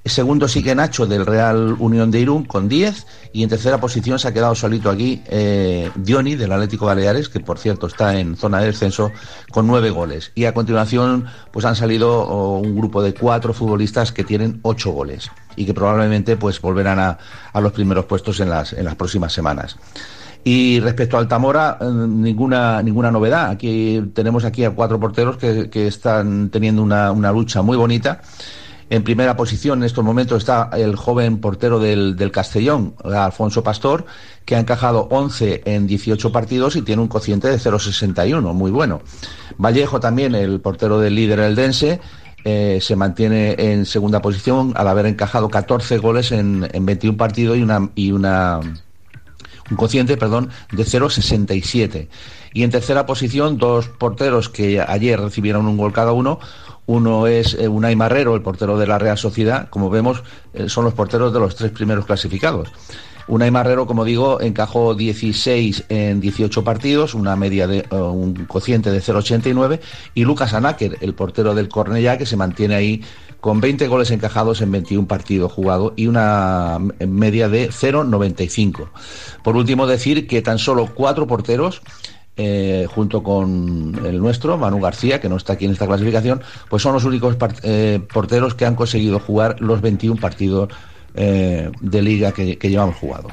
Segundo 0.04 0.48
sigue 0.48 0.74
Nacho 0.74 1.06
del 1.06 1.26
Real 1.26 1.76
Unión 1.78 2.10
de 2.10 2.20
Irún 2.20 2.44
con 2.44 2.68
10 2.68 3.06
y 3.34 3.42
en 3.42 3.50
tercera 3.50 3.78
posición 3.80 4.18
se 4.18 4.28
ha 4.28 4.32
quedado 4.32 4.54
solito 4.54 4.88
aquí 4.88 5.22
eh, 5.26 5.90
Dioni 5.94 6.36
del 6.36 6.52
Atlético 6.52 6.86
Baleares, 6.86 7.28
que 7.28 7.40
por 7.40 7.58
cierto 7.58 7.86
está 7.86 8.18
en 8.18 8.36
zona 8.36 8.60
de 8.60 8.66
descenso 8.66 9.12
con 9.50 9.66
9 9.66 9.90
goles. 9.90 10.32
Y 10.34 10.46
a 10.46 10.54
continuación 10.54 11.26
pues 11.52 11.66
han 11.66 11.76
salido 11.76 12.22
oh, 12.22 12.58
un 12.58 12.74
grupo 12.76 13.02
de 13.02 13.12
cuatro 13.12 13.52
futbolistas 13.52 14.10
que 14.10 14.24
tienen 14.24 14.60
8 14.62 14.90
goles 14.90 15.30
y 15.54 15.66
que 15.66 15.74
probablemente 15.74 16.36
pues 16.36 16.60
volverán 16.62 16.98
a, 16.98 17.18
a 17.52 17.60
los 17.60 17.72
primeros 17.72 18.06
puestos 18.06 18.40
en 18.40 18.48
las, 18.48 18.72
en 18.72 18.86
las 18.86 18.96
próximas 18.96 19.34
semanas. 19.34 19.76
Y 20.42 20.80
respecto 20.80 21.18
al 21.18 21.28
Tamora, 21.28 21.76
eh, 21.80 21.84
ninguna, 21.84 22.82
ninguna 22.82 23.10
novedad. 23.10 23.50
Aquí 23.50 24.02
tenemos 24.14 24.46
aquí 24.46 24.64
a 24.64 24.70
cuatro 24.70 24.98
porteros 24.98 25.36
que, 25.36 25.68
que 25.68 25.86
están 25.86 26.48
teniendo 26.48 26.82
una, 26.82 27.12
una 27.12 27.30
lucha 27.32 27.60
muy 27.60 27.76
bonita. 27.76 28.22
En 28.90 29.04
primera 29.04 29.36
posición 29.36 29.78
en 29.78 29.84
estos 29.84 30.04
momentos 30.04 30.38
está 30.38 30.68
el 30.72 30.96
joven 30.96 31.38
portero 31.38 31.78
del, 31.78 32.16
del 32.16 32.32
Castellón, 32.32 32.96
Alfonso 33.04 33.62
Pastor, 33.62 34.04
que 34.44 34.56
ha 34.56 34.58
encajado 34.58 35.06
11 35.12 35.62
en 35.64 35.86
18 35.86 36.32
partidos 36.32 36.74
y 36.74 36.82
tiene 36.82 37.00
un 37.00 37.06
cociente 37.06 37.48
de 37.48 37.56
0,61, 37.56 38.52
muy 38.52 38.72
bueno. 38.72 39.00
Vallejo 39.58 40.00
también, 40.00 40.34
el 40.34 40.60
portero 40.60 40.98
del 40.98 41.14
líder 41.14 41.38
Eldense, 41.38 42.00
eh, 42.44 42.78
se 42.80 42.96
mantiene 42.96 43.54
en 43.58 43.86
segunda 43.86 44.20
posición 44.20 44.72
al 44.74 44.88
haber 44.88 45.06
encajado 45.06 45.48
14 45.48 45.98
goles 45.98 46.32
en, 46.32 46.68
en 46.72 46.84
21 46.84 47.16
partidos 47.16 47.58
y 47.58 47.62
una, 47.62 47.90
y 47.94 48.10
una 48.10 48.60
un 49.70 49.76
cociente, 49.76 50.16
perdón, 50.16 50.50
de 50.72 50.84
0,67. 50.84 52.08
Y 52.52 52.64
en 52.64 52.70
tercera 52.70 53.06
posición, 53.06 53.58
dos 53.58 53.88
porteros 53.88 54.48
que 54.48 54.80
ayer 54.80 55.20
recibieron 55.20 55.66
un 55.66 55.76
gol 55.76 55.92
cada 55.92 56.12
uno. 56.12 56.40
Uno 56.86 57.28
es 57.28 57.54
eh, 57.54 57.68
Unai 57.68 57.94
Marrero, 57.94 58.34
el 58.34 58.42
portero 58.42 58.76
de 58.76 58.86
la 58.86 58.98
Real 58.98 59.16
Sociedad. 59.16 59.68
Como 59.70 59.90
vemos, 59.90 60.24
eh, 60.54 60.68
son 60.68 60.84
los 60.84 60.94
porteros 60.94 61.32
de 61.32 61.38
los 61.38 61.54
tres 61.54 61.70
primeros 61.70 62.04
clasificados. 62.04 62.72
Unai 63.28 63.52
Marrero, 63.52 63.86
como 63.86 64.04
digo, 64.04 64.40
encajó 64.40 64.96
16 64.96 65.84
en 65.88 66.20
18 66.20 66.64
partidos, 66.64 67.14
una 67.14 67.36
media 67.36 67.68
de 67.68 67.78
eh, 67.78 67.94
un 67.94 68.34
cociente 68.46 68.90
de 68.90 69.00
0,89. 69.00 69.78
Y 70.14 70.24
Lucas 70.24 70.52
Anáquer, 70.52 70.98
el 71.00 71.14
portero 71.14 71.54
del 71.54 71.68
Cornellá, 71.68 72.18
que 72.18 72.26
se 72.26 72.36
mantiene 72.36 72.74
ahí 72.74 73.04
con 73.40 73.60
20 73.60 73.88
goles 73.88 74.10
encajados 74.10 74.60
en 74.60 74.70
21 74.70 75.08
partidos 75.08 75.52
jugados 75.52 75.92
y 75.96 76.06
una 76.06 76.78
media 77.06 77.48
de 77.48 77.70
0,95. 77.70 78.88
Por 79.42 79.56
último, 79.56 79.86
decir 79.86 80.26
que 80.26 80.42
tan 80.42 80.58
solo 80.58 80.90
cuatro 80.94 81.26
porteros, 81.26 81.82
eh, 82.36 82.86
junto 82.94 83.22
con 83.22 84.00
el 84.04 84.18
nuestro, 84.20 84.56
Manu 84.56 84.80
García, 84.80 85.20
que 85.20 85.28
no 85.28 85.36
está 85.36 85.54
aquí 85.54 85.64
en 85.64 85.72
esta 85.72 85.86
clasificación, 85.86 86.42
pues 86.68 86.82
son 86.82 86.94
los 86.94 87.04
únicos 87.04 87.36
eh, 87.62 88.00
porteros 88.12 88.54
que 88.54 88.66
han 88.66 88.76
conseguido 88.76 89.18
jugar 89.18 89.56
los 89.60 89.80
21 89.80 90.20
partidos 90.20 90.68
eh, 91.14 91.70
de 91.80 92.02
liga 92.02 92.32
que, 92.32 92.56
que 92.56 92.70
llevamos 92.70 92.96
jugados. 92.96 93.32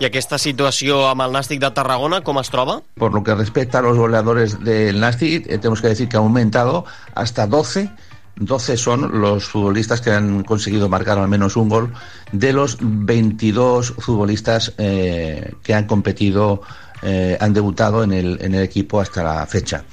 I 0.00 0.06
aquesta 0.08 0.38
situació 0.38 1.00
amb 1.08 1.24
el 1.24 1.32
Nàstic 1.34 1.60
de 1.62 1.70
Tarragona, 1.74 2.20
com 2.26 2.38
es 2.40 2.50
troba? 2.52 2.80
Por 3.00 3.14
lo 3.14 3.22
que 3.24 3.34
respecta 3.34 3.78
a 3.78 3.82
los 3.82 3.96
goleadores 3.98 4.58
del 4.64 5.00
Nasti, 5.00 5.34
eh, 5.36 5.58
tenemos 5.58 5.80
que 5.80 5.88
decir 5.88 6.08
que 6.08 6.16
ha 6.16 6.20
aumentado 6.20 6.84
hasta 7.14 7.46
12. 7.46 7.90
12 8.38 8.76
son 8.76 9.20
los 9.20 9.44
futbolistas 9.46 10.00
que 10.00 10.10
han 10.10 10.42
conseguido 10.44 10.88
marcar 10.88 11.18
al 11.18 11.28
menos 11.28 11.56
un 11.56 11.68
gol 11.68 11.92
de 12.32 12.52
los 12.52 12.78
22 12.80 13.94
futbolistas 13.98 14.72
eh, 14.78 15.52
que 15.62 15.74
han 15.74 15.86
competido, 15.86 16.60
eh, 17.02 17.38
han 17.40 17.54
debutado 17.54 18.04
en 18.04 18.12
el, 18.12 18.38
en 18.42 18.54
el 18.54 18.62
equipo 18.62 19.00
hasta 19.00 19.22
la 19.22 19.46
fecha. 19.46 19.84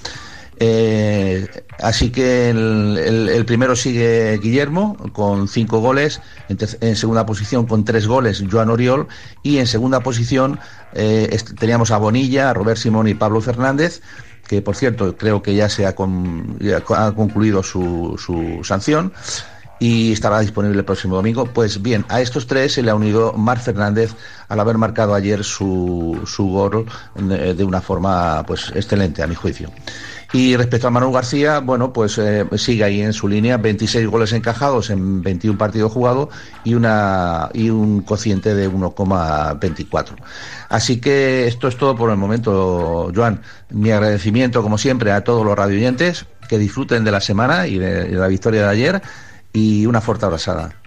Eh, 0.59 1.47
así 1.79 2.11
que 2.11 2.49
el, 2.51 3.29
el- 3.33 3.45
primero 3.45 3.75
sigue 3.75 4.37
Guillermo 4.37 4.95
con 5.11 5.47
cinco 5.47 5.79
goles, 5.79 6.21
en, 6.47 6.57
en 6.81 6.95
segunda 6.95 7.25
posición 7.25 7.65
con 7.65 7.83
tres 7.83 8.05
goles 8.07 8.43
Joan 8.49 8.69
Oriol 8.69 9.07
y 9.41 9.57
en 9.57 9.67
segunda 9.67 10.01
posición 10.01 10.59
teníamos 11.59 11.89
a 11.91 11.97
Bonilla, 11.97 12.51
a 12.51 12.53
Robert 12.53 12.77
Simón 12.77 13.07
y 13.07 13.15
Pablo 13.15 13.41
Fernández 13.41 14.01
que 14.47 14.61
por 14.61 14.75
cierto 14.75 15.15
creo 15.17 15.41
que 15.41 15.55
ya 15.55 15.69
se 15.69 15.85
ha, 15.85 15.95
con- 15.95 16.57
ya 16.59 16.77
ha 16.95 17.11
concluido 17.13 17.63
su, 17.63 18.15
su 18.23 18.61
sanción 18.63 19.13
y 19.79 20.13
estará 20.13 20.39
disponible 20.39 20.77
el 20.79 20.85
próximo 20.85 21.15
domingo. 21.15 21.45
Pues 21.45 21.81
bien, 21.81 22.05
a 22.07 22.21
estos 22.21 22.47
tres 22.47 22.73
se 22.73 22.83
le 22.83 22.91
ha 22.91 22.95
unido 22.95 23.33
Marc 23.33 23.61
Fernández 23.61 24.15
al 24.47 24.59
haber 24.59 24.77
marcado 24.77 25.13
ayer 25.13 25.43
su, 25.43 26.21
su 26.25 26.47
gol 26.47 26.85
de, 27.15 27.53
de 27.53 27.63
una 27.63 27.81
forma 27.81 28.43
pues 28.45 28.71
excelente 28.75 29.23
a 29.23 29.27
mi 29.27 29.35
juicio. 29.35 29.71
Y 30.34 30.57
respecto 30.57 30.88
a 30.88 30.89
Manu 30.89 31.11
García, 31.11 31.59
bueno, 31.59 31.93
pues 31.93 32.17
eh, 32.17 32.43
sigue 32.57 32.84
ahí 32.84 33.01
en 33.01 33.13
su 33.13 33.27
línea, 33.27 33.57
26 33.57 34.07
goles 34.07 34.34
encajados 34.34 34.89
en 34.89 35.21
21 35.21 35.59
partidos 35.59 35.91
jugados 35.91 36.29
y, 36.63 36.71
y 36.71 37.69
un 37.69 38.01
cociente 38.01 38.55
de 38.55 38.67
1,24. 38.67 40.15
Así 40.69 40.99
que 40.99 41.45
esto 41.45 41.67
es 41.67 41.77
todo 41.77 41.95
por 41.95 42.09
el 42.09 42.17
momento, 42.17 43.11
Joan. 43.15 43.41
Mi 43.69 43.91
agradecimiento, 43.91 44.63
como 44.63 44.79
siempre, 44.79 45.11
a 45.11 45.23
todos 45.23 45.45
los 45.45 45.55
radioyentes 45.55 46.25
que 46.49 46.57
disfruten 46.57 47.03
de 47.03 47.11
la 47.11 47.21
semana 47.21 47.67
y 47.67 47.77
de 47.77 48.09
la 48.09 48.27
victoria 48.27 48.63
de 48.63 48.69
ayer 48.69 49.01
y 49.53 49.86
una 49.86 50.01
fuerte 50.01 50.25
abrazada. 50.25 50.82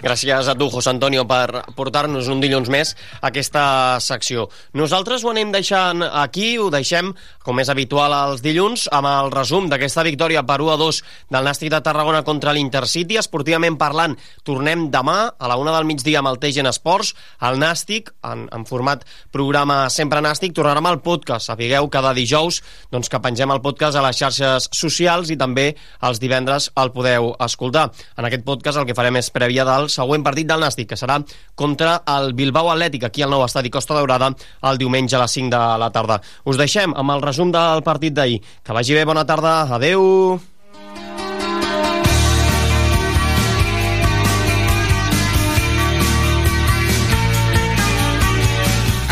Gràcies 0.00 0.48
a 0.48 0.54
tu, 0.56 0.70
José 0.72 0.94
Antonio, 0.94 1.26
per 1.28 1.60
portar-nos 1.76 2.28
un 2.32 2.40
dilluns 2.40 2.70
més 2.72 2.94
aquesta 3.20 3.98
secció. 4.00 4.46
Nosaltres 4.72 5.20
ho 5.24 5.32
anem 5.32 5.50
deixant 5.52 6.00
aquí, 6.08 6.54
ho 6.56 6.70
deixem, 6.72 7.10
com 7.44 7.60
és 7.60 7.68
habitual 7.68 8.14
als 8.16 8.40
dilluns, 8.40 8.86
amb 8.96 9.10
el 9.10 9.28
resum 9.34 9.68
d'aquesta 9.68 10.04
victòria 10.06 10.42
per 10.48 10.56
1 10.64 10.72
a 10.72 10.76
2 10.80 11.00
del 11.36 11.44
Nàstic 11.44 11.72
de 11.74 11.82
Tarragona 11.84 12.22
contra 12.24 12.54
l'Intercity. 12.56 13.18
Esportivament 13.20 13.76
parlant, 13.80 14.16
tornem 14.42 14.86
demà 14.88 15.18
a 15.36 15.50
la 15.52 15.58
una 15.60 15.74
del 15.76 15.84
migdia 15.84 16.22
amb 16.22 16.32
el 16.32 16.40
Tegen 16.40 16.70
Esports. 16.70 17.12
El 17.44 17.60
Nàstic, 17.60 18.08
en, 18.24 18.46
en 18.56 18.64
format 18.64 19.04
programa 19.36 19.82
Sempre 19.92 20.24
Nàstic, 20.24 20.56
tornarà 20.56 20.80
amb 20.80 20.94
el 20.94 21.02
podcast. 21.04 21.50
Sapigueu 21.52 21.90
cada 21.92 22.14
dijous 22.16 22.62
doncs, 22.88 23.12
que 23.12 23.20
pengem 23.20 23.52
el 23.52 23.60
podcast 23.60 24.00
a 24.00 24.06
les 24.08 24.16
xarxes 24.16 24.70
socials 24.72 25.28
i 25.28 25.36
també 25.36 25.74
els 26.08 26.24
divendres 26.24 26.72
el 26.80 26.94
podeu 26.96 27.34
escoltar. 27.36 27.90
En 28.16 28.24
aquest 28.24 28.48
podcast 28.48 28.80
el 28.80 28.88
que 28.88 28.96
farem 28.96 29.20
és 29.20 29.32
prèvia 29.34 29.68
del 29.90 29.96
següent 29.98 30.24
partit 30.24 30.46
del 30.48 30.62
Nàstic, 30.62 30.88
que 30.92 30.98
serà 30.98 31.18
contra 31.58 32.00
el 32.14 32.32
Bilbao 32.38 32.70
Atlètic, 32.70 33.08
aquí 33.08 33.26
al 33.26 33.34
nou 33.34 33.44
estadi 33.44 33.70
Costa 33.70 33.98
Daurada, 33.98 34.30
el 34.70 34.78
diumenge 34.78 35.18
a 35.18 35.24
les 35.24 35.34
5 35.34 35.50
de 35.50 35.64
la 35.82 35.90
tarda. 35.90 36.20
Us 36.44 36.60
deixem 36.60 36.94
amb 36.96 37.16
el 37.16 37.26
resum 37.26 37.50
del 37.52 37.82
partit 37.82 38.14
d'ahir. 38.14 38.40
Que 38.62 38.76
vagi 38.76 38.94
bé, 38.94 39.04
bona 39.04 39.26
tarda, 39.26 39.62
adeu! 39.74 40.40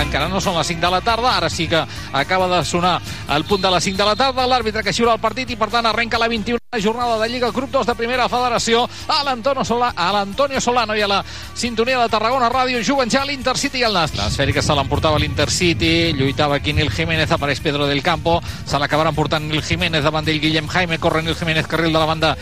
encara 0.08 0.30
no 0.32 0.40
són 0.40 0.54
les 0.56 0.66
5 0.70 0.80
de 0.80 0.88
la 0.88 1.02
tarda, 1.04 1.34
ara 1.36 1.50
sí 1.52 1.66
que 1.68 1.82
acaba 2.16 2.46
de 2.48 2.64
sonar 2.64 2.94
el 3.36 3.44
punt 3.44 3.60
de 3.60 3.70
les 3.74 3.84
5 3.84 3.98
de 3.98 4.06
la 4.08 4.16
tarda, 4.16 4.46
l'àrbitre 4.48 4.82
que 4.82 4.94
xiula 4.96 5.12
el 5.18 5.20
partit 5.20 5.50
i 5.52 5.56
per 5.60 5.68
tant 5.68 5.84
arrenca 5.84 6.16
la 6.16 6.30
21 6.32 6.56
La 6.70 6.78
jornada 6.82 7.18
de 7.18 7.30
Lliga 7.30 7.50
Grup 7.50 7.70
2 7.70 7.86
de 7.86 7.94
Primera 7.96 8.26
Federació. 8.28 8.82
A 9.08 9.22
l'Antonio 9.24 9.64
Sola, 9.64 9.94
a 9.96 10.10
l'Antonio 10.12 10.60
Solano 10.60 10.92
i 10.94 11.00
a 11.00 11.06
la 11.08 11.22
sintonia 11.56 11.96
de 12.02 12.10
Tarragona 12.12 12.50
Ràdio 12.52 12.82
juguen 12.84 13.08
ja 13.08 13.22
l'Intercity 13.24 13.80
i 13.80 13.86
el 13.88 13.94
Nas. 13.96 14.12
L'esfèrica 14.12 14.60
se 14.60 14.76
l'emportava 14.76 15.16
l'Intercity, 15.16 16.12
lluitava 16.12 16.58
aquí 16.60 16.74
Nil 16.76 16.90
Jiménez, 16.92 17.32
apareix 17.32 17.62
Pedro 17.64 17.86
del 17.88 18.02
Campo, 18.04 18.42
se 18.68 18.76
l'acabarà 18.76 19.14
emportant 19.14 19.48
Nil 19.48 19.62
Jiménez 19.64 20.04
davant 20.04 20.28
d'ell 20.28 20.42
Guillem 20.42 20.68
Jaime, 20.68 20.98
corre 21.00 21.22
Nil 21.24 21.38
Jiménez 21.40 21.64
carril 21.66 21.88
de 21.88 21.98
la 21.98 22.04
banda 22.04 22.34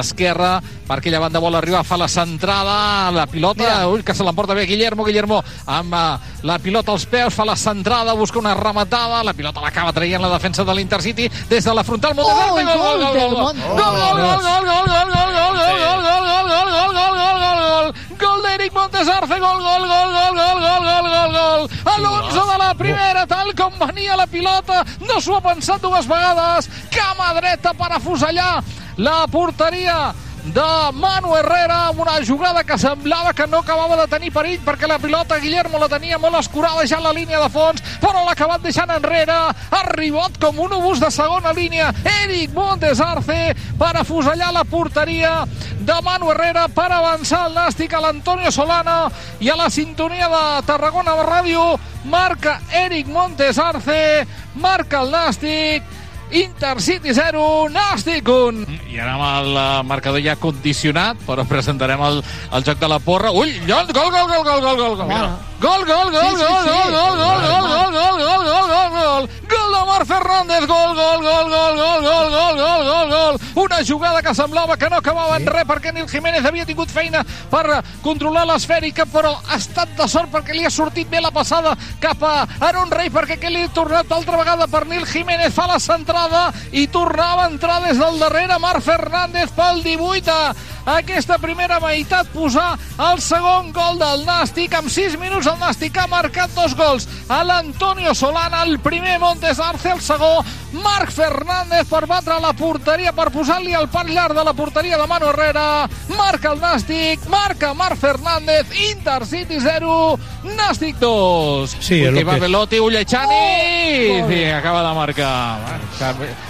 esquerra, 0.00 0.56
per 0.88 0.98
aquella 0.98 1.20
banda 1.22 1.38
vol 1.38 1.54
arribar, 1.54 1.84
fa 1.86 2.00
la 2.02 2.08
centrada, 2.10 3.12
la 3.14 3.28
pilota, 3.30 3.62
Mira. 3.62 3.86
ull, 3.92 4.02
que 4.02 4.12
se 4.18 4.26
l'emporta 4.26 4.58
bé 4.58 4.66
Guillermo, 4.66 5.04
Guillermo 5.06 5.38
amb 5.70 5.94
uh, 5.94 6.18
la 6.42 6.58
pilota 6.58 6.90
als 6.96 7.06
peus, 7.06 7.30
fa 7.38 7.46
la 7.46 7.54
centrada, 7.54 8.18
busca 8.18 8.40
una 8.42 8.56
rematada, 8.58 9.22
la 9.22 9.36
pilota 9.38 9.62
l'acaba 9.62 9.94
traient 9.94 10.18
la 10.18 10.34
defensa 10.34 10.64
de 10.66 10.74
l'Intercity. 10.74 11.30
Des 11.48 11.62
de 11.62 11.74
la 11.78 11.84
frontal, 11.86 12.16
Montesar, 12.18 12.50
Oh, 12.50 12.54
gol, 12.56 12.64
gol, 12.64 12.74
gol, 12.74 12.98
gol, 12.98 13.14
gol, 13.14 13.14
Montes. 13.14 13.14
gol, 13.14 13.28
gol, 13.28 13.34
gol, 13.38 13.54
gol, 13.54 13.67
gol, 13.68 13.94
gol, 14.00 14.16
gol, 14.16 14.40
gol, 14.40 14.64
gol, 14.64 14.86
gol, 14.88 15.08
gol, 15.12 15.30
gol, 15.34 15.58
gol, 15.58 16.00
gol, 16.04 16.28
gol, 16.28 16.48
gol, 16.48 16.92
gol, 16.94 17.36
gol, 17.38 17.60
gol, 17.64 17.92
gol 18.22 18.42
d'Eric 18.46 18.72
Montesarce, 18.72 19.38
gol, 19.38 19.60
gol, 19.66 19.84
gol, 19.92 20.12
gol, 20.16 20.34
gol, 20.38 20.60
gol, 20.64 20.82
gol, 20.88 21.08
gol, 21.12 21.32
gol, 21.36 21.68
a 21.84 21.96
l'11 21.98 22.46
de 22.52 22.58
la 22.62 22.70
primera, 22.74 23.26
tal 23.26 23.52
com 23.58 23.76
venia 23.80 24.16
la 24.16 24.26
pilota, 24.26 24.84
no 25.04 25.20
s'ho 25.20 25.36
ha 25.36 25.42
pensat 25.44 25.82
dues 25.84 26.08
vegades, 26.08 26.70
cama 26.94 27.34
dreta 27.40 27.74
per 27.76 27.92
afusellar 27.98 28.62
la 28.96 29.26
porteria 29.30 30.14
de 30.44 30.92
Manu 30.94 31.34
Herrera 31.36 31.90
una 31.90 32.24
jugada 32.24 32.64
que 32.64 32.78
semblava 32.78 33.32
que 33.32 33.46
no 33.46 33.58
acabava 33.58 33.96
de 33.96 34.06
tenir 34.08 34.32
perill 34.32 34.60
perquè 34.64 34.88
la 34.88 34.98
pilota 34.98 35.38
Guillermo 35.38 35.78
la 35.78 35.88
tenia 35.88 36.18
molt 36.18 36.38
escurada 36.38 36.86
ja 36.86 36.98
a 36.98 37.04
la 37.04 37.12
línia 37.12 37.40
de 37.42 37.48
fons 37.52 37.82
però 38.00 38.24
l'ha 38.24 38.32
acabat 38.32 38.62
deixant 38.62 38.90
enrere. 38.90 39.34
Ha 39.34 39.80
arribat 39.82 40.38
com 40.40 40.58
un 40.58 40.72
obús 40.78 41.00
de 41.00 41.10
segona 41.10 41.52
línia. 41.52 41.92
Eric 42.22 42.54
Montesarce 42.54 43.54
per 43.78 43.92
afusellar 43.96 44.52
la 44.54 44.64
porteria 44.64 45.44
de 45.78 46.00
Manu 46.04 46.32
Herrera 46.32 46.68
per 46.68 46.90
avançar 46.92 47.46
el 47.48 47.54
Nàstic 47.56 47.94
a 47.94 48.02
l'Antonio 48.02 48.50
Solana 48.54 48.98
i 49.40 49.50
a 49.50 49.56
la 49.56 49.68
sintonia 49.70 50.28
de 50.32 50.42
Tarragona 50.66 51.16
Ràdio 51.24 51.78
marca 52.04 52.58
Eric 52.72 53.08
Montesarce 53.12 54.26
marca 54.54 55.02
el 55.02 55.12
Nàstic 55.12 55.97
Intercity 56.30 57.14
0, 57.16 57.68
Nàstic 57.72 58.28
1. 58.28 58.66
I 58.92 58.98
ara 59.00 59.14
amb 59.16 59.28
el 59.28 59.56
eh, 59.56 59.66
marcador 59.88 60.20
ja 60.24 60.36
condicionat, 60.40 61.20
però 61.24 61.46
presentarem 61.48 62.02
el, 62.04 62.22
el 62.52 62.66
joc 62.66 62.80
de 62.82 62.90
la 62.90 63.00
porra. 63.00 63.32
Ui, 63.32 63.60
gol, 63.64 63.88
gol, 63.94 64.10
gol, 64.12 64.28
gol, 64.28 64.44
gol, 64.44 64.66
gol, 64.66 64.98
gol. 65.00 65.06
Mira. 65.08 65.47
Gol, 65.60 65.84
gol, 65.84 66.10
gol, 66.12 66.30
Sí, 66.30 66.36
sí, 66.36 66.44
gol, 66.44 66.62
sí. 66.62 66.70
gol, 66.70 66.92
gol, 66.94 67.16
gol, 67.18 67.40
gol, 67.42 67.66
gol, 67.68 67.90
gol, 67.90 68.18
gol, 68.22 68.44
gol, 68.46 68.66
gol, 68.68 68.90
gol. 68.94 69.28
Gol 69.50 69.72
de 69.74 69.86
Marc 69.86 70.06
Fernández, 70.06 70.66
gol, 70.68 70.94
gol, 70.94 71.20
gol, 71.20 71.50
gol, 71.50 71.74
gol, 71.74 72.02
gol, 72.06 72.28
gol, 72.30 72.54
gol, 72.62 72.84
gol, 72.86 73.08
gol. 73.10 73.40
Una 73.64 73.84
jugada 73.84 74.22
que 74.22 74.34
semblava 74.34 74.76
que 74.76 74.88
no 74.88 75.00
acabava 75.02 75.34
en 75.36 75.46
res 75.50 75.66
perquè 75.66 75.92
Nil 75.92 76.06
Jiménez 76.06 76.46
havia 76.46 76.66
tingut 76.68 76.92
feina 76.94 77.24
per 77.50 77.82
controlar 78.04 78.46
l'esfèrica, 78.46 79.08
però 79.10 79.34
ha 79.34 79.58
estat 79.58 79.96
de 79.98 80.06
sort 80.06 80.30
perquè 80.30 80.54
li 80.54 80.64
ha 80.64 80.70
sortit 80.70 81.10
bé 81.10 81.18
la 81.20 81.34
passada 81.34 81.74
cap 81.98 82.22
a 82.22 82.46
Aaron 82.60 82.94
Rey 82.94 83.10
perquè 83.10 83.40
que 83.42 83.50
li 83.50 83.66
ha 83.66 83.74
tornat 83.74 84.14
altra 84.14 84.38
vegada 84.38 84.70
per 84.70 84.86
Nil 84.86 85.06
Jiménez, 85.10 85.50
fa 85.54 85.66
la 85.66 85.82
centrada 85.82 86.52
i 86.70 86.86
tornava 86.86 87.48
a 87.48 87.50
entrar 87.50 87.82
des 87.82 87.98
del 87.98 88.22
darrere 88.22 88.62
Marc 88.62 88.86
Fernández 88.86 89.50
pel 89.58 89.82
18 89.82 90.77
aquesta 90.88 91.36
primera 91.38 91.78
meitat 91.80 92.28
posar 92.32 92.78
el 93.10 93.20
segon 93.20 93.72
gol 93.76 93.98
del 94.00 94.22
Nàstic. 94.26 94.72
Amb 94.78 94.88
6 94.90 95.18
minuts 95.20 95.46
el 95.50 95.58
Nàstic 95.60 95.96
ha 96.00 96.06
marcat 96.08 96.50
dos 96.56 96.74
gols. 96.78 97.08
A 97.28 97.42
l'Antonio 97.44 98.14
Solana 98.16 98.62
el 98.64 98.78
primer 98.80 99.18
Montes 99.20 99.60
Arce 99.60 99.90
el 99.92 100.00
segon 100.00 100.44
Marc 100.82 101.10
Fernández 101.12 101.86
per 101.88 102.06
batre 102.06 102.38
la 102.40 102.52
porteria 102.56 103.12
per 103.16 103.30
posar-li 103.32 103.72
el 103.76 103.88
par 103.88 104.06
llarg 104.08 104.34
de 104.36 104.44
la 104.44 104.52
porteria 104.52 104.98
de 105.00 105.06
Manu 105.08 105.30
Herrera 105.30 105.88
marca 106.16 106.52
el 106.52 106.60
Nàstic 106.60 107.24
marca 107.32 107.72
Marc 107.74 107.96
Fernández 108.00 108.66
Intercity 108.90 109.60
0 109.60 110.18
Nàstic 110.56 110.96
2 111.00 111.76
Sí, 111.80 112.02
Última 112.06 112.34
que- 112.34 112.40
Velotti 112.40 112.80
Ullechani. 112.80 114.22
Oh. 114.22 114.28
sí, 114.28 114.44
acaba 114.44 114.82
de 114.88 114.94
marcar. 114.94 115.58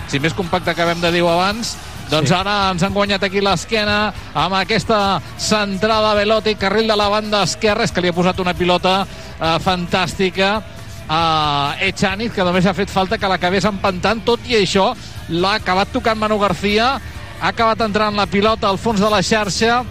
Si 0.08 0.18
més 0.20 0.34
compacte 0.34 0.74
que 0.74 0.84
vam 0.84 1.00
de 1.00 1.12
dir 1.12 1.22
abans 1.22 1.76
doncs 2.10 2.28
Sí. 2.28 2.34
ara 2.34 2.70
ens 2.72 2.82
han 2.82 2.94
guanyat 2.94 3.22
aquí 3.22 3.40
l'esquena 3.40 4.12
amb 4.34 4.54
aquesta 4.54 5.20
centrada 5.36 6.14
Velotti, 6.14 6.54
carril 6.56 6.88
de 6.88 6.96
la 6.96 7.08
banda 7.08 7.42
esquerra, 7.42 7.84
és 7.84 7.92
que 7.92 8.00
li 8.00 8.08
ha 8.08 8.12
posat 8.16 8.40
una 8.40 8.54
pilota 8.54 9.06
eh, 9.40 9.58
fantàstica 9.60 10.62
a 11.08 11.74
Echaniz, 11.80 12.32
que 12.32 12.44
només 12.44 12.66
ha 12.66 12.74
fet 12.74 12.90
falta 12.90 13.18
que 13.18 13.28
l'acabés 13.28 13.64
empantant, 13.64 14.20
tot 14.24 14.40
i 14.48 14.56
això 14.56 14.94
l'ha 15.28 15.54
acabat 15.54 15.88
tocant 15.92 16.18
Manu 16.18 16.38
García, 16.38 17.00
ha 17.40 17.48
acabat 17.48 17.80
entrant 17.80 18.16
la 18.16 18.26
pilota 18.26 18.68
al 18.68 18.78
fons 18.78 19.00
de 19.00 19.08
la 19.08 19.22
xarxa. 19.22 19.84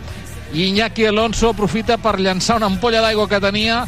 I 0.54 0.70
Iñaki 0.70 1.06
Alonso 1.06 1.50
aprofita 1.50 1.98
per 1.98 2.20
llançar 2.20 2.56
una 2.58 2.68
ampolla 2.68 3.02
d'aigua 3.02 3.28
que 3.28 3.40
tenia 3.44 3.86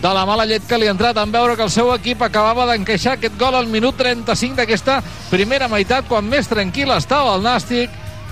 de 0.00 0.08
la 0.16 0.24
mala 0.24 0.46
llet 0.48 0.64
que 0.66 0.78
li 0.80 0.86
ha 0.88 0.94
entrat 0.94 1.18
en 1.20 1.32
veure 1.32 1.56
que 1.58 1.62
el 1.66 1.70
seu 1.70 1.90
equip 1.94 2.22
acabava 2.24 2.64
d'encaixar 2.70 3.18
aquest 3.18 3.36
gol 3.38 3.54
al 3.58 3.66
minut 3.68 3.98
35 4.00 4.56
d'aquesta 4.56 5.02
primera 5.30 5.68
meitat, 5.68 6.06
quan 6.08 6.24
més 6.24 6.48
tranquil 6.48 6.90
estava 6.96 7.34
el 7.36 7.42
Nàstic. 7.44 7.90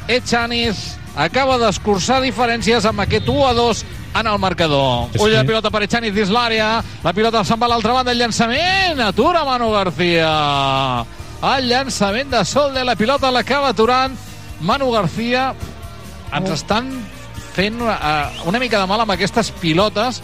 Echaniz 0.08 0.94
acaba 1.16 1.58
d'escurçar 1.60 2.22
diferències 2.24 2.86
amb 2.88 3.02
aquest 3.04 3.28
1 3.28 3.46
a 3.48 3.52
2 3.52 3.84
en 4.18 4.26
el 4.26 4.38
marcador. 4.40 5.10
És 5.12 5.20
Ull 5.20 5.30
de 5.34 5.42
que- 5.42 5.44
pilota 5.50 5.70
per 5.70 5.82
Echaniz 5.84 6.14
dins 6.14 6.30
l'àrea, 6.32 6.82
la 7.04 7.12
pilota 7.12 7.44
se'n 7.44 7.60
va 7.60 7.66
a 7.66 7.68
l'altra 7.74 7.92
banda, 7.92 8.12
el 8.12 8.18
llançament, 8.18 9.00
atura 9.04 9.44
Manu 9.44 9.70
García. 9.70 11.04
El 11.42 11.68
llançament 11.68 12.30
de 12.30 12.44
Solde, 12.44 12.84
la 12.84 12.96
pilota 12.96 13.30
l'acaba 13.30 13.68
aturant 13.68 14.16
Manu 14.60 14.90
García. 14.90 15.52
Ens 16.32 16.50
estan 16.50 16.88
fent 17.54 17.80
uh, 17.82 17.92
una 18.46 18.58
mica 18.58 18.80
de 18.80 18.86
mal 18.86 19.00
amb 19.00 19.10
aquestes 19.12 19.50
pilotes 19.60 20.22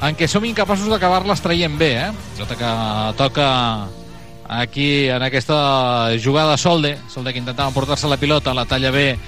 en 0.00 0.16
què 0.16 0.28
som 0.28 0.44
incapaços 0.48 0.88
d'acabar-les 0.88 1.42
traient 1.44 1.76
bé, 1.78 1.90
eh? 2.06 2.10
Pilota 2.36 2.56
que 2.56 2.70
toca 3.18 3.48
aquí 4.48 5.08
en 5.08 5.22
aquesta 5.22 6.10
jugada 6.22 6.56
Solde, 6.56 6.98
Solde 7.08 7.32
que 7.32 7.38
intentava 7.38 7.68
emportar-se 7.68 8.08
la 8.08 8.16
pilota, 8.16 8.54
la 8.54 8.66
talla 8.66 8.90
bé. 8.90 9.18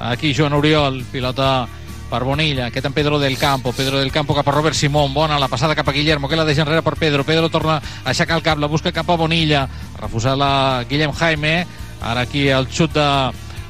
Aquí 0.00 0.34
Joan 0.34 0.54
Oriol, 0.54 1.04
pilota 1.12 1.68
per 2.10 2.24
Bonilla, 2.24 2.66
aquest 2.66 2.86
en 2.86 2.92
Pedro 2.92 3.18
del 3.18 3.38
Campo. 3.38 3.72
Pedro 3.72 4.00
del 4.00 4.10
Campo 4.12 4.34
cap 4.34 4.48
a 4.48 4.52
Robert 4.52 4.74
Simón, 4.76 5.14
bona 5.14 5.38
la 5.38 5.48
passada 5.48 5.76
cap 5.76 5.88
a 5.88 5.92
Guillermo, 5.92 6.28
que 6.28 6.36
la 6.36 6.44
deixa 6.44 6.62
enrere 6.62 6.82
per 6.82 6.96
Pedro. 6.96 7.24
Pedro 7.24 7.48
torna 7.48 7.76
a 7.76 8.10
aixecar 8.10 8.36
el 8.36 8.42
cap, 8.42 8.58
la 8.58 8.66
busca 8.66 8.92
cap 8.92 9.08
a 9.10 9.16
Bonilla. 9.16 9.68
Refusar 10.00 10.36
la 10.36 10.84
Guillem 10.88 11.12
Jaime. 11.12 11.66
Ara 12.02 12.26
aquí 12.26 12.48
el 12.48 12.66
xut 12.68 12.92
de 12.96 13.08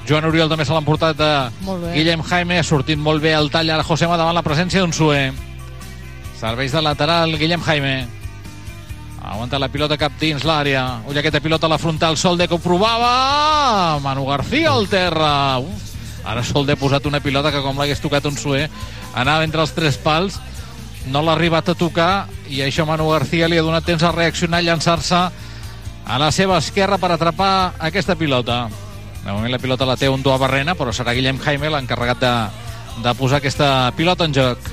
Joan 0.08 0.24
Oriol 0.24 0.48
també 0.48 0.64
se 0.64 0.72
l'ha 0.72 0.82
emportat 0.82 1.18
bé. 1.18 1.92
Guillem 1.94 2.22
Jaime, 2.22 2.58
ha 2.58 2.66
sortit 2.66 2.98
molt 2.98 3.22
bé 3.22 3.34
el 3.34 3.50
tall. 3.50 3.70
Ara 3.70 3.84
Josema 3.84 4.16
davant 4.16 4.34
la 4.34 4.46
presència 4.46 4.80
d'un 4.80 4.94
Sue 4.94 5.30
serveis 6.42 6.72
de 6.72 6.82
lateral 6.82 7.38
Guillem 7.38 7.62
Jaime. 7.62 8.08
Aguanta 9.22 9.60
la 9.62 9.68
pilota 9.70 9.94
cap 9.94 10.16
dins 10.18 10.42
l'àrea. 10.42 10.98
Ull 11.06 11.20
aquesta 11.20 11.38
pilota 11.38 11.68
a 11.68 11.70
la 11.70 11.78
frontal 11.78 12.16
Solde 12.18 12.48
que 12.50 12.56
ho 12.56 12.58
provava. 12.58 14.00
Manu 14.02 14.26
García 14.26 14.72
al 14.72 14.88
terra. 14.90 15.60
Uf, 15.62 15.92
ara 16.26 16.42
Solde 16.42 16.74
ha 16.74 16.80
posat 16.80 17.06
una 17.06 17.20
pilota 17.22 17.52
que 17.54 17.62
com 17.62 17.78
l'hagués 17.78 18.02
tocat 18.02 18.26
un 18.26 18.34
Sue 18.34 18.66
anava 19.14 19.46
entre 19.46 19.62
els 19.62 19.76
tres 19.76 20.00
pals. 20.02 20.40
No 21.14 21.22
l'ha 21.22 21.36
arribat 21.38 21.70
a 21.70 21.78
tocar 21.78 22.26
i 22.50 22.58
això 22.66 22.88
Manu 22.90 23.06
García 23.14 23.46
li 23.46 23.62
ha 23.62 23.62
donat 23.62 23.86
temps 23.86 24.02
a 24.02 24.10
reaccionar 24.10 24.64
i 24.64 24.66
llançar-se 24.66 25.22
a 25.22 26.18
la 26.18 26.34
seva 26.34 26.58
esquerra 26.58 26.98
per 26.98 27.14
atrapar 27.14 27.78
aquesta 27.78 28.18
pilota. 28.18 28.66
De 29.22 29.30
moment 29.30 29.54
la 29.54 29.62
pilota 29.62 29.86
la 29.86 29.94
té 29.94 30.10
un 30.10 30.26
Dua 30.26 30.42
Barrena 30.42 30.74
però 30.74 30.90
serà 30.90 31.14
Guillem 31.14 31.38
Jaime 31.38 31.70
l'encarregat 31.70 32.18
de, 32.18 32.36
de 33.06 33.14
posar 33.14 33.38
aquesta 33.38 33.92
pilota 33.94 34.26
en 34.26 34.34
joc 34.34 34.72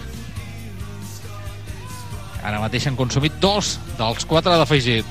ara 2.44 2.60
mateix 2.62 2.88
han 2.88 2.96
consumit 3.00 3.34
dos 3.42 3.78
dels 3.98 4.26
quatre 4.26 4.56
d'afegit. 4.58 5.06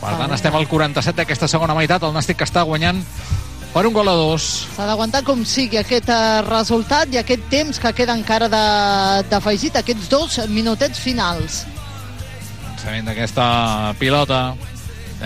Per 0.00 0.12
tant, 0.18 0.32
estem 0.36 0.54
al 0.54 0.66
47 0.68 1.16
d'aquesta 1.16 1.48
segona 1.48 1.74
meitat. 1.74 2.02
El 2.04 2.12
Nàstic 2.14 2.36
que 2.38 2.44
està 2.44 2.62
guanyant 2.68 3.00
per 3.72 3.86
un 3.88 3.92
gol 3.96 4.08
a 4.08 4.14
dos. 4.16 4.66
S'ha 4.76 4.86
d'aguantar 4.88 5.22
com 5.24 5.42
sigui 5.44 5.78
aquest 5.80 6.08
eh, 6.12 6.42
resultat 6.46 7.12
i 7.12 7.18
aquest 7.20 7.48
temps 7.52 7.78
que 7.80 7.92
queda 7.96 8.14
encara 8.16 8.48
de- 8.48 9.24
d'afegit, 9.30 9.76
aquests 9.76 10.08
dos 10.12 10.38
minutets 10.48 11.00
finals. 11.00 11.64
Llançament 12.64 13.08
d'aquesta 13.08 13.94
pilota. 13.98 14.54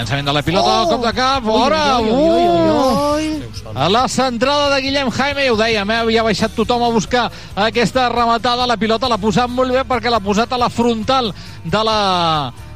Llançament 0.00 0.24
de 0.24 0.32
la 0.32 0.40
pilota, 0.40 0.70
Oh! 0.80 0.88
cop 0.88 1.02
de 1.04 1.12
cap, 1.12 1.44
fora! 1.44 2.00
A 3.74 3.88
la 3.92 4.08
centrada 4.08 4.74
de 4.74 4.80
Guillem 4.80 5.10
Jaime, 5.12 5.44
ja 5.44 5.52
ho 5.52 5.58
dèiem, 5.60 5.90
eh? 5.92 5.98
havia 6.00 6.22
baixat 6.24 6.54
tothom 6.56 6.82
a 6.86 6.88
buscar 6.88 7.26
aquesta 7.54 8.08
rematada, 8.08 8.64
la 8.66 8.78
pilota 8.80 9.10
l'ha 9.12 9.18
posat 9.20 9.52
molt 9.52 9.76
bé 9.76 9.84
perquè 9.84 10.08
l'ha 10.08 10.22
posat 10.24 10.52
a 10.56 10.58
la 10.58 10.70
frontal 10.72 11.34
de 11.64 11.82
la 11.84 11.98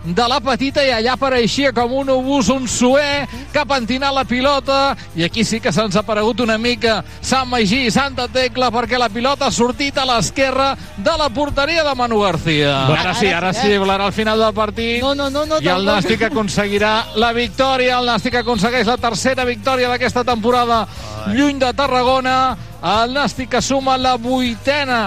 de 0.05 0.26
la 0.28 0.38
petita 0.44 0.82
i 0.84 0.90
allà 0.92 1.14
apareixia 1.16 1.72
com 1.72 1.92
un 1.96 2.11
obús, 2.12 2.50
un 2.52 2.68
suer, 2.68 3.24
que 3.52 3.61
ha 3.62 3.64
pentinat 3.64 4.12
la 4.12 4.24
pilota 4.28 4.94
i 5.16 5.24
aquí 5.24 5.44
sí 5.48 5.61
que 5.64 5.72
se'ns 5.72 5.96
ha 5.96 6.02
aparegut 6.05 6.42
una 6.44 6.59
mica 6.61 6.98
Sant 7.24 7.48
Magí 7.48 7.86
i 7.86 7.92
Santa 7.94 8.26
Tecla 8.28 8.68
perquè 8.74 9.00
la 9.00 9.09
pilota 9.09 9.48
ha 9.48 9.55
sortit 9.55 9.96
a 9.98 10.05
l'esquerra 10.09 10.74
de 10.96 11.16
la 11.18 11.30
porteria 11.32 11.84
de 11.86 11.94
Manu 11.96 12.20
García. 12.20 12.74
Ara 12.92 13.14
sí, 13.16 13.32
ara 13.32 13.52
sí, 13.57 13.72
volarà 13.78 14.11
al 14.11 14.12
final 14.12 14.38
del 14.38 14.52
partit. 14.55 15.00
No, 15.00 15.14
no, 15.14 15.30
no, 15.30 15.46
no. 15.46 15.61
I 15.64 15.72
el 15.72 15.86
no, 15.86 15.94
Nàstic 15.94 16.26
aconseguirà 16.28 16.94
la 17.16 17.32
victòria, 17.32 17.98
el 17.98 18.12
Nàstic 18.12 18.40
aconsegueix 18.42 18.86
la 18.90 19.00
tercera 19.00 19.48
victòria 19.48 19.88
d'aquesta 19.88 20.24
temporada 20.24 20.84
lluny 21.32 21.59
de 21.62 21.72
Tarragona, 21.72 22.38
el 22.84 23.16
Nàstic 23.16 23.55
que 23.57 23.64
suma 23.64 23.96
la 23.96 24.16
vuitena 24.20 25.07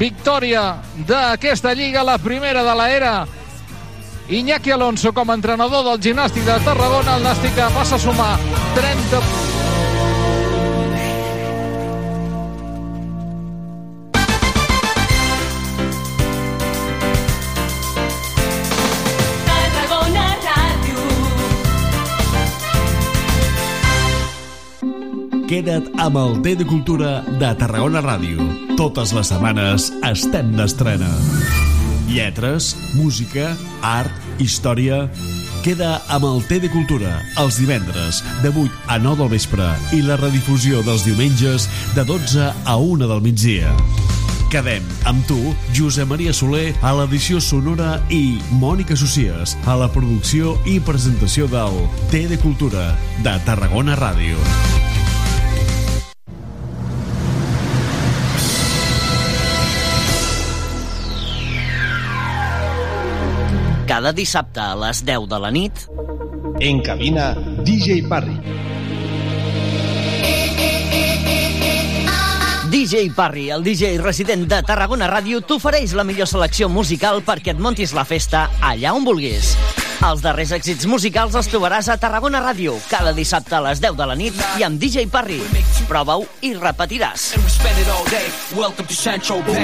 victòria 0.00 0.80
d'aquesta 1.08 1.72
lliga, 1.76 2.04
la 2.04 2.18
primera 2.18 2.64
de 2.64 2.74
l'era 2.76 3.14
Iñaki 4.30 4.70
Alonso 4.70 5.12
com 5.12 5.28
a 5.28 5.34
entrenador 5.34 5.82
del 5.82 5.98
gimnàstic 5.98 6.44
de 6.46 6.54
Tarragona, 6.62 7.16
el 7.18 7.24
Nàstic 7.26 7.50
que 7.56 7.64
passa 7.74 7.96
a 7.96 7.98
sumar 7.98 8.38
30 8.76 9.18
Tarragona 19.48 20.26
Ràdio. 20.46 20.98
Queda't 25.50 25.90
amb 25.98 26.16
el 26.22 26.38
T 26.46 26.54
de 26.62 26.68
Cultura 26.70 27.24
de 27.26 27.50
Tarragona 27.58 27.98
Ràdio. 28.06 28.46
Totes 28.78 29.10
les 29.18 29.34
setmanes 29.34 29.90
estem 30.06 30.54
d'estrena. 30.54 31.10
Lletres, 32.10 32.74
música, 32.98 33.54
art, 33.86 34.10
història... 34.42 35.06
Queda 35.60 35.98
amb 36.08 36.24
el 36.24 36.38
T 36.48 36.56
de 36.62 36.70
Cultura 36.72 37.10
els 37.42 37.58
divendres 37.60 38.22
de 38.40 38.48
8 38.48 38.86
a 38.88 38.96
9 38.96 39.20
del 39.20 39.28
vespre 39.34 39.66
i 39.92 40.00
la 40.00 40.16
redifusió 40.16 40.80
dels 40.86 41.04
diumenges 41.04 41.66
de 41.92 42.00
12 42.08 42.46
a 42.48 42.76
1 42.80 43.10
del 43.10 43.20
migdia. 43.20 43.74
Quedem 44.50 44.88
amb 45.04 45.20
tu, 45.28 45.36
Josep 45.76 46.08
Maria 46.08 46.32
Soler, 46.32 46.72
a 46.80 46.94
l'edició 46.96 47.44
sonora 47.44 47.98
i 48.08 48.40
Mònica 48.56 48.96
Socies, 48.96 49.52
a 49.68 49.76
la 49.76 49.92
producció 49.92 50.56
i 50.64 50.80
presentació 50.80 51.44
del 51.52 51.76
T 52.08 52.24
de 52.32 52.40
Cultura 52.40 52.94
de 53.20 53.36
Tarragona 53.44 54.00
Ràdio. 54.00 54.89
Cada 64.00 64.14
dissabte 64.16 64.62
a 64.64 64.72
les 64.80 65.02
10 65.04 65.26
de 65.28 65.38
la 65.44 65.50
nit... 65.52 65.80
En 66.64 66.78
cabina, 66.80 67.34
DJ 67.66 67.98
Parry. 68.08 68.32
DJ 72.72 73.10
Parry, 73.12 73.50
el 73.52 73.60
DJ 73.60 73.98
resident 74.00 74.46
de 74.48 74.62
Tarragona 74.64 75.04
Ràdio, 75.12 75.42
t'ofereix 75.44 75.92
la 75.92 76.06
millor 76.08 76.30
selecció 76.32 76.70
musical 76.72 77.20
perquè 77.28 77.52
et 77.52 77.60
montis 77.60 77.92
la 77.92 78.06
festa 78.08 78.46
allà 78.64 78.96
on 78.96 79.04
vulguis. 79.04 79.52
Els 80.00 80.24
darrers 80.24 80.54
èxits 80.56 80.88
musicals 80.88 81.36
els 81.36 81.52
trobaràs 81.52 81.90
a 81.92 81.98
Tarragona 82.00 82.40
Ràdio, 82.40 82.78
cada 82.88 83.12
dissabte 83.12 83.58
a 83.58 83.60
les 83.68 83.84
10 83.84 84.00
de 84.00 84.06
la 84.08 84.16
nit 84.16 84.40
i 84.56 84.64
amb 84.64 84.80
DJ 84.80 85.10
Parry. 85.12 85.42
Prova-ho 85.92 86.24
i 86.40 86.54
repetiràs. 86.56 87.34